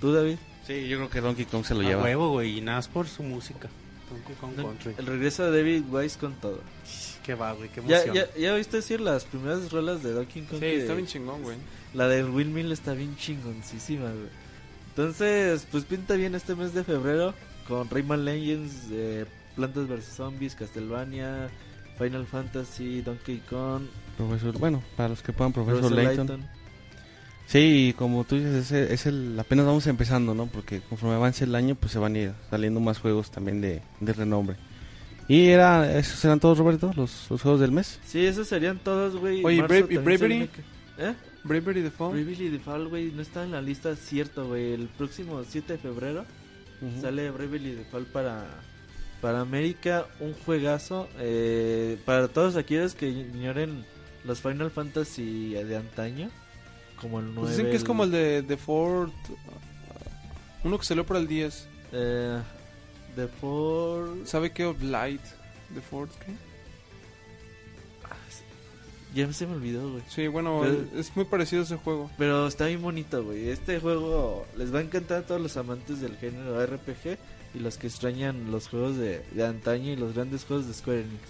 [0.00, 0.36] ¿Tú, David?
[0.66, 2.04] Sí, yo creo que Donkey Kong se lo A lleva.
[2.04, 3.68] huevo, güey, y nada más por su música.
[4.10, 4.94] Donkey Kong Country.
[4.96, 6.60] El regreso de David Wise con todo.
[7.24, 8.14] Qué va, güey, qué ¿Ya, emoción.
[8.34, 10.54] ya, ya oíste decir las primeras rolas de Donkey Kong?
[10.58, 11.56] Sí, que- está bien chingón, güey.
[11.94, 14.28] La del Windmill está bien chingoncísima, güey.
[14.88, 17.34] Entonces, pues pinta bien este mes de febrero
[17.68, 19.24] con Rayman Legends, eh,
[19.56, 21.48] Plantas vs Zombies, Castlevania,
[21.98, 23.82] Final Fantasy, Donkey Kong,
[24.16, 26.26] Profesor, bueno, para los que puedan, Profesor, Professor Layton.
[26.26, 26.48] Layton.
[27.46, 30.46] Sí, como tú dices, es, el- es el, apenas vamos empezando, ¿no?
[30.46, 33.82] Porque conforme avance el año, pues se van a ir saliendo más juegos también de,
[34.00, 34.56] de renombre.
[35.28, 37.98] Y era, esos eran todos, Roberto, los, los juegos del mes.
[38.04, 39.44] Sí, esos serían todos, güey.
[39.44, 40.50] Oye, Marzo Brave- ¿y Bravery?
[40.98, 41.14] ¿Eh?
[41.44, 42.14] Bravery Default.
[42.14, 44.72] Bravely Default, güey, no está en la lista, cierto, güey.
[44.74, 46.24] El próximo 7 de febrero
[47.00, 48.44] sale Bravely Default para,
[49.20, 51.08] para América, un juegazo.
[51.18, 53.84] eh, para todos aquellos que ignoren
[54.24, 56.30] los Final Fantasy de antaño,
[57.00, 57.40] como el 9.
[57.40, 59.10] Pues dicen que es como el de The Ford.
[60.64, 61.68] Uno que salió para el 10.
[61.92, 62.38] Eh,
[63.16, 64.18] The Four...
[64.26, 64.64] ¿Sabe qué?
[64.64, 65.20] Of Light.
[65.74, 66.32] The Ford, ¿qué?
[69.14, 70.02] Ya se me olvidó, güey.
[70.08, 72.10] Sí, bueno, Pero- es muy parecido a ese juego.
[72.16, 73.50] Pero está bien bonito, güey.
[73.50, 77.18] Este juego les va a encantar a todos los amantes del género RPG
[77.54, 81.00] y los que extrañan los juegos de, de antaño y los grandes juegos de Square
[81.00, 81.20] Enix.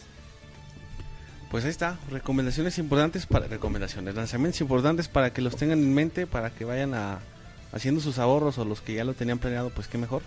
[1.50, 6.26] Pues ahí está, recomendaciones importantes para recomendaciones, lanzamientos importantes para que los tengan en mente,
[6.26, 7.18] para que vayan a
[7.72, 10.22] haciendo sus ahorros o los que ya lo tenían planeado, pues qué mejor.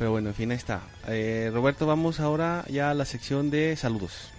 [0.00, 0.80] Pero bueno, en fin, ahí está.
[1.08, 4.30] Eh, Roberto, vamos ahora ya a la sección de saludos.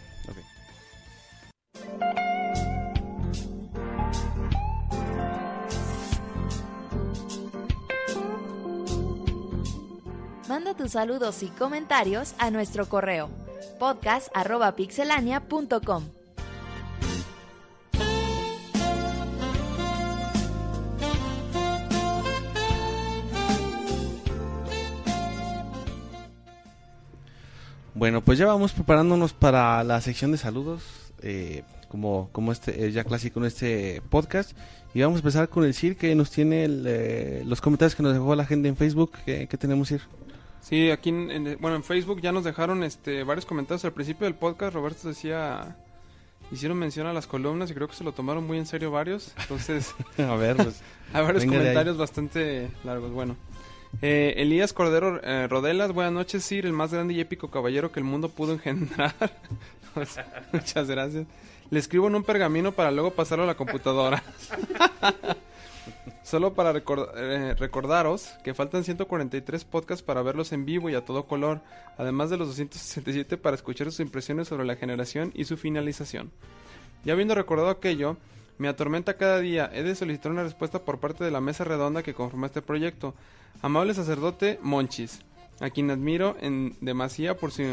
[10.50, 13.30] Manda tus saludos y comentarios a nuestro correo
[13.78, 16.21] podcast@pixelania.com.
[28.02, 30.82] Bueno, pues ya vamos preparándonos para la sección de saludos.
[31.22, 34.58] Eh, como, como este eh, ya clásico en este podcast.
[34.96, 38.02] Y vamos a empezar con el CIR que nos tiene el, eh, los comentarios que
[38.02, 39.12] nos dejó la gente en Facebook.
[39.24, 40.02] ¿Qué, qué tenemos, CIR?
[40.62, 44.26] Sí, aquí en, en- bueno, en Facebook ya nos dejaron este varios comentarios al principio
[44.26, 44.74] del podcast.
[44.74, 45.76] Roberto decía,
[46.52, 49.32] hicieron mención a las columnas y creo que se lo tomaron muy en serio varios.
[49.42, 50.82] Entonces, a ver, pues.
[51.14, 53.12] hay varios comentarios bastante largos.
[53.12, 53.36] Bueno,
[54.02, 58.00] eh, Elías Cordero eh, Rodelas, buenas noches, Sir, el más grande y épico caballero que
[58.00, 59.14] el mundo pudo engendrar.
[60.54, 61.28] Muchas gracias.
[61.70, 64.24] Le escribo en un pergamino para luego pasarlo a la computadora.
[66.24, 71.26] Solo para eh, recordaros que faltan 143 podcasts para verlos en vivo y a todo
[71.26, 71.62] color,
[71.98, 76.32] además de los 267 para escuchar sus impresiones sobre la generación y su finalización.
[77.04, 78.18] Ya habiendo recordado aquello,
[78.62, 79.72] me atormenta cada día.
[79.74, 83.16] He de solicitar una respuesta por parte de la mesa redonda que conforma este proyecto.
[83.64, 85.22] Amable sacerdote Monchis,
[85.60, 87.64] a quien admiro en demasía por su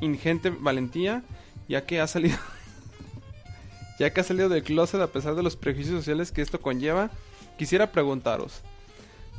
[0.00, 1.24] ingente valentía,
[1.68, 2.38] ya que ha salido
[3.98, 7.10] ya que ha salido del closet a pesar de los prejuicios sociales que esto conlleva,
[7.58, 8.62] quisiera preguntaros,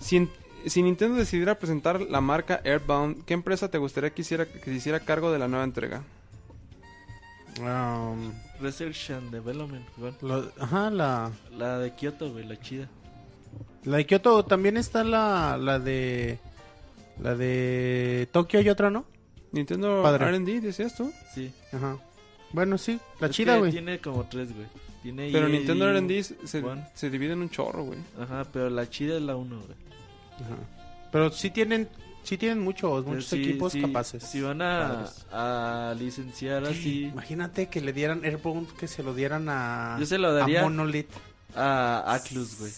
[0.02, 0.28] si,
[0.65, 4.74] si Nintendo decidiera presentar la marca Airbound, ¿qué empresa te gustaría que hiciera, que se
[4.74, 6.03] hiciera cargo de la nueva entrega?
[7.61, 8.34] Um,
[8.64, 9.85] Research and Development,
[10.22, 12.88] lo- ajá, la, La de Kyoto, güey, la chida.
[13.84, 16.40] la de Kyoto también está la, la de
[17.19, 19.06] la de Tokio y otra, ¿no?
[19.52, 20.26] Nintendo Padre.
[20.30, 21.11] R&D, decías tú?
[21.35, 21.53] Sí.
[21.72, 21.98] Ajá.
[22.53, 23.72] Bueno, sí, la Es chida, güey.
[23.72, 24.65] Tiene como tres, güey.
[25.03, 26.64] Tiene Pero EA, Nintendo R&D se,
[26.95, 27.99] se divide en un chorro, güey.
[28.19, 29.77] Ajá, pero la chida es la uno, güey.
[30.35, 30.56] Ajá.
[31.11, 31.88] Pero sí tienen
[32.24, 34.24] sí tienen muchos muchos Sí, equipos sí, capaces.
[34.24, 39.48] Si van a, a licenciar así Imagínate que le dieran Airbound, que se lo dieran
[39.50, 41.10] a Yo se lo daría a Monolith.
[41.56, 42.72] a Atlus, güey.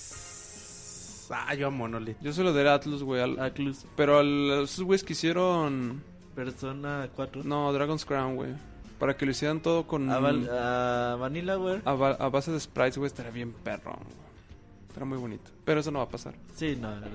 [1.32, 2.18] Ah, yo a Monolith.
[2.22, 3.22] Yo se lo daré a Atlus, güey.
[3.22, 6.04] al- Atlus, Pero a los- esos güeyes que hicieron...
[6.36, 7.44] Persona 4.
[7.44, 8.52] No, Dragon's Crown, güey.
[9.00, 10.10] Para que lo hicieran todo con...
[10.12, 11.82] A, Val- a Vanilla, güey.
[11.84, 13.98] A, ba- a base de sprites, güey, estaría bien perro.
[14.96, 15.52] Estará muy bonito.
[15.66, 16.36] Pero eso no va a pasar.
[16.56, 17.06] Sí, no, no,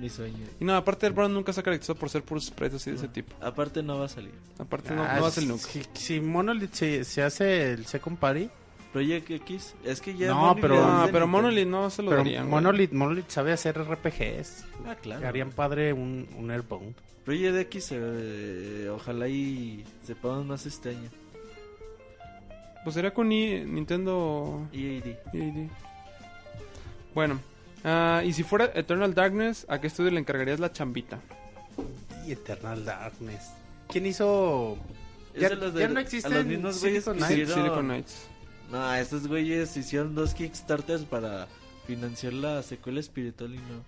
[0.00, 0.44] ni sueño.
[0.58, 2.96] Y no, aparte el Brown nunca se ha caracterizado por ser puros sprites así de
[2.96, 3.32] ese tipo.
[3.40, 4.32] Aparte no va a salir.
[4.58, 5.62] Aparte no, Ah, no va a ser nunca.
[5.62, 8.50] Si, si Monolith se, se hace el Second Party,
[8.92, 11.26] Project X, es que ya No, Monolith pero- de No, pero.
[11.28, 12.50] Monolith no se lo pero darían.
[12.50, 14.64] Monolith, Monolith sabe hacer RPGs.
[14.84, 15.28] Ah, claro.
[15.28, 16.96] Harían padre un, un Airbound.
[17.24, 21.08] Project X, eh, ojalá y sepamos más este año.
[22.82, 25.18] Pues sería con I- Nintendo EAD.
[25.34, 25.68] EAD.
[27.14, 27.40] Bueno,
[27.84, 31.20] ah, y si fuera Eternal Darkness, ¿a qué estudio le encargarías la chambita?
[32.26, 33.50] Y Eternal Darkness.
[33.88, 34.76] ¿Quién hizo?
[35.38, 37.42] Ya, de los de- ya no a existen los mismos güeyes Silicon que Knights.
[37.48, 38.26] hicieron- Silicon Knights.
[38.70, 41.46] No, estos güeyes hicieron dos Kickstarters para
[41.86, 43.84] financiar la secuela espiritual y no.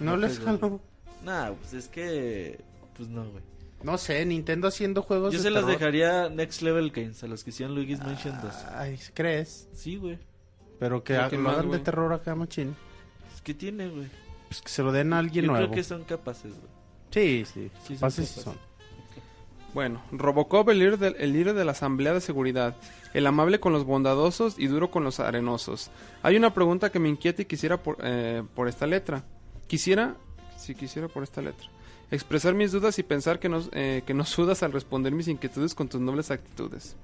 [0.00, 0.80] No no les jaló.
[1.22, 2.58] Nah, pues es que.
[2.96, 3.42] Pues no, güey.
[3.82, 5.78] No sé, Nintendo haciendo juegos Yo de se los terror.
[5.78, 8.54] dejaría Next Level Games, a los que hicieron Luigi's Mansion 2.
[8.72, 9.68] Ay, ¿crees?
[9.74, 10.18] Sí, güey.
[10.78, 12.76] Pero que ha- que lo más, hagan de terror acá, machín.
[13.28, 14.08] Pues, ¿Qué tiene, güey?
[14.48, 15.66] Pues que se lo den a alguien Yo nuevo.
[15.68, 16.72] creo que son capaces, güey.
[17.10, 17.70] Sí, sí.
[17.86, 18.56] Sí, Capaces son.
[19.72, 22.76] Bueno, Robocop, el líder, del- el líder de la Asamblea de Seguridad.
[23.12, 25.90] El amable con los bondadosos y duro con los arenosos.
[26.22, 29.24] Hay una pregunta que me inquieta y quisiera por, eh, por esta letra.
[29.66, 30.16] Quisiera,
[30.56, 31.66] si quisiera por esta letra,
[32.10, 35.74] expresar mis dudas y pensar que no, eh, que no sudas al responder mis inquietudes
[35.74, 36.96] con tus nobles actitudes.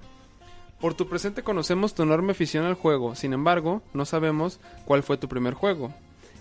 [0.81, 5.19] Por tu presente conocemos tu enorme afición al juego, sin embargo, no sabemos cuál fue
[5.19, 5.93] tu primer juego.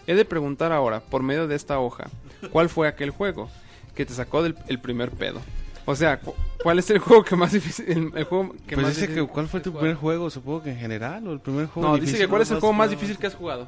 [0.08, 2.08] He de preguntar ahora, por medio de esta hoja,
[2.52, 3.50] ¿cuál fue aquel juego
[3.96, 5.42] que te sacó del el primer pedo?
[5.86, 6.34] O sea, cu-
[6.64, 9.14] ¿cuál es el juego que más difícil, el, el juego que Pues más dice que
[9.14, 11.96] difícil cuál fue tu primer juego, supongo que en general, o el primer juego No,
[11.96, 12.14] difícil.
[12.16, 13.68] dice que cuál es el juego más difícil que has jugado.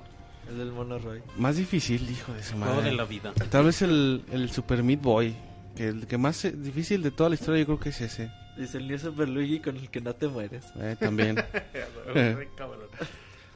[0.49, 1.22] El del Mono Roy.
[1.38, 2.73] Más difícil, hijo de su madre.
[2.76, 3.34] Juego de la vida.
[3.49, 5.35] Tal vez el, el Super Meat Boy,
[5.76, 8.31] que el que más eh, difícil de toda la historia yo creo que es ese.
[8.62, 10.66] Dice el New Super Luigi con el que no te mueres.
[10.80, 11.36] Eh, también.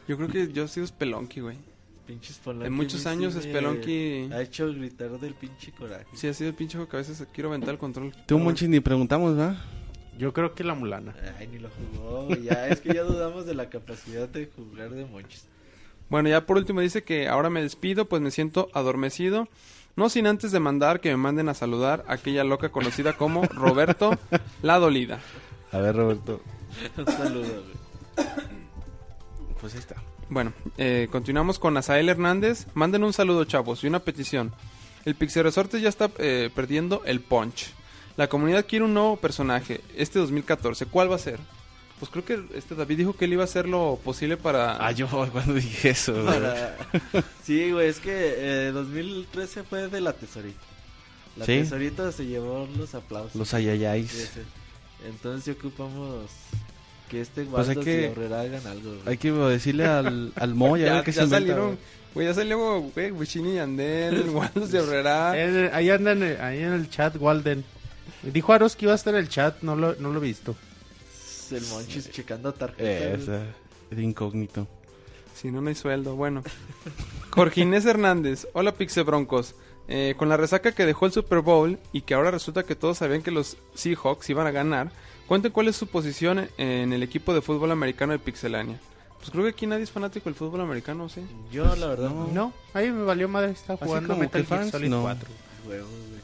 [0.08, 1.58] Yo creo que yo he sido Spelunky, güey.
[2.08, 2.66] Pinches Spelunky.
[2.66, 6.06] En muchos años sí Spelunky Ha hecho gritar del pinche coraje.
[6.14, 8.14] sí ha sido el pinche juego que a veces quiero aventar el control.
[8.26, 9.64] Tú, Monchi, ni preguntamos, ¿va?
[10.18, 11.16] Yo creo que la mulana.
[11.38, 15.06] Ay, ni lo jugó, Ya, es que ya dudamos de la capacidad de jugar de
[15.06, 15.48] monchis.
[16.10, 19.50] Bueno, ya por último dice que ahora me despido, pues me siento adormecido.
[19.96, 23.44] No sin antes de mandar que me manden a saludar a aquella loca conocida como
[23.44, 24.18] Roberto
[24.62, 25.20] La Dolida.
[25.72, 26.42] A ver, Roberto.
[26.98, 28.28] Un saludo, güey.
[29.62, 29.96] Pues ahí está.
[30.30, 32.68] Bueno, eh, continuamos con Asael Hernández.
[32.74, 34.52] Manden un saludo, chavos, y una petición.
[35.06, 37.74] El Pixel Resorte ya está eh, perdiendo el punch.
[38.18, 40.88] La comunidad quiere un nuevo personaje este 2014.
[40.88, 41.40] ¿Cuál va a ser?
[42.00, 44.86] Pues creo que este David dijo que él iba a hacer lo posible para...
[44.86, 46.26] Ah, yo cuando dije eso, güey.
[46.26, 46.78] Para-
[47.44, 50.60] Sí, güey, es que eh, 2013 fue de la tesorita.
[51.38, 51.60] La Sí.
[51.60, 53.36] tesorita se llevó los aplausos.
[53.36, 54.12] Los ayayáis.
[54.12, 54.42] sí.
[55.08, 56.26] Entonces ocupamos
[57.10, 58.90] que este Pues Waldo que- y Herrera hagan algo.
[58.90, 59.02] güey.
[59.06, 61.78] Hay que decirle al, al Mo, ya, Ya, ver qué ya se inventa, salieron, güey.
[62.14, 65.34] güey, ya salió, güey, Wichini y Andel, Waldo de Herrera.
[65.36, 67.64] Eh, ahí andan eh, ahí en el chat, Walden.
[68.24, 70.56] Dijo Aros que iba a estar en el chat, no lo, no lo he visto.
[71.52, 73.22] El Monchis checando tarjetas.
[73.22, 73.44] Esa-
[73.92, 74.68] de incógnito.
[75.36, 76.16] Si no, no hay sueldo.
[76.16, 76.44] Bueno.
[77.32, 78.48] Jorge Inés Hernández.
[78.54, 79.56] Hola, Pixe Broncos.
[79.88, 82.98] Eh, con la resaca que dejó el Super Bowl y que ahora resulta que todos
[82.98, 84.90] sabían que los Seahawks iban a ganar,
[85.28, 88.80] cuenten cuál es su posición en el equipo de fútbol americano de Pixelania.
[89.20, 91.22] Pues creo que aquí nadie es fanático del fútbol americano, ¿sí?
[91.52, 92.28] Yo, la verdad, no.
[92.34, 95.02] No, ahí me valió madre, está Así jugando Metal que Gear Solid no.
[95.04, 95.30] 4.
[95.68, 96.15] Huevos, güey.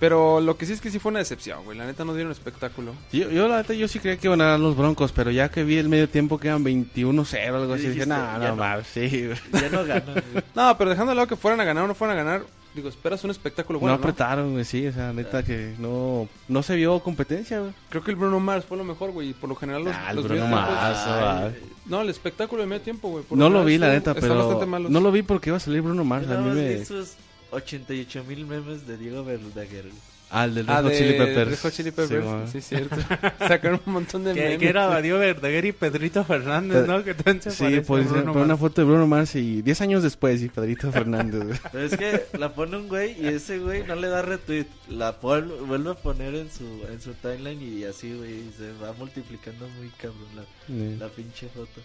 [0.00, 1.76] Pero lo que sí es que sí fue una decepción, güey.
[1.76, 2.94] La neta no dieron espectáculo.
[3.12, 5.50] Yo, yo la neta, yo sí creía que iban a ganar los Broncos, pero ya
[5.50, 8.56] que vi el medio tiempo que eran 21-0 algo así, Sí, dije, no, no, no".
[8.56, 9.38] mames, sí, güey.
[9.62, 10.44] Ya no ganan, güey.
[10.54, 12.42] No, pero dejando de lado que fueran a ganar o no fueran a ganar,
[12.74, 16.62] digo, esperas un espectáculo bueno, no apretaron, güey, sí, o sea, neta que no, no
[16.62, 17.72] se vio competencia, güey.
[17.90, 19.28] Creo que el Bruno Mars fue lo mejor, güey.
[19.30, 20.72] y Por lo general los, Ah, el los Bruno Mars,
[21.06, 21.48] ah.
[21.84, 23.22] No, el espectáculo de medio tiempo, güey.
[23.24, 24.90] por No lo vi, la neta, pero bastante malos.
[24.90, 26.72] no lo vi porque iba a salir Bruno Mars, a mí me...
[26.74, 27.16] esos
[27.50, 29.86] 88 mil memes de Diego Verdaguer.
[30.32, 31.50] Ah, el del Red Ah, Hot de Chili Peppers.
[31.50, 32.50] Red Hot Chili Peppers.
[32.52, 32.94] Sí, cierto.
[33.48, 34.58] Sacaron un montón de memes.
[34.58, 37.02] que era Badio Verdaguer y Pedrito Fernández, ¿no?
[37.02, 40.48] Que también se Sí, pues una foto de Bruno Mars y 10 años después, y
[40.48, 41.60] Pedrito Fernández.
[41.72, 44.66] Pero es que la pone un güey y ese güey no le da retweet.
[44.88, 48.44] La vuelve a poner en su, en su timeline y así, güey.
[48.56, 51.80] Se va multiplicando muy cabrón la, la pinche foto.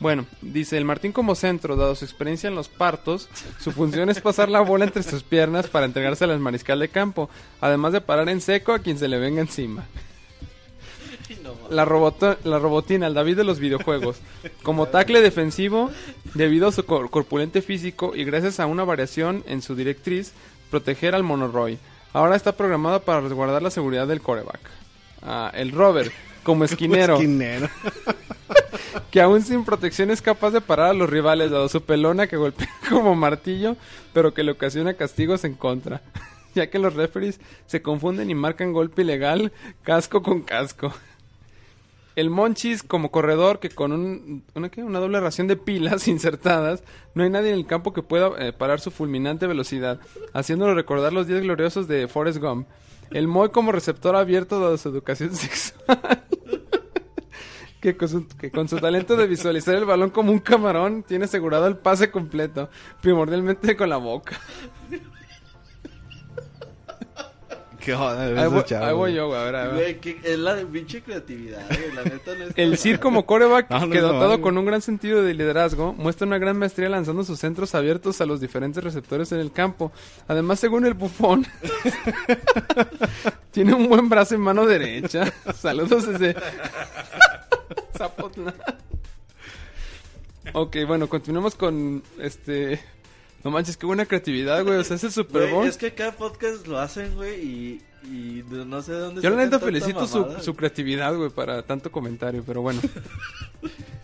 [0.00, 3.28] Bueno, dice el Martín como centro, dado su experiencia en los partos,
[3.60, 7.28] su función es pasar la bola entre sus piernas para entregársela al mariscal de campo,
[7.60, 9.84] además de parar en seco a quien se le venga encima.
[11.68, 14.16] La, roboto- la robotina, el David de los videojuegos.
[14.62, 15.90] Como tackle defensivo,
[16.34, 20.32] debido a su cor- corpulente físico y gracias a una variación en su directriz,
[20.70, 21.78] proteger al monoroy.
[22.12, 24.60] Ahora está programado para resguardar la seguridad del coreback.
[25.22, 26.10] Ah, el Robert,
[26.42, 27.68] como esquinero, Esquinero.
[29.10, 32.36] que aún sin protección es capaz de parar a los rivales, dado su pelona que
[32.36, 33.76] golpea como martillo,
[34.12, 36.02] pero que le ocasiona castigos en contra.
[36.52, 39.52] Ya que los referees se confunden y marcan golpe ilegal,
[39.84, 40.92] casco con casco.
[42.16, 46.82] El Monchis como corredor que con un, una, doble ración de pilas insertadas,
[47.14, 50.00] no hay nadie en el campo que pueda eh, parar su fulminante velocidad,
[50.32, 52.66] haciéndolo recordar los días gloriosos de Forrest Gump.
[53.12, 56.24] El Moy como receptor abierto dado su educación sexual.
[57.80, 61.24] Que, con su, que con su talento de visualizar el balón como un camarón tiene
[61.24, 62.68] asegurado el pase completo,
[63.00, 64.38] primordialmente con la boca.
[67.80, 69.98] Qué joda, Ahí voy, ahí voy yo, güey, a ver, a ver.
[70.02, 71.94] Güey, es la pinche creatividad, güey.
[71.94, 74.82] La neta no es El Sir como coreback, No, no que dotado con un gran
[74.82, 79.32] sentido de liderazgo, muestra una gran maestría lanzando sus centros abiertos a los diferentes receptores
[79.32, 79.92] en el campo.
[80.28, 81.46] Además, según el bufón,
[83.50, 85.32] tiene un buen brazo en mano derecha.
[85.54, 86.36] Saludos desde
[88.00, 88.54] Zapotlán.
[90.54, 92.80] Ok, bueno, continuemos con este...
[93.44, 94.78] No manches, qué buena creatividad, güey.
[94.78, 95.66] O sea, ese Super Bowl.
[95.66, 99.36] es que cada podcast lo hacen, güey, y, y no sé de dónde Yo la
[99.36, 100.56] neta felicito su, mamada, su güey.
[100.58, 102.80] creatividad, güey, para tanto comentario, pero bueno.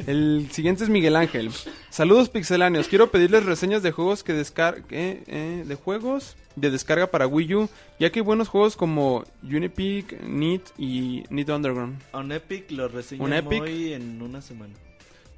[0.07, 1.51] El siguiente es Miguel Ángel.
[1.91, 2.89] Saludos pixeláneos.
[2.89, 7.55] Quiero pedirles reseñas de juegos que descar eh, eh, de juegos de descarga para Wii
[7.55, 7.69] U,
[7.99, 12.03] ya que hay buenos juegos como Unipic, Neat y Neat Underground.
[12.15, 14.75] Un Epic lo Un hoy en una semana.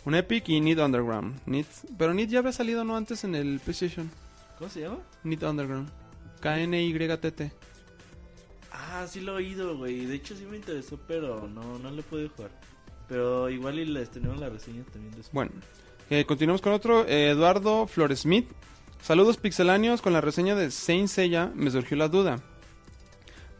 [0.04, 1.40] Un Epic y Neat Underground.
[1.46, 1.66] Neat,
[1.96, 4.10] pero Neat ya había salido no antes en el PlayStation.
[4.58, 4.98] ¿Cómo se llama?
[5.24, 5.88] Neat Underground.
[6.40, 7.50] K-N-Y-T-T.
[8.78, 10.06] Ah, sí lo he oído, güey.
[10.06, 12.50] De hecho sí me interesó, pero no, no le pude jugar.
[13.08, 15.32] Pero igual y les tenemos la reseña también después.
[15.32, 15.50] Bueno,
[16.10, 17.06] eh, continuamos con otro.
[17.06, 18.46] eh, Eduardo Flores Smith.
[19.02, 20.00] Saludos pixeláneos.
[20.02, 22.40] Con la reseña de Saint Seiya me surgió la duda.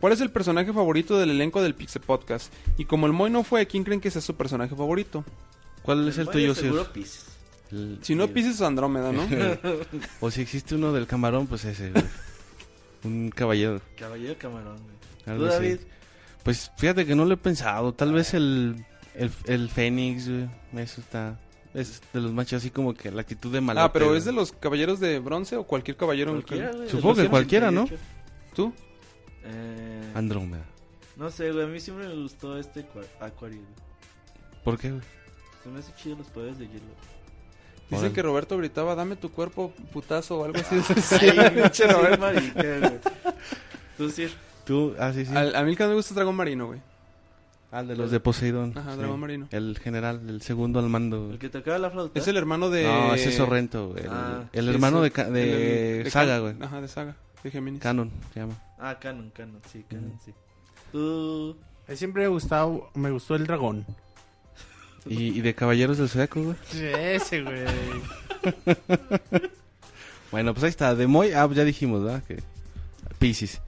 [0.01, 2.53] ¿Cuál es el personaje favorito del elenco del Pixel Podcast?
[2.77, 5.24] Y como el Moy no fue, ¿quién creen que sea su personaje favorito?
[5.82, 6.65] ¿Cuál es el tuyo, Sir?
[6.65, 7.27] seguro Pisces.
[7.73, 9.27] El- Si no, el- Pisces o Andrómeda, ¿no?
[10.20, 12.05] O si existe uno del camarón, pues ese, güey.
[13.05, 13.81] Un caballero.
[13.97, 14.97] Caballero Camarón, güey.
[15.27, 15.57] algo ¿Tú, así.
[15.65, 15.79] David?
[16.43, 17.93] Pues fíjate que no lo he pensado.
[17.95, 18.85] Tal vez el,
[19.15, 20.49] el, el Fénix, güey.
[20.77, 21.39] Eso está.
[21.75, 23.85] Es de los machos así como que la actitud de malote.
[23.85, 24.16] ah, pero.
[24.16, 26.31] ¿es de los caballeros de bronce o cualquier caballero?
[26.31, 27.83] en el Cualquiera, que- güey, Supongo que cualquiera, ¿no?
[27.83, 28.05] 88.
[28.55, 28.73] ¿Tú?
[29.45, 30.65] Eh, Andrómeda.
[31.16, 31.65] no sé, güey.
[31.65, 34.62] A mí siempre me gustó este cua- Acuario, güey.
[34.65, 35.03] ¿Por qué, güey?
[35.62, 36.81] Se me hace chido los poderes de hielo.
[37.90, 40.77] Dicen que Roberto gritaba, dame tu cuerpo, putazo o algo así.
[41.02, 42.27] Sí, pinche Roberto.
[43.97, 44.28] Tú sí.
[44.65, 45.35] Tú, ah, sí, sí.
[45.35, 46.81] Al- a mí el que me gusta es Dragón Marino, güey.
[47.70, 48.73] Ah, de los de Poseidón.
[48.77, 48.98] Ajá, sí.
[48.98, 49.47] dragón marino.
[49.51, 51.31] El general, el segundo al mando.
[51.32, 52.19] El que tocaba la flauta.
[52.19, 52.85] Es el hermano de...
[52.85, 54.05] No, ese es Sorrento, güey.
[54.05, 55.02] El, Ah, el Sí, hermano sí.
[55.05, 56.55] de, Ca- de El- de Saga, güey.
[56.62, 57.16] Ajá, de Saga.
[57.43, 57.82] De Géminis.
[57.82, 58.55] Canon, se llama.
[58.78, 60.32] Ah, Canon, Canon, sí, Canon, sí.
[60.93, 61.59] Tú.
[61.86, 63.85] A mí siempre me gustado, me gustó el dragón.
[65.07, 66.57] ¿Y, y de Caballeros del Zodiaco, güey?
[66.75, 67.65] Ese, güey.
[70.31, 70.95] Bueno, pues ahí está.
[70.95, 72.23] De Moy, ah, ya dijimos, ¿verdad?
[72.25, 72.43] Que
[73.19, 73.61] Pisces.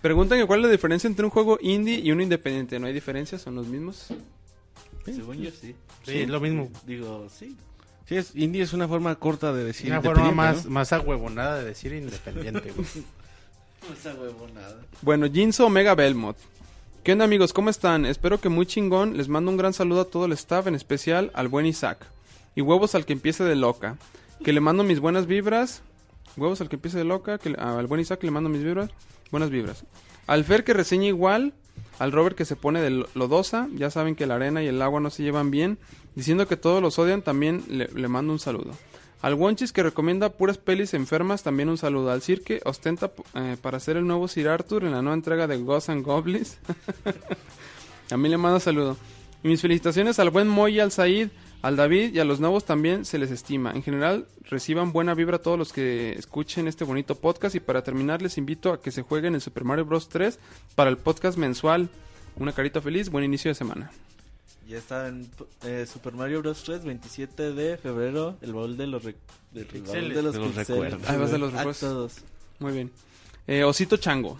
[0.00, 2.78] Preguntan que cuál es la diferencia entre un juego indie y uno independiente.
[2.78, 3.38] ¿No hay diferencia?
[3.38, 4.08] ¿Son los mismos?
[5.04, 5.74] Según yo sí.
[6.04, 6.70] Sí, es lo mismo.
[6.86, 7.56] Digo, sí.
[8.08, 10.70] Sí, es, indie es una forma corta de decir Una forma independiente, más, ¿no?
[10.70, 12.86] más ahuevonada de decir independiente, güey.
[13.98, 14.80] Esa huevonada.
[15.02, 16.36] Bueno, Jinso Omega Belmont.
[17.06, 17.52] ¿Qué onda amigos?
[17.52, 18.04] ¿Cómo están?
[18.04, 19.16] Espero que muy chingón.
[19.16, 22.04] Les mando un gran saludo a todo el staff, en especial al buen Isaac.
[22.56, 23.96] Y huevos al que empiece de loca.
[24.42, 25.82] Que le mando mis buenas vibras.
[26.36, 27.38] Huevos al que empiece de loca.
[27.38, 28.90] Que le- al buen Isaac le mando mis vibras.
[29.30, 29.84] Buenas vibras.
[30.26, 31.52] Al Fer que reseña igual.
[32.00, 33.68] Al Robert que se pone de lo- lodosa.
[33.76, 35.78] Ya saben que la arena y el agua no se llevan bien.
[36.16, 38.72] Diciendo que todos los odian, también le, le mando un saludo.
[39.22, 42.10] Al Wonchis que recomienda puras pelis enfermas, también un saludo.
[42.10, 45.46] Al Sir que ostenta eh, para ser el nuevo Sir Arthur en la nueva entrega
[45.46, 46.58] de Ghosts and Goblins.
[48.10, 48.96] a mí le mando saludo.
[49.42, 51.30] Y mis felicitaciones al buen Moy al Said,
[51.62, 53.72] al David y a los nuevos también se les estima.
[53.72, 57.54] En general, reciban buena vibra todos los que escuchen este bonito podcast.
[57.54, 60.08] Y para terminar, les invito a que se jueguen el Super Mario Bros.
[60.08, 60.38] 3
[60.74, 61.88] para el podcast mensual.
[62.36, 63.90] Una carita feliz, buen inicio de semana.
[64.66, 65.28] Ya está en
[65.64, 66.62] eh, Super Mario Bros.
[66.64, 69.14] 3, 27 de febrero, el baúl de los, re-
[69.52, 70.14] del baúl Pixeles.
[70.16, 70.68] de los, De los pixeles.
[70.68, 71.08] recuerdos.
[71.10, 71.78] Ahí vas de los recuerdos.
[71.80, 72.12] todos.
[72.58, 72.90] Muy bien.
[73.46, 74.38] Eh, Osito Chango.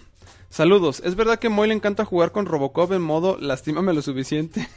[0.50, 1.00] Saludos.
[1.04, 4.68] ¿Es verdad que Moy le encanta jugar con Robocop en modo lastímame lo suficiente?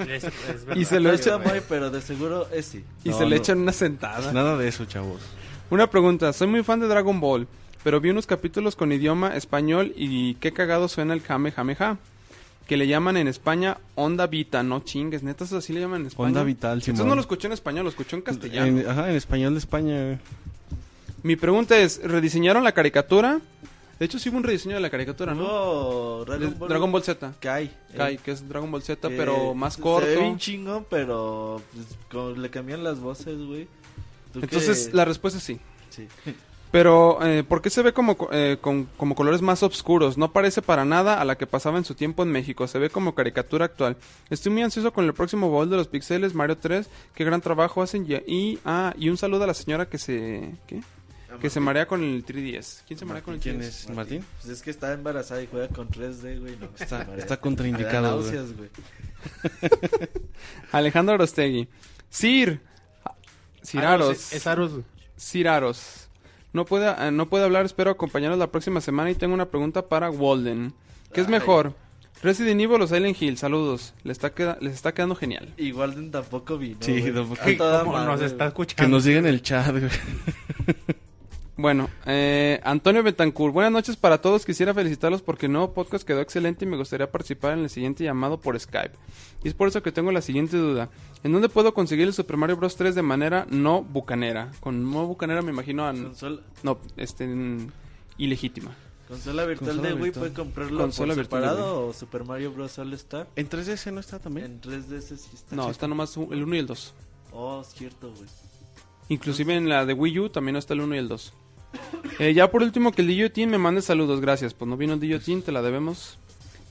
[0.00, 0.32] Es- es
[0.66, 0.76] verdad.
[0.76, 2.84] Y se lo echa- muy, pero de seguro es sí.
[3.04, 3.42] y No, se le no.
[3.42, 4.32] echan una sentada.
[4.32, 5.20] Nada de eso, chavos.
[5.70, 6.32] Una pregunta.
[6.32, 7.46] Soy muy fan de Dragon Ball,
[7.84, 11.98] pero vi unos capítulos con idioma español y qué cagado suena el Jame Jame Ja.
[12.66, 15.22] Que le llaman en España Onda Vita, no chingues.
[15.22, 16.28] Neta, eso así le llaman en España.
[16.28, 17.08] Onda Vital, Entonces Simón.
[17.10, 18.66] no lo escuché en español, lo escuché en castellano.
[18.80, 20.02] En, ajá, en español de España.
[20.04, 20.18] güey.
[21.22, 23.40] Mi pregunta es, ¿rediseñaron la caricatura?
[23.98, 25.42] De hecho, sí hubo un rediseño de la caricatura, ¿no?
[26.18, 27.32] No, Dragon Ball, Dragon Ball Z.
[27.40, 27.70] Kai.
[27.96, 30.06] Kai, eh, que es Dragon Ball Z, que pero más Se corto.
[30.06, 33.68] ve bien chingón, pero pues, como le cambian las voces, güey.
[34.32, 34.96] ¿Tú Entonces, qué?
[34.96, 35.58] la respuesta es sí.
[35.90, 36.06] Sí.
[36.76, 40.18] Pero, eh, ¿por qué se ve como, co- eh, con, como colores más oscuros?
[40.18, 42.68] No parece para nada a la que pasaba en su tiempo en México.
[42.68, 43.96] Se ve como caricatura actual.
[44.28, 46.86] Estoy muy ansioso con el próximo baúl de los pixeles, Mario 3.
[47.14, 48.04] Qué gran trabajo hacen.
[48.06, 50.50] Y, y- ah, y un saludo a la señora que se...
[50.66, 50.82] ¿Qué?
[51.40, 52.82] Que se marea con el 3DS.
[52.86, 53.42] ¿Quién se marea con el 3DS?
[53.42, 53.88] ¿Quién es?
[53.88, 54.22] ¿Martín?
[54.42, 56.56] Pues es que está embarazada y juega con 3D, güey.
[56.58, 58.32] No, Está- está contraindicado, güey.
[58.34, 58.68] náuseas, güey.
[60.72, 61.68] Alejandro Arostegui.
[62.10, 62.60] Sir.
[63.62, 64.08] Ciraros.
[64.08, 64.72] Aros, es Aros.
[65.18, 66.05] Ciraros.
[66.56, 69.88] No puede, eh, no puede hablar, espero acompañarnos la próxima semana y tengo una pregunta
[69.88, 70.72] para Walden.
[71.12, 71.32] ¿Qué es Ay.
[71.32, 71.74] mejor?
[72.22, 73.36] ¿Resident Evil o Silent Hill?
[73.36, 73.92] Saludos.
[74.04, 75.52] Les está, queda- les está quedando genial.
[75.58, 76.78] Igual tampoco vino.
[76.80, 77.42] Sí, tampoco.
[77.42, 78.82] A toda ¿Cómo madre, nos está escuchando?
[78.82, 79.90] Que nos diga en el chat, güey.
[81.58, 84.44] Bueno, eh, Antonio Betancourt, buenas noches para todos.
[84.44, 88.04] Quisiera felicitarlos porque el nuevo podcast quedó excelente y me gustaría participar en el siguiente
[88.04, 88.94] llamado por Skype.
[89.42, 90.90] Y es por eso que tengo la siguiente duda.
[91.24, 92.76] ¿En dónde puedo conseguir el Super Mario Bros.
[92.76, 94.50] 3 de manera no bucanera?
[94.60, 95.92] Con no bucanera me imagino a...
[95.94, 97.24] Consola, No, este...
[97.24, 97.72] en-
[98.18, 98.72] ilegítima.
[99.08, 102.78] consola virtual Consola de Wii puede comprarlo Consola por separado o Super Mario Bros.
[102.78, 103.28] All Star.
[103.34, 104.46] ¿En 3DS no está también?
[104.46, 106.94] En 3D ese sí está No, está nomás el 1 y el 2.
[107.32, 108.28] Oh, es cierto, güey.
[109.08, 111.32] Inclusive en la de Wii U también está el 1 y el 2.
[112.18, 114.54] Eh, ya por último que el Guillotine me mande saludos, gracias.
[114.54, 116.18] Pues no vino el Guillotine, te la debemos.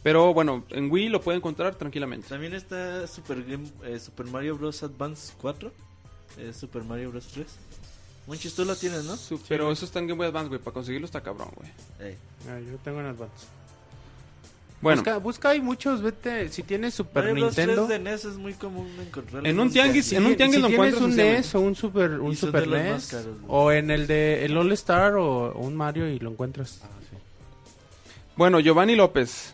[0.04, 2.28] Pero bueno, en Wii lo puede encontrar tranquilamente.
[2.30, 4.84] También está Super, Game, eh, Super Mario Bros.
[4.84, 5.72] Advance 4.
[6.38, 7.28] eh, Super Mario Bros.
[7.34, 7.48] 3.
[8.28, 9.16] Monchis, tú lo tienes, ¿no?
[9.48, 10.60] Pero eso está en Game Boy Advance, güey.
[10.60, 11.70] Para conseguirlo está cabrón, güey.
[12.00, 12.18] Ey.
[12.50, 13.46] Ah, yo tengo en Advance.
[14.86, 16.48] Bueno, Busca, busca hay muchos, vete.
[16.50, 17.58] Si tienes Super Mario Bros.
[17.58, 17.88] Nintendo.
[17.88, 19.50] 3 de NES es muy común encontrarlo.
[19.50, 21.16] En un tianguis- en un ti- tianguis si lo tienes encuentras un.
[21.16, 23.46] NES o un Super, un super NES caros, güey.
[23.48, 26.82] o en el de el All Star o, o un Mario y lo encuentras.
[28.36, 29.54] bueno, Giovanni López.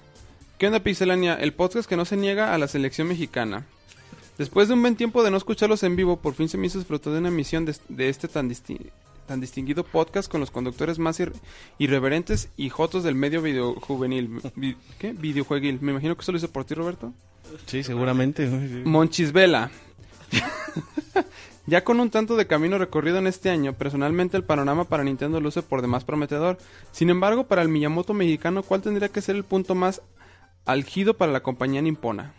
[0.57, 1.35] ¿Qué onda, Pixelania?
[1.35, 3.65] El podcast que no se niega a la selección mexicana.
[4.37, 6.77] Después de un buen tiempo de no escucharlos en vivo, por fin se me hizo
[6.77, 8.91] disfrutar de una emisión de, de este tan, disti-
[9.31, 11.31] tan distinguido podcast con los conductores más ir-
[11.77, 14.41] irreverentes y jotos del medio video juvenil.
[14.57, 15.13] Vi- ¿Qué?
[15.13, 15.79] Videojueguil.
[15.79, 17.13] Me imagino que eso lo hizo por ti, Roberto.
[17.65, 18.49] Sí, seguramente.
[18.49, 18.81] güey, sí.
[18.83, 19.71] Monchisvela.
[21.65, 25.39] ya con un tanto de camino recorrido en este año, personalmente el panorama para Nintendo
[25.39, 26.57] luce por demás prometedor.
[26.91, 30.01] Sin embargo, para el Miyamoto mexicano, ¿cuál tendría que ser el punto más
[30.65, 32.33] algido para la compañía nipona?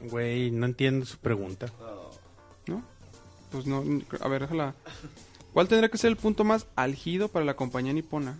[0.00, 1.66] Güey, no entiendo su pregunta.
[2.66, 2.82] ¿No?
[3.50, 3.82] Pues no,
[4.20, 4.74] a ver, déjala.
[5.58, 8.38] ¿Cuál tendría que ser el punto más algido para la compañía nipona?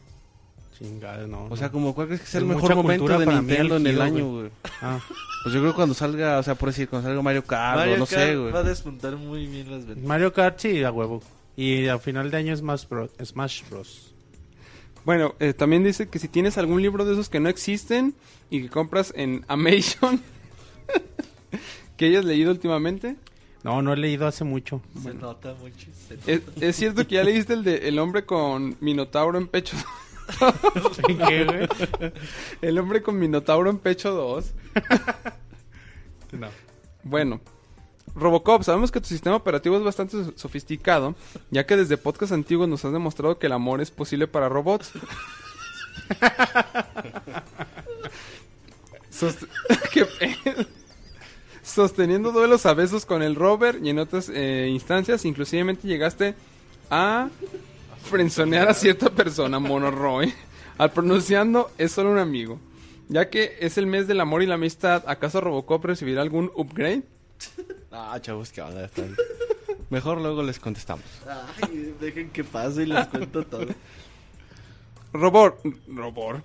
[0.79, 1.49] Chingada, no.
[1.51, 4.01] O sea, como cuál crees que sea Es el mejor momento de Nintendo en el
[4.01, 4.51] año, güey.
[4.81, 5.01] Ah,
[5.43, 7.81] Pues yo creo que cuando salga, o sea, por decir, cuando salga Mario Kart, o
[7.81, 8.53] Mario no Kart sé, güey.
[8.53, 10.05] va a despuntar muy bien las ventas.
[10.07, 11.21] Mario Kart sí, a huevo.
[11.57, 13.11] Y a final de año es Smash Bros.
[13.21, 14.15] Smash Bros.
[15.05, 18.15] Bueno, eh, también dice que si tienes algún libro de esos que no existen
[18.49, 20.23] y que compras en Amazon,
[21.97, 23.17] que hayas leído últimamente.
[23.65, 24.81] No, no he leído hace mucho.
[25.03, 25.87] Se nota mucho.
[26.09, 26.31] se nota.
[26.33, 29.77] ¿Es, es cierto que ya leíste el de El hombre con Minotauro en pecho?
[31.29, 31.69] ¿Qué, güey?
[32.63, 34.53] El hombre con Minotauro en pecho 2.
[36.33, 36.49] No.
[37.03, 37.41] Bueno,
[38.15, 41.15] Robocop, sabemos que tu sistema operativo es bastante so- sofisticado,
[41.51, 44.93] ya que desde podcast antiguos nos has demostrado que el amor es posible para robots.
[49.11, 49.49] Sost-
[49.93, 50.65] ¿Qué pedo?
[51.69, 56.35] Sosteniendo duelos a besos con el Robert y en otras eh, instancias, inclusivemente llegaste
[56.89, 57.29] a
[58.05, 60.33] frenzonear a cierta persona, Mono Roy,
[60.79, 62.59] al pronunciando es solo un amigo.
[63.09, 67.03] Ya que es el mes del amor y la amistad, ¿acaso Robocop recibirá algún upgrade?
[67.93, 68.89] Ah, chavos, que onda.
[69.91, 71.05] Mejor luego les contestamos.
[71.63, 73.67] Ay, dejen que pase y les cuento todo.
[75.13, 76.43] Robor, Robor.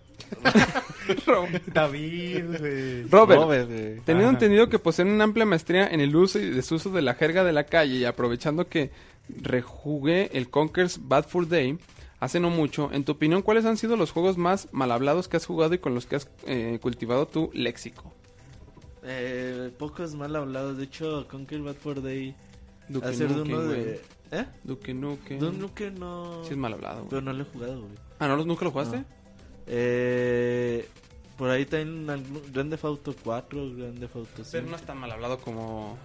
[1.74, 3.04] David, güey.
[3.10, 4.00] Robert, Robert, güey.
[4.06, 4.38] teniendo Ajá.
[4.38, 7.54] entendido que poseen una amplia maestría en el uso y desuso de la jerga de
[7.54, 8.92] la calle y aprovechando que
[9.30, 11.78] rejugué el Conker's Bad Fur Day
[12.20, 15.38] hace no mucho, en tu opinión, ¿cuáles han sido los juegos más mal hablados que
[15.38, 18.14] has jugado y con los que has eh, cultivado tu léxico?
[19.04, 20.78] Eh, pocos mal hablados.
[20.78, 22.34] De hecho, Conquer Bad for Day.
[22.88, 23.84] Duke hacer de Nukem, uno güey.
[23.84, 24.02] de.
[24.32, 24.46] ¿Eh?
[24.64, 25.40] Duke Nukem.
[25.40, 26.44] Duke Nukem no.
[26.46, 27.10] Sí es mal hablado, güey.
[27.10, 27.94] Pero no lo he jugado, güey.
[28.20, 28.38] Ah, ¿no?
[28.46, 28.98] ¿Nunca lo jugaste?
[29.00, 29.06] No.
[29.68, 30.88] Eh,
[31.38, 34.50] por ahí también algún- Grand Theft Auto 4, Grand Theft Auto 5.
[34.52, 35.98] Pero no es tan mal hablado como...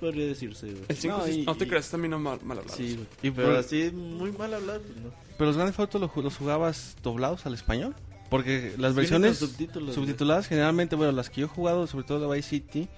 [0.00, 0.82] Podría decirse, güey.
[0.88, 2.76] El 5 No, y- no te y- creas, también no mal, mal hablado.
[2.76, 3.06] Sí, güey.
[3.22, 5.10] Y Pero por- así, muy mal hablado, pues no.
[5.38, 7.94] ¿Pero los grandes fotos los, los jugabas doblados al español?
[8.30, 9.94] Porque las versiones güey.
[9.94, 12.88] subtituladas generalmente, bueno, las que yo he jugado, sobre todo de Vice City,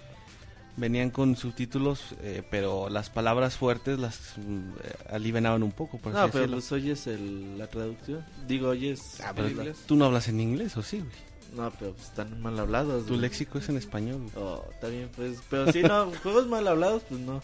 [0.76, 6.20] venían con subtítulos, eh, pero las palabras fuertes las eh, alivianaban un poco, por No,
[6.20, 6.56] así pero decirlo.
[6.56, 8.24] pues oyes el, la traducción.
[8.46, 9.20] Digo, oyes.
[9.24, 9.78] Ah, pero el- inglés.
[9.86, 10.98] tú no hablas en inglés, ¿o sí?
[10.98, 11.10] güey?
[11.54, 13.02] No, pero pues están mal hablados.
[13.04, 13.20] Tu güey.
[13.20, 14.22] léxico es en español.
[14.32, 14.44] güey.
[14.44, 15.38] Oh, está bien, pues.
[15.48, 17.40] Pero sí, no, juegos mal hablados, pues no.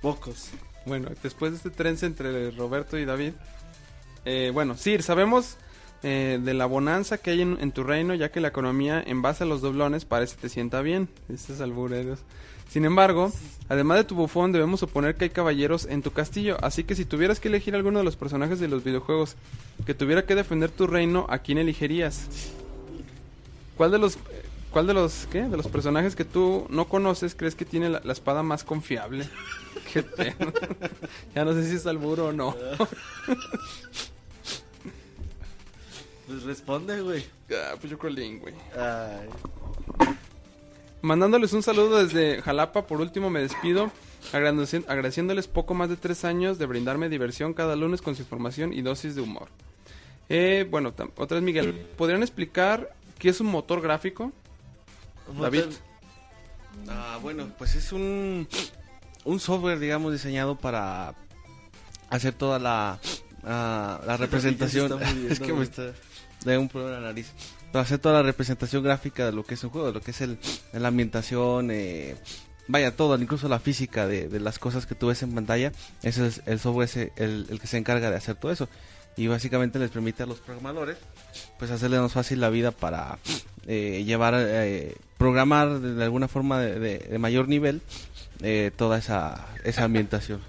[0.00, 0.48] Pocos.
[0.86, 3.32] Bueno, después de este trence entre Roberto y David,
[4.24, 5.56] eh, bueno, sí, sabemos
[6.02, 9.44] eh, de la bonanza que hay en, tu reino, ya que la economía en base
[9.44, 11.08] a los doblones parece te sienta bien.
[11.32, 12.18] Estos albureros.
[12.68, 13.30] Sin embargo,
[13.68, 16.56] además de tu bufón, debemos suponer que hay caballeros en tu castillo.
[16.62, 19.36] Así que si tuvieras que elegir alguno de los personajes de los videojuegos
[19.84, 22.28] que tuviera que defender tu reino, ¿a quién elegirías?
[23.76, 24.18] ¿Cuál de los,
[24.70, 25.42] cuál de los, qué?
[25.42, 29.28] De los personajes que tú no conoces crees que tiene la, espada más confiable?
[29.92, 30.04] Qué
[31.34, 32.56] ya no sé si es alburo o no.
[36.32, 37.26] Pues responde, güey.
[37.50, 38.54] Ah, pues yo creo Link, güey.
[38.74, 39.28] Ay.
[41.02, 42.86] Mandándoles un saludo desde Jalapa.
[42.86, 43.90] Por último, me despido
[44.32, 48.72] agradeci- agradeciéndoles poco más de tres años de brindarme diversión cada lunes con su información
[48.72, 49.48] y dosis de humor.
[50.30, 51.86] Eh, bueno, otra vez Miguel.
[51.98, 54.32] ¿Podrían explicar qué es un motor gráfico?
[55.28, 55.64] Un David.
[56.88, 58.48] Ah, bueno, pues es un,
[59.24, 61.14] un software, digamos, diseñado para
[62.08, 62.98] hacer toda la,
[63.44, 64.98] ah, la representación.
[65.28, 65.92] es que me está
[66.44, 67.32] de un problema en la nariz.
[67.72, 70.10] Para hacer toda la representación gráfica de lo que es un juego, de lo que
[70.10, 70.38] es el,
[70.72, 72.16] la ambientación, eh,
[72.68, 75.72] vaya, todo, incluso la física de, de las cosas que tú ves en pantalla.
[76.02, 78.68] Ese es el software el, el que se encarga de hacer todo eso.
[79.16, 80.96] Y básicamente les permite a los programadores
[81.58, 83.18] pues hacerle más fácil la vida para
[83.66, 87.82] eh, llevar, eh, programar de, alguna forma de- de mayor nivel
[88.42, 90.40] eh, toda esa, esa ambientación.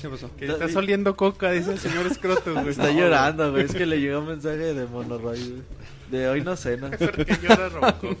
[0.00, 0.30] ¿Qué pasó?
[0.36, 2.68] Que estás oliendo coca, dice el señor Escroto, güey.
[2.68, 3.64] Está llorando, güey.
[3.64, 5.62] Es que le llegó un mensaje de Monoroy, güey.
[6.10, 6.90] De hoy no cena.
[6.98, 8.18] Porque llora Robocop.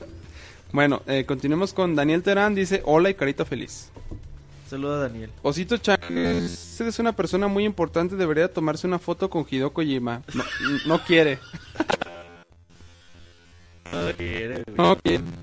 [0.72, 2.54] Bueno, eh, continuemos con Daniel Terán.
[2.54, 3.90] Dice hola y carita feliz.
[4.68, 5.30] Saluda a Daniel.
[5.42, 10.22] Osito Chan, usted es una persona muy importante, debería tomarse una foto con Hideo Kojima.
[10.32, 10.44] No,
[10.86, 11.38] no quiere.
[14.76, 15.34] No quiere.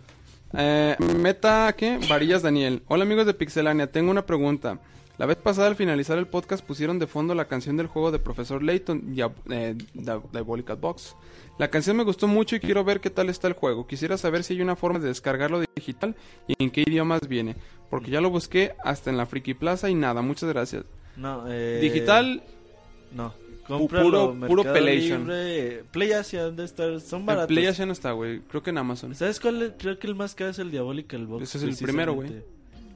[0.60, 2.00] Eh, meta, ¿qué?
[2.10, 2.82] Varillas Daniel.
[2.88, 4.80] Hola amigos de Pixelania, tengo una pregunta.
[5.18, 8.20] La vez pasada al finalizar el podcast pusieron de fondo la canción del juego de
[8.20, 9.14] Profesor Layton,
[9.50, 11.16] eh, Dia- Diabolical Box.
[11.58, 13.88] La canción me gustó mucho y quiero ver qué tal está el juego.
[13.88, 16.16] Quisiera saber si hay una forma de descargarlo digital
[16.48, 17.56] y en qué idiomas viene.
[17.90, 20.86] Porque ya lo busqué hasta en la Friki Plaza y nada, muchas gracias.
[21.16, 21.80] No, eh.
[21.82, 22.44] Digital,
[23.12, 23.34] No.
[23.68, 25.22] Puro- Cómpralo, puro Pelation.
[25.28, 27.00] Libre, Play Asia, ¿dónde está?
[27.00, 27.48] Son baratos.
[27.48, 28.40] Play ya no está, güey.
[28.42, 29.14] Creo que en Amazon.
[29.16, 29.62] ¿Sabes cuál?
[29.62, 29.72] es?
[29.78, 31.44] Creo que el más caro es el Diabolical Box.
[31.44, 32.42] Ese es el primero, güey.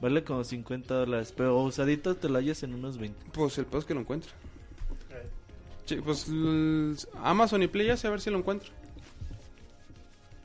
[0.00, 1.32] Vale como 50 dólares.
[1.36, 3.18] Pero usadito te lo hallas en unos 20.
[3.32, 4.30] Pues el pedo es que lo encuentre.
[5.84, 6.28] Sí, pues
[7.22, 8.70] Amazon y Play sé a ver si lo encuentro.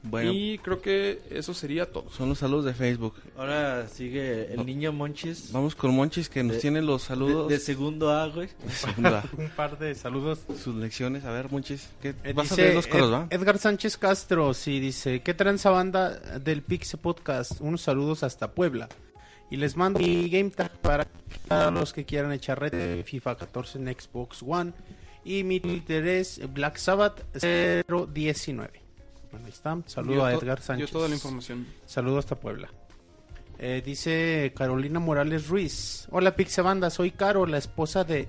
[0.04, 2.10] Bueno, Y creo que eso sería todo.
[2.12, 3.16] son los saludos de Facebook.
[3.36, 4.64] Ahora sigue el No.
[4.64, 5.52] niño Monchis.
[5.52, 7.50] Vamos con Monchis que nos De- tiene los saludos.
[7.50, 8.48] de segundo A, güey.
[9.38, 10.40] Un par de saludos.
[10.64, 11.26] Sus lecciones.
[11.26, 11.90] A ver, Monchis.
[12.02, 12.14] ¿qué?
[12.24, 13.28] Eh, Vas a dice leer los coros, Ed- ¿va?
[13.32, 17.60] Edgar Sánchez Castro, sí, dice, ¿qué tranza banda del Pixe Podcast?
[17.60, 18.88] Unos saludos hasta Puebla.
[19.50, 21.08] Y les mando mi game tag para
[21.72, 24.74] los que quieran echar red de FIFA 14 en Xbox One.
[25.26, 27.24] Y mi Twitter es Black Sabbath
[28.14, 28.87] 019.
[29.38, 29.78] Bueno, ahí está.
[29.86, 30.92] Saludo a Edgar Sánchez.
[30.92, 31.68] toda la información.
[31.86, 32.70] Saludo hasta Puebla.
[33.60, 36.08] Eh, dice Carolina Morales Ruiz.
[36.12, 38.28] Hola Pixe Banda, soy Caro, la esposa de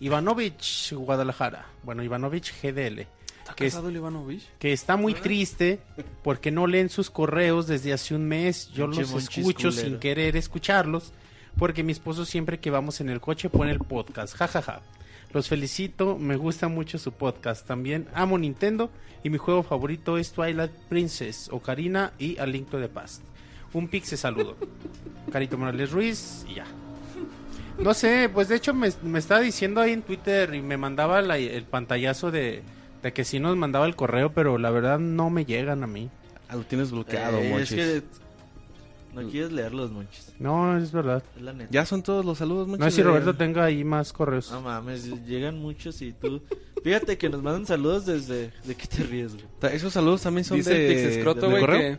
[0.00, 1.66] Ivanovich Guadalajara.
[1.82, 3.06] Bueno, Ivanovich GDL.
[3.38, 4.42] ¿Está Que es- casado el Ivanovich?
[4.58, 5.78] que está muy triste
[6.22, 8.70] porque no leen sus correos desde hace un mes.
[8.72, 9.86] Yo Pinche los escucho culero.
[9.88, 11.12] sin querer escucharlos
[11.58, 14.34] porque mi esposo siempre que vamos en el coche pone el podcast.
[14.36, 14.80] Ja, ja, ja.
[15.32, 17.66] Los felicito, me gusta mucho su podcast.
[17.66, 18.90] También amo Nintendo
[19.24, 23.22] y mi juego favorito es Twilight Princess, Ocarina y A Link to the Past.
[23.72, 24.56] Un pixe saludo.
[25.32, 26.66] Carito Morales Ruiz y ya.
[27.80, 31.20] No sé, pues de hecho me, me estaba diciendo ahí en Twitter y me mandaba
[31.22, 32.62] la- el pantallazo de,
[33.02, 36.08] de que sí nos mandaba el correo, pero la verdad no me llegan a mí.
[36.48, 38.02] Ah, lo tienes bloqueado, Eh, es que
[39.14, 40.32] no quieres leerlos, Monchis.
[40.38, 41.22] No, es verdad.
[41.36, 41.70] Es la neta.
[41.70, 42.84] Ya son todos los saludos, Monchis.
[42.84, 44.50] No sé si de- Roberto tenga ahí más correos.
[44.50, 46.42] No mames, llegan muchos y tú...
[46.82, 48.52] Fíjate que nos mandan saludos desde...
[48.64, 49.74] ¿De qué te ríes, güey?
[49.74, 51.22] Esos saludos también son Dice de...
[51.22, 51.98] de güey, correo.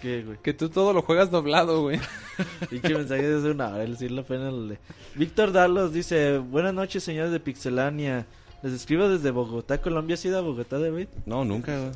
[0.00, 0.38] ¿Qué, güey?
[0.42, 2.00] que tú todo lo juegas doblado, güey.
[2.70, 4.78] Pinche mensaje de hace una hora, el decir la pena lo lee.
[5.14, 8.26] Víctor Dalos dice, buenas noches señores de Pixelania.
[8.62, 10.14] Les escribo desde Bogotá, Colombia.
[10.14, 11.08] ¿Has ido a Bogotá, David?
[11.24, 11.78] No, nunca.
[11.78, 11.92] güey.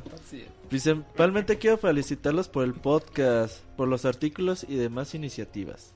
[0.69, 5.93] Principalmente quiero felicitarlos por el podcast, por los artículos y demás iniciativas.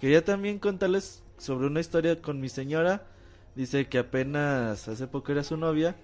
[0.00, 3.06] Quería también contarles sobre una historia con mi señora.
[3.54, 5.96] Dice que apenas hace poco era su novia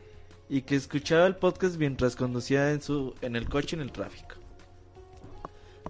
[0.49, 4.37] y que escuchaba el podcast mientras conducía en su en el coche en el tráfico.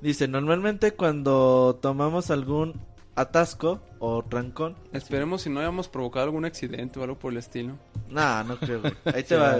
[0.00, 2.74] Dice, normalmente cuando tomamos algún
[3.16, 7.78] atasco o trancón, Esperemos si no hayamos provocado algún accidente o algo por el estilo.
[8.10, 8.82] Nah, no creo.
[8.82, 8.92] güey.
[9.06, 9.58] Ahí te va.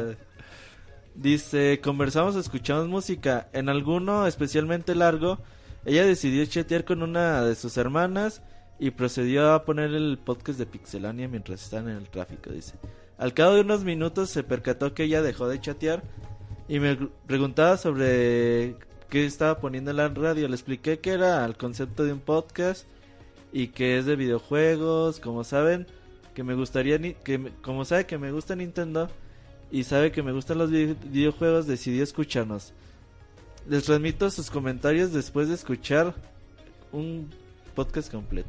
[1.15, 3.49] Dice, conversamos, escuchamos música.
[3.55, 5.39] En alguno especialmente largo,
[5.87, 8.43] ella decidió chatear con una de sus hermanas
[8.79, 12.75] y procedió a poner el podcast de Pixelania mientras estaban en el tráfico, dice.
[13.17, 16.03] Al cabo de unos minutos se percató que ella dejó de chatear
[16.69, 16.97] y me
[17.27, 18.77] preguntaba sobre
[19.09, 20.47] qué estaba poniendo en la radio.
[20.47, 22.87] Le expliqué que era el concepto de un podcast
[23.53, 25.87] y que es de videojuegos, como saben,
[26.35, 29.09] que me gustaría ni- que como sabe que me gusta Nintendo
[29.71, 32.73] y sabe que me gustan los vi- videojuegos, decidió escucharnos.
[33.69, 36.15] Les transmito sus comentarios después de escuchar
[36.93, 37.31] un
[37.75, 38.49] podcast completo.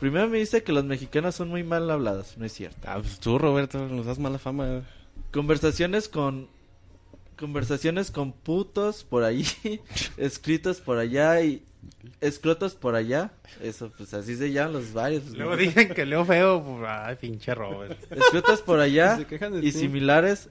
[0.00, 2.78] Primero me dice que los mexicanos son muy mal hablados, no es cierto.
[2.86, 4.82] Ah, pues tú, Roberto, nos das mala fama.
[5.32, 6.48] Conversaciones con
[7.38, 9.44] conversaciones con putos por ahí,
[10.16, 11.62] escritos por allá y
[12.20, 13.32] escrotos por allá.
[13.62, 15.22] Eso pues así se llaman los varios.
[15.22, 15.56] pues, Luego ¿no?
[15.56, 16.62] dicen que leo feo.
[16.64, 17.98] pues, Ay, pinche Robert.
[18.12, 19.18] escritos por allá
[19.62, 20.48] y similares.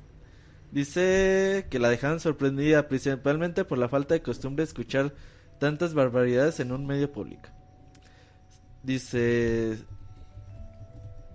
[0.71, 5.13] Dice que la dejaron sorprendida principalmente por la falta de costumbre de escuchar
[5.59, 7.49] tantas barbaridades en un medio público.
[8.83, 9.77] Dice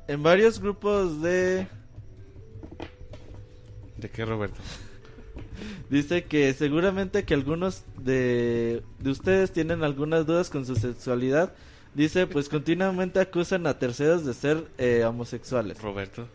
[0.08, 1.66] en varios grupos de
[3.96, 4.60] ¿De qué, Roberto?
[5.90, 11.52] Dice que seguramente que algunos de, de ustedes tienen algunas dudas con su sexualidad.
[11.94, 15.80] Dice, pues continuamente acusan a terceros de ser eh, homosexuales.
[15.82, 16.26] Roberto.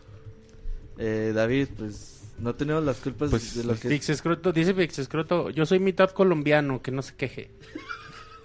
[0.98, 3.88] Eh, David, pues no tenemos las culpas Pues, de lo que...
[3.88, 7.50] Pixescroto, dice Pixescroto, yo soy mitad colombiano, que no se queje.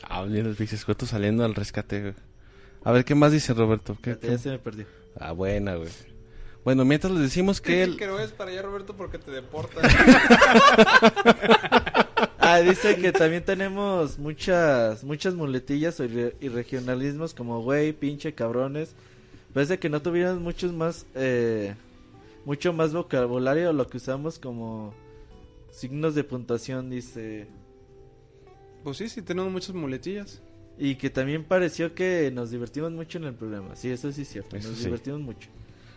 [0.03, 2.13] Ah, mira el Pixescueto saliendo al rescate.
[2.83, 3.97] A ver, ¿qué más dice Roberto?
[4.01, 4.85] ¿Qué, Ya se me perdió.
[5.19, 5.89] Ah, buena, güey.
[6.64, 7.98] Bueno, mientras les decimos que él...
[7.98, 9.84] Que no es para allá, Roberto, porque te deportan.
[12.45, 18.34] Ah, dice que también tenemos muchas muchas muletillas y, re- y regionalismos como güey, pinche,
[18.34, 18.95] cabrones.
[19.53, 21.73] Parece que no tuvieran muchos más, eh,
[22.45, 24.94] mucho más vocabulario lo que usamos como
[25.72, 27.48] signos de puntuación, dice.
[28.84, 30.41] pues sí, sí, tenemos muchas muletillas.
[30.77, 33.76] Y que también pareció que nos divertimos mucho en el programa.
[33.77, 34.85] Sí, eso sí es cierto, Eso nos sí.
[34.85, 35.49] divertimos mucho.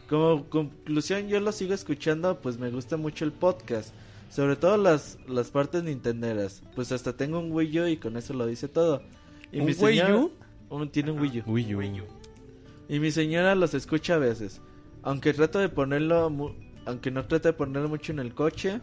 [0.08, 3.92] Como conclusión, yo lo sigo escuchando, pues me gusta mucho el podcast.
[4.30, 6.62] Sobre todo las, las partes nintenderas.
[6.74, 9.02] Pues hasta tengo un Wii U y con eso lo dice todo.
[9.52, 10.30] Y ¿Un mi Wii señora- U?
[10.70, 11.52] un- tiene un Wii U.
[11.52, 12.04] Wii U.
[12.88, 14.60] Y mi señora los escucha a veces.
[15.02, 16.52] Aunque trato de ponerlo, mu-
[16.84, 18.80] aunque no trato de ponerlo mucho en el coche,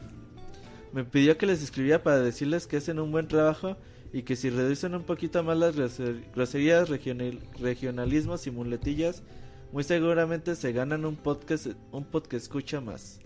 [0.93, 3.77] me pidió que les escribiera para decirles que hacen un buen trabajo
[4.13, 9.23] y que si reducen un poquito más las groser- groserías, regional- regionalismos y muletillas,
[9.73, 13.19] muy seguramente se ganan un podcast, un podcast escucha más.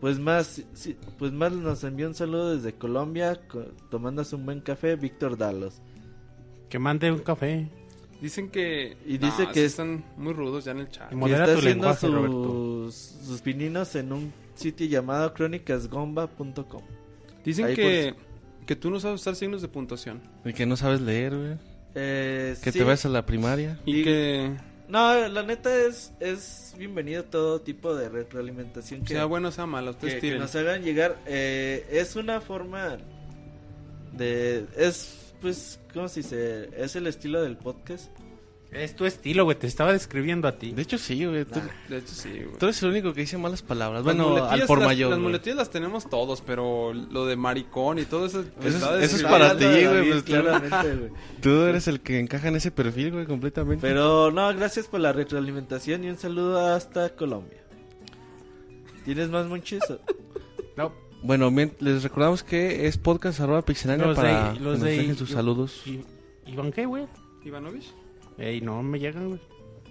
[0.00, 4.60] Pues más, sí, pues más nos envió un saludo desde Colombia, co- tomándose un buen
[4.60, 5.80] café, Víctor Dalos.
[6.68, 7.68] Que mande un café.
[8.20, 8.96] Dicen que.
[9.06, 11.10] Y dice No, que están muy rudos ya en el chat.
[11.12, 12.94] Y Modera está tu haciendo sus,
[13.24, 16.82] sus pininos en un sitio llamado crónicasgomba.com.
[17.44, 18.14] Dicen Ahí que,
[18.66, 20.20] que tú no sabes usar signos de puntuación.
[20.44, 21.56] Y que no sabes leer, güey.
[21.94, 22.78] Eh, Que sí.
[22.78, 23.80] te vas a la primaria.
[23.86, 24.56] Y Y- que
[24.88, 29.66] No, la neta es, es bienvenido todo tipo de retroalimentación que, sea bueno o sea
[29.66, 31.18] malo, que, que nos hagan llegar.
[31.26, 32.96] Eh, es una forma
[34.12, 34.64] de...
[34.76, 36.70] Es, pues, ¿cómo se dice?
[36.74, 38.10] Es el estilo del podcast.
[38.70, 39.58] Es tu estilo, güey.
[39.58, 40.72] Te estaba describiendo a ti.
[40.72, 41.46] De hecho, sí, güey.
[41.46, 41.58] Tú,
[41.88, 42.58] De hecho, sí, güey.
[42.58, 44.02] tú eres el único que dice malas palabras.
[44.04, 45.08] Bueno, al por las- mayor.
[45.10, 45.28] Las güey.
[45.28, 48.44] muletillas las tenemos todos, pero lo de maricón y todo eso.
[48.62, 51.10] Eso es- eso es para ti, güey, pues, tú- claramente, güey.
[51.40, 53.80] Tú eres el que encaja en ese perfil, güey, completamente.
[53.86, 57.62] Pero no, gracias por la retroalimentación y un saludo hasta Colombia.
[59.04, 59.80] ¿Tienes más monchis?
[60.76, 60.92] No,
[61.24, 61.50] Bueno,
[61.80, 65.16] les recordamos que es podcast arroba pixelania Los de- para los que nos de- dejen
[65.16, 65.82] sus yo- saludos.
[65.86, 66.04] ¿Y,
[66.46, 67.06] ¿Iván qué, güey?
[67.44, 67.92] ¿Ivanovich?
[68.38, 69.40] Ey, no me llegan, güey.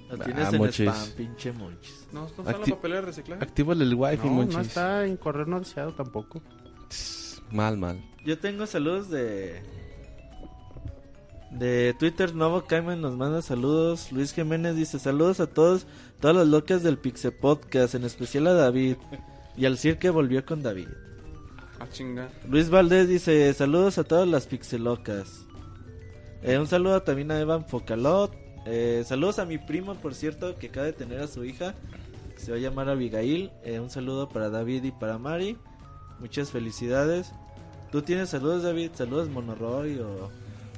[0.10, 0.88] Lo tienes Ah, en monchis.
[0.90, 2.08] spam, pinche monchis.
[2.14, 3.44] No, no está Acti- la papelera de reciclaje.
[3.44, 4.56] Actívale el wifi, No, monchis.
[4.56, 6.42] no está en correo no deseado tampoco.
[6.88, 8.02] Tss, Mal, mal.
[8.26, 9.62] Yo tengo saludos de...
[11.52, 14.12] De Twitter, Novo Cayman nos manda saludos.
[14.12, 15.88] Luis Jiménez dice saludos a todos,
[16.20, 18.98] todas las locas del Pixe Podcast, en especial a David.
[19.56, 20.90] Y al Cir que volvió con David.
[21.80, 22.30] Ah, chinga.
[22.50, 25.46] Luis Valdés dice saludos a todas las pixelocas.
[26.44, 28.32] Eh, un saludo también a Evan Focalot.
[28.66, 31.74] Eh, saludos a mi primo, por cierto, que acaba de tener a su hija.
[32.36, 33.52] Que se va a llamar Abigail.
[33.64, 35.58] Eh, un saludo para David y para Mari.
[36.20, 37.32] Muchas felicidades.
[37.92, 38.92] ¿Tú tienes saludos, David?
[38.94, 40.00] ¿Saludos, Monoroy?
[40.00, 40.30] O...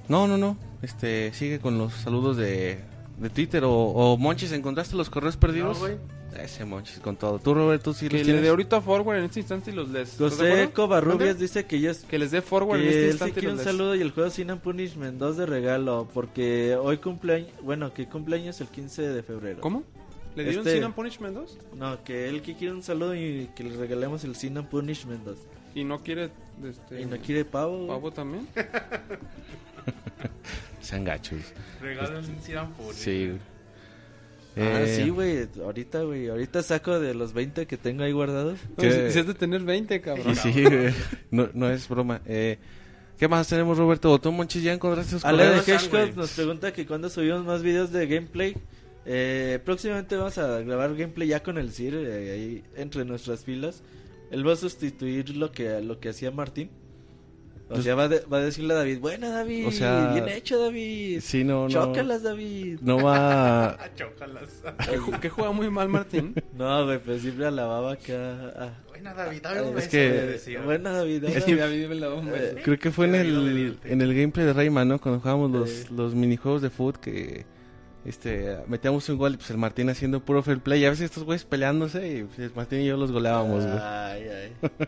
[0.07, 0.57] No, no, no.
[0.81, 2.79] Este, sigue con los saludos de,
[3.17, 5.77] de Twitter o, o Monchis, ¿encontraste los correos perdidos?
[5.77, 5.97] No, güey.
[6.37, 7.39] Ese Monchis con todo.
[7.39, 10.11] Tú, Roberto, sí Que le dé ahorita forward en este instante y los lees.
[10.13, 10.71] ¿Estás de José?
[10.73, 13.33] Covarrubias dice que ellos Que les dé forward en que este él sí instante y
[13.41, 16.07] quiere los un saludo y el juego Sin Punishment 2 de regalo.
[16.13, 19.61] Porque hoy cumpleaños, bueno, que cumpleaños el 15 de febrero.
[19.61, 19.83] ¿Cómo?
[20.35, 21.57] ¿Le dieron Este- Sin and Punishment 2?
[21.75, 25.23] No, que él que quiere un saludo y que le regalemos el Sin and Punishment
[25.25, 25.37] 2.
[25.75, 26.29] Y no quiere.
[26.63, 27.87] Este, Y no quiere pavo.
[27.87, 28.47] pavo también.
[30.81, 31.41] Sean gachos.
[31.81, 32.95] Regalan un Siran Fury.
[32.95, 33.37] Sí.
[34.57, 35.47] Ah, Eh, sí, güey.
[35.63, 36.27] Ahorita, güey.
[36.27, 38.59] Ahorita saco de los 20 que tengo ahí guardados.
[38.69, 39.11] No, ¿Qué?
[39.11, 40.35] si, de tener 20, cabrón.
[40.35, 40.93] Sí, güey.
[41.31, 42.21] no, no es broma.
[42.25, 42.57] Eh,
[43.17, 44.17] ¿Qué más tenemos, Roberto?
[44.19, 47.91] ¿Tú, Monchis, ya encontraste esos Ale de Hedgehog nos pregunta que cuando subimos más videos
[47.91, 48.55] de gameplay.
[49.05, 53.81] Eh, próximamente vamos a grabar gameplay ya con el CIR eh, ahí entre nuestras filas.
[54.31, 56.69] Él va a sustituir lo que lo que hacía Martín.
[57.69, 60.27] O Pues- sea, va, de- va a decirle a David, buena David, O sea, bien
[60.27, 61.19] hecho David.
[61.21, 61.69] Sí, no, no.
[61.69, 62.79] Chócalas David.
[62.81, 63.77] No va...
[63.95, 64.49] Chócalas.
[64.89, 66.33] Que, ju- que juega muy mal Martín.
[66.57, 68.53] No, güey, pues siempre alababa acá.
[68.57, 68.69] ah.
[68.89, 69.41] Buena David,
[69.77, 71.23] Es que- Buena David.
[71.25, 72.57] Es ahora- que- David me la un beso.
[72.57, 74.99] Eh, Creo que fue en el, en el gameplay de Rayman, ¿no?
[74.99, 75.85] Cuando jugábamos los, Sí.
[75.95, 77.45] los minijuegos de foot que
[78.03, 80.81] este metíamos un gol y pues el Martín haciendo puro fair play.
[80.81, 83.77] Y a veces estos güeyes peleándose y pues, el Martín y yo los goleábamos, güey.
[83.79, 84.69] Ay, ay.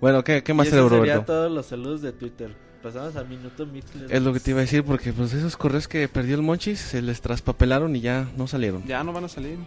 [0.00, 1.24] Bueno, ¿qué, qué más Y eso sería Roberto?
[1.24, 2.54] todos los saludos de Twitter.
[2.82, 4.12] Pasamos al minuto Mixler.
[4.14, 6.78] Es lo que te iba a decir porque pues esos correos que perdió el Monchis
[6.78, 8.84] se les traspapelaron y ya no salieron.
[8.86, 9.58] Ya no van a salir.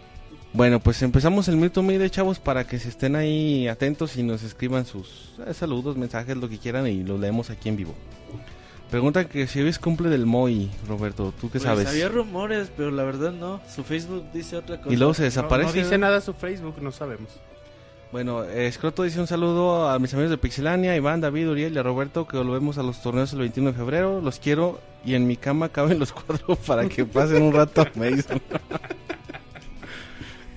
[0.52, 4.42] Bueno, pues empezamos el minuto mide, chavos, para que se estén ahí atentos y nos
[4.42, 7.94] escriban sus eh, saludos, mensajes, lo que quieran y los leemos aquí en vivo.
[8.90, 11.86] Pregunta que si hoy es cumple del Moy, Roberto, ¿tú qué Pues sabes?
[11.86, 13.60] Había rumores, pero la verdad no.
[13.72, 14.92] Su Facebook dice otra cosa.
[14.92, 15.68] Y luego se No, desaparece.
[15.68, 15.98] no dice ¿verdad?
[15.98, 17.28] nada su Facebook, no sabemos.
[18.12, 21.82] Bueno, Escroto dice un saludo a mis amigos de Pixelania, Iván, David, Uriel y a
[21.84, 24.20] Roberto, que volvemos a los torneos el 21 de febrero.
[24.20, 27.86] Los quiero y en mi cama caben los cuatro para que pasen un rato.
[27.94, 28.40] Me dicen.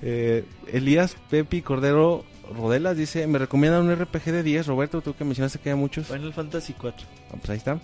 [0.06, 4.66] Eh, Elías Pepi Cordero Rodelas dice, me recomiendan un RPG de 10.
[4.66, 6.08] Roberto, tú que mencionaste que hay muchos.
[6.08, 7.06] Final Fantasy 4.
[7.30, 7.78] Ah, pues ahí está.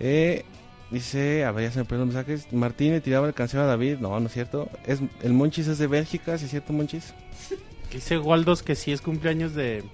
[0.00, 0.44] Eh,
[0.90, 2.52] dice, a ver, ya se me perdieron los mensajes.
[2.52, 3.98] Martín le tiraba el canción a David.
[4.00, 4.68] No, no es cierto.
[4.86, 7.14] Es, el Monchis es de Bélgica, ¿sí es cierto, Monchis?
[7.92, 9.84] Dice Waldos que sí es cumpleaños de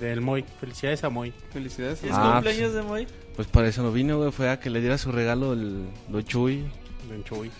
[0.00, 0.44] del Moy.
[0.60, 1.32] Felicidades a Moy.
[1.52, 2.02] Felicidades.
[2.04, 3.06] ¿Es Ah, cumpleaños de Moy?
[3.34, 4.30] Pues para eso no vino, güey.
[4.32, 6.64] Fue a que le diera su regalo el, lo Chuy.
[7.08, 7.50] Don Chuy.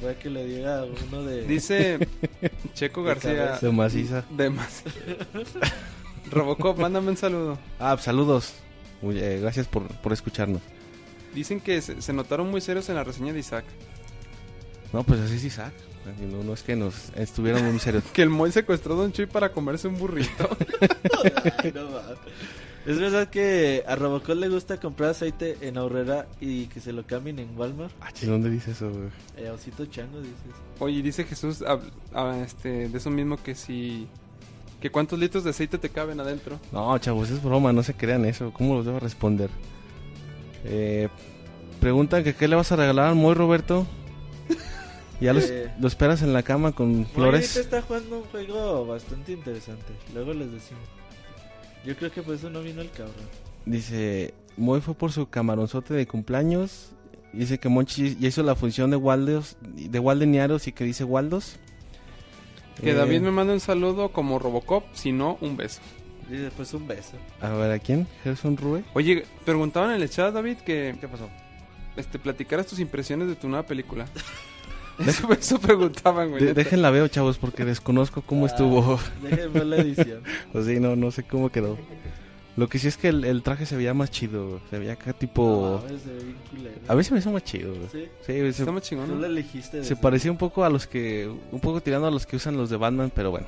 [0.00, 1.44] Fue que le diga uno de...
[1.46, 1.98] Dice
[2.74, 3.56] Checo García.
[3.58, 4.24] Se maciza.
[4.30, 4.82] De más.
[6.30, 7.58] Robocop, mándame un saludo.
[7.78, 8.54] Ah, pues, saludos.
[9.02, 10.62] Eh, gracias por, por escucharnos.
[11.34, 13.64] Dicen que se, se notaron muy serios en la reseña de Isaac.
[14.92, 15.72] No, pues así es Isaac.
[16.30, 18.04] No, no es que nos estuvieron muy serios.
[18.12, 20.48] Que el Moy secuestró a Don Chuy para comerse un burrito.
[21.62, 22.18] Ay, no mames.
[22.86, 27.06] Es verdad que a Robocop le gusta comprar aceite en Aurrera y que se lo
[27.06, 27.92] cambien en Walmart.
[28.00, 29.08] Ah, ¿Dónde dice eso, güey?
[29.36, 30.36] Eh, Osito Chango dices.
[30.78, 34.08] Oye, dice Jesús ah, este, de eso mismo que si
[34.80, 36.60] ¿Que cuántos litros de aceite te caben adentro?
[36.70, 38.52] No, chavos, es broma, no se crean eso.
[38.52, 39.50] ¿Cómo los debo responder?
[40.64, 41.08] Eh,
[41.80, 43.86] preguntan que qué le vas a regalar al Moy Roberto.
[45.20, 45.70] Ya los- Eh.
[45.80, 47.56] lo esperas en la cama con flores.
[47.56, 49.92] está jugando un juego bastante interesante.
[50.14, 50.82] Luego les decimos.
[51.84, 53.14] Yo creo que por eso no vino el cabrón.
[53.66, 56.90] Dice, Moy fue por su camaronzote de cumpleaños.
[57.32, 61.56] Dice que Monchi ya hizo la función de Waldos, de Waldeniaros y que dice Waldos.
[62.80, 65.80] Que Eh, David me manda un saludo como Robocop, si no, un beso.
[66.30, 67.16] Dice, pues un beso.
[67.40, 68.06] A ver, ¿a quién?
[68.22, 68.84] ¿Gerson Rue?
[68.94, 71.28] Oye, preguntaban en el chat, David, que ¿Qué pasó?
[71.96, 74.06] este, platicaras tus impresiones de tu nueva película.
[75.06, 76.44] Eso, eso preguntaban, güey.
[76.44, 78.98] De- déjenla veo, chavos, porque desconozco cómo estuvo.
[79.22, 80.22] Déjenme ver la edición.
[80.52, 81.78] Pues sí, no, no sé cómo quedó.
[82.56, 84.60] Lo que sí es que el, el traje se veía más chido, güey.
[84.68, 85.80] Se veía acá tipo...
[85.80, 86.74] No, mames, se ve bien culero.
[86.88, 87.86] A mí se me hizo más chido, güey.
[87.92, 88.04] Sí.
[88.26, 89.06] Sí, se, Está más chingón.
[89.06, 89.26] Tú ¿no?
[89.26, 89.84] elegiste.
[89.84, 91.32] se parecía un poco a los que...
[91.52, 93.46] Un poco tirando a los que usan los de Batman, pero bueno.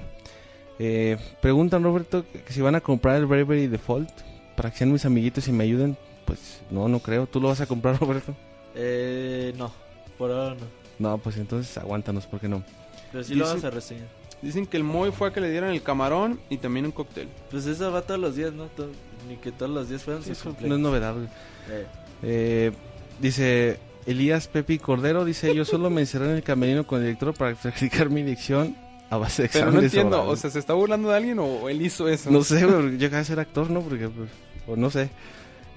[0.78, 4.09] Eh, preguntan, Roberto, que, que si van a comprar el Bravery Default
[4.56, 5.97] para que sean mis amiguitos y me ayuden.
[6.24, 7.27] Pues no, no creo.
[7.27, 8.36] ¿Tú lo vas a comprar, Roberto?
[8.77, 9.72] Eh, no.
[10.16, 10.80] Por ahora no.
[11.01, 12.62] No, pues entonces aguántanos, ¿por qué no?
[13.10, 14.06] Pero sí lo vamos a reseñar.
[14.40, 17.28] Dicen que el Moy fue a que le dieran el camarón y también un cóctel.
[17.51, 18.66] Pues eso va todos los días, ¿no?
[18.68, 18.89] To-
[19.28, 21.27] Ni que todos los días fueran sus no es novedad, güey.
[21.70, 21.86] Eh,
[22.22, 22.72] Eh,
[23.20, 27.35] dice Elías Pepi Cordero, dice, yo solo me encerré en el camerino con el director
[27.35, 28.77] para practicar mi dicción
[29.10, 30.39] a base de Pero exámenes no entiendo, orales".
[30.39, 32.31] o sea, ¿se está burlando de alguien o él hizo eso?
[32.31, 33.81] No sé, güey, llega a ser actor, ¿no?
[33.81, 34.31] Porque, pues,
[34.66, 35.10] o no sé.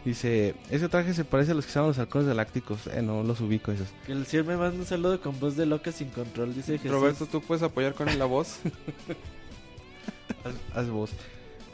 [0.06, 2.88] Dice, ese traje se parece a los que usaban los halcones galácticos.
[2.88, 3.88] Eh, no los ubico esos.
[4.06, 6.92] que el cielo me manda un saludo con voz de loca sin control, dice Jesús.
[6.92, 8.60] Roberto, ¿tú puedes apoyar con la voz?
[10.44, 11.12] Haz, haz vos.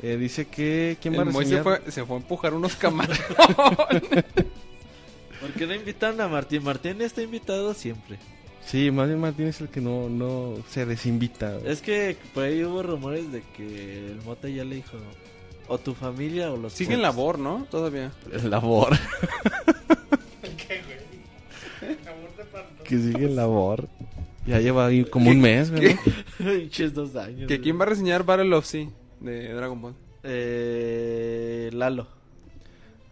[0.02, 2.76] Eh, dice que, ¿quién va a el Moy se fue, se fue a empujar unos
[2.78, 3.20] camarones.
[5.40, 6.64] ¿Por qué no invitan a Martín?
[6.64, 8.18] Martín está invitado siempre.
[8.66, 11.58] Sí, más bien Martín es el que no, no se desinvita.
[11.66, 14.98] Es que por ahí hubo rumores de que el Mota ya le dijo
[15.70, 17.66] o tu familia o los Sigue en labor, ¿no?
[17.70, 18.12] Todavía.
[18.32, 18.98] El labor.
[22.84, 23.88] que sigue en labor.
[24.46, 25.94] Ya lleva ahí como un mes, güey.
[25.94, 26.00] ¿no?
[26.52, 27.48] Pinches dos años.
[27.48, 27.60] ¿Que.
[27.62, 28.88] ¿Quién va a reseñar Battle of Sea
[29.20, 29.94] de Dragon Ball?
[30.24, 32.08] Eh, Lalo.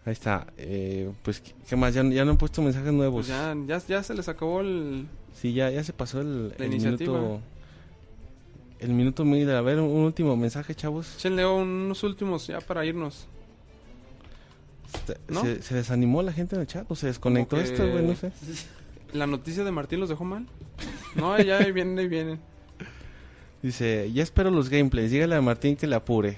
[0.04, 0.46] Ahí está.
[0.56, 1.94] Eh, pues, ¿qué- ¿qué más?
[1.94, 3.26] Ya, ya no han puesto mensajes nuevos.
[3.26, 5.06] Pues ya, ya, ya se les acabó el...
[5.34, 7.12] Sí, ya, ya se pasó el, La el iniciativa.
[7.18, 7.40] minuto.
[8.80, 9.50] El minuto mil.
[9.50, 11.16] A ver, un, último mensaje, chavos.
[11.16, 13.26] Échenle unos últimos ya para irnos.
[15.06, 15.42] Se, ¿No?
[15.42, 18.14] se- se desanimó la gente en el chat o se desconectó que- esto, güey, no
[18.16, 18.32] sé.
[19.12, 20.46] ¿La noticia de Martín los dejó mal?
[21.14, 22.40] No, ya ahí vienen, ahí vienen.
[23.62, 25.10] Dice, ya espero los gameplays.
[25.10, 26.36] Dígale a Martín que le apure.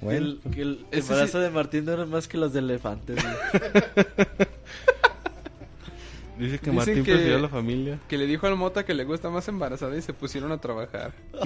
[0.00, 3.18] Bueno, el, el embarazo sí- de Martín no era más que los de elefantes.
[6.42, 7.98] dice que dicen Martín que- prefirió a la familia.
[8.08, 11.12] Que le dijo al Mota que le gusta más embarazada y se pusieron a trabajar.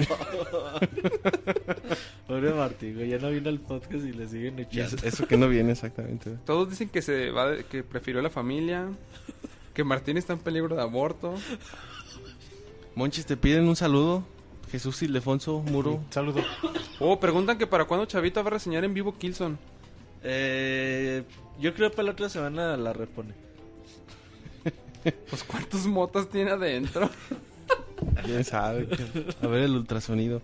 [2.27, 3.09] Pobre Martín, güey.
[3.09, 4.97] Ya no vino al podcast y le siguen echando.
[4.97, 6.29] eso, eso que no viene exactamente.
[6.31, 6.41] güey.
[6.45, 8.87] Todos dicen que se va de- que prefirió a la familia,
[9.73, 11.35] que Martín está en peligro de aborto.
[12.95, 14.23] Monchis, te piden un saludo.
[14.71, 16.03] Jesús Ildefonso Muro.
[16.09, 16.43] Saludo.
[16.99, 19.55] Oh, preguntan que para cuándo Chavita va a reseñar en vivo Killzone.
[20.23, 21.23] Eh,
[21.59, 23.33] yo creo que para la otra semana la repone.
[25.29, 27.09] Pues cuántos motas tiene adentro.
[28.25, 28.87] Quién sabe.
[29.41, 30.41] A ver el ultrasonido.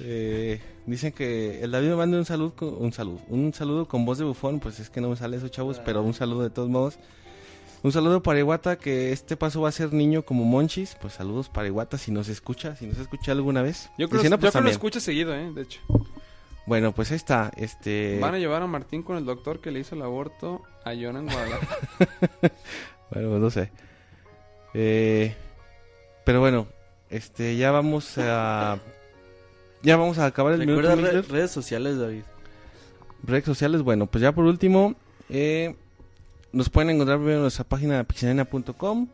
[0.00, 4.04] Eh, dicen que el David me manda un saludo, con, un saludo, un saludo con
[4.04, 6.50] voz de bufón, pues es que no me sale eso, chavos, pero un saludo de
[6.50, 6.98] todos modos.
[7.82, 11.48] Un saludo para Iguata, que este paso va a ser niño como Monchis, pues saludos
[11.48, 13.90] para Iguata si nos escucha, si nos escucha alguna vez.
[13.98, 15.80] Yo creo, yo pues creo que lo escucha seguido, eh, de hecho.
[16.64, 18.18] Bueno, pues ahí está, este...
[18.20, 21.18] Van a llevar a Martín con el doctor que le hizo el aborto a Jonah
[21.18, 21.78] en Guadalajara.
[23.12, 23.70] Bueno, pues no sé.
[24.74, 25.34] Eh,
[26.24, 26.66] pero bueno,
[27.10, 28.78] este, ya vamos a...
[29.82, 32.22] Ya vamos a acabar el minuto re- redes sociales, David.
[33.24, 34.94] Redes sociales, bueno, pues ya por último,
[35.28, 35.74] eh,
[36.52, 39.08] nos pueden encontrar primero en nuestra página pixelania.com.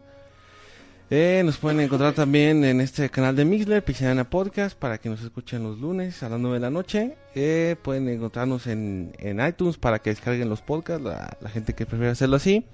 [1.10, 5.22] Eh, nos pueden encontrar también en este canal de Mixler, Pixelania Podcast, para que nos
[5.22, 7.16] escuchen los lunes a las 9 de la noche.
[7.34, 11.86] Eh, pueden encontrarnos en, en iTunes para que descarguen los podcasts, la, la gente que
[11.86, 12.66] prefiere hacerlo así.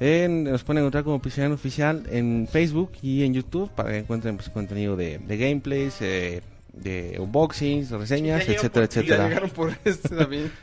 [0.00, 4.48] Nos pueden encontrar como Pixelania Oficial en Facebook y en YouTube para que encuentren pues,
[4.48, 6.40] contenido de, de gameplays, eh,
[6.72, 9.28] de unboxings, reseñas, etcétera, Ya etcétera.
[9.28, 10.08] llegaron por este.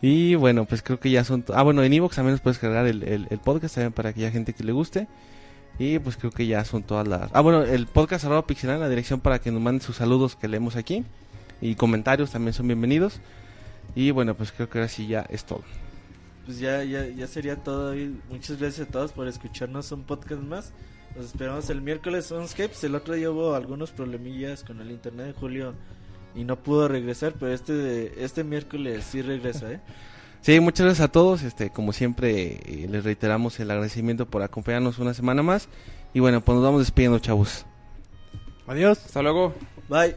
[0.00, 1.44] Y bueno, pues creo que ya son...
[1.52, 4.30] Ah, bueno, en Evox también nos puedes cargar el, el, el podcast también para aquella
[4.30, 5.08] gente que le guste.
[5.76, 7.30] Y pues creo que ya son todas las...
[7.34, 10.46] Ah, bueno, el podcast arroba pixelar, la dirección para que nos manden sus saludos que
[10.46, 11.04] leemos aquí.
[11.60, 13.18] Y comentarios también son bienvenidos.
[13.96, 15.62] Y bueno, pues creo que ahora sí ya es todo.
[16.48, 17.88] Pues ya, ya, ya sería todo.
[17.88, 18.12] David.
[18.30, 20.72] Muchas gracias a todos por escucharnos un podcast más.
[21.14, 22.82] Nos esperamos el miércoles Onscapes.
[22.84, 25.74] El otro día hubo algunos problemillas con el internet de Julio.
[26.34, 29.80] y no pudo regresar, pero este, este miércoles sí regresa, ¿eh?
[30.40, 31.42] Sí, muchas gracias a todos.
[31.42, 35.68] Este, como siempre, eh, les reiteramos el agradecimiento por acompañarnos una semana más.
[36.14, 37.66] Y bueno, pues nos vamos despidiendo, chavos.
[38.66, 39.04] Adiós.
[39.04, 39.52] Hasta luego.
[39.90, 40.16] Bye.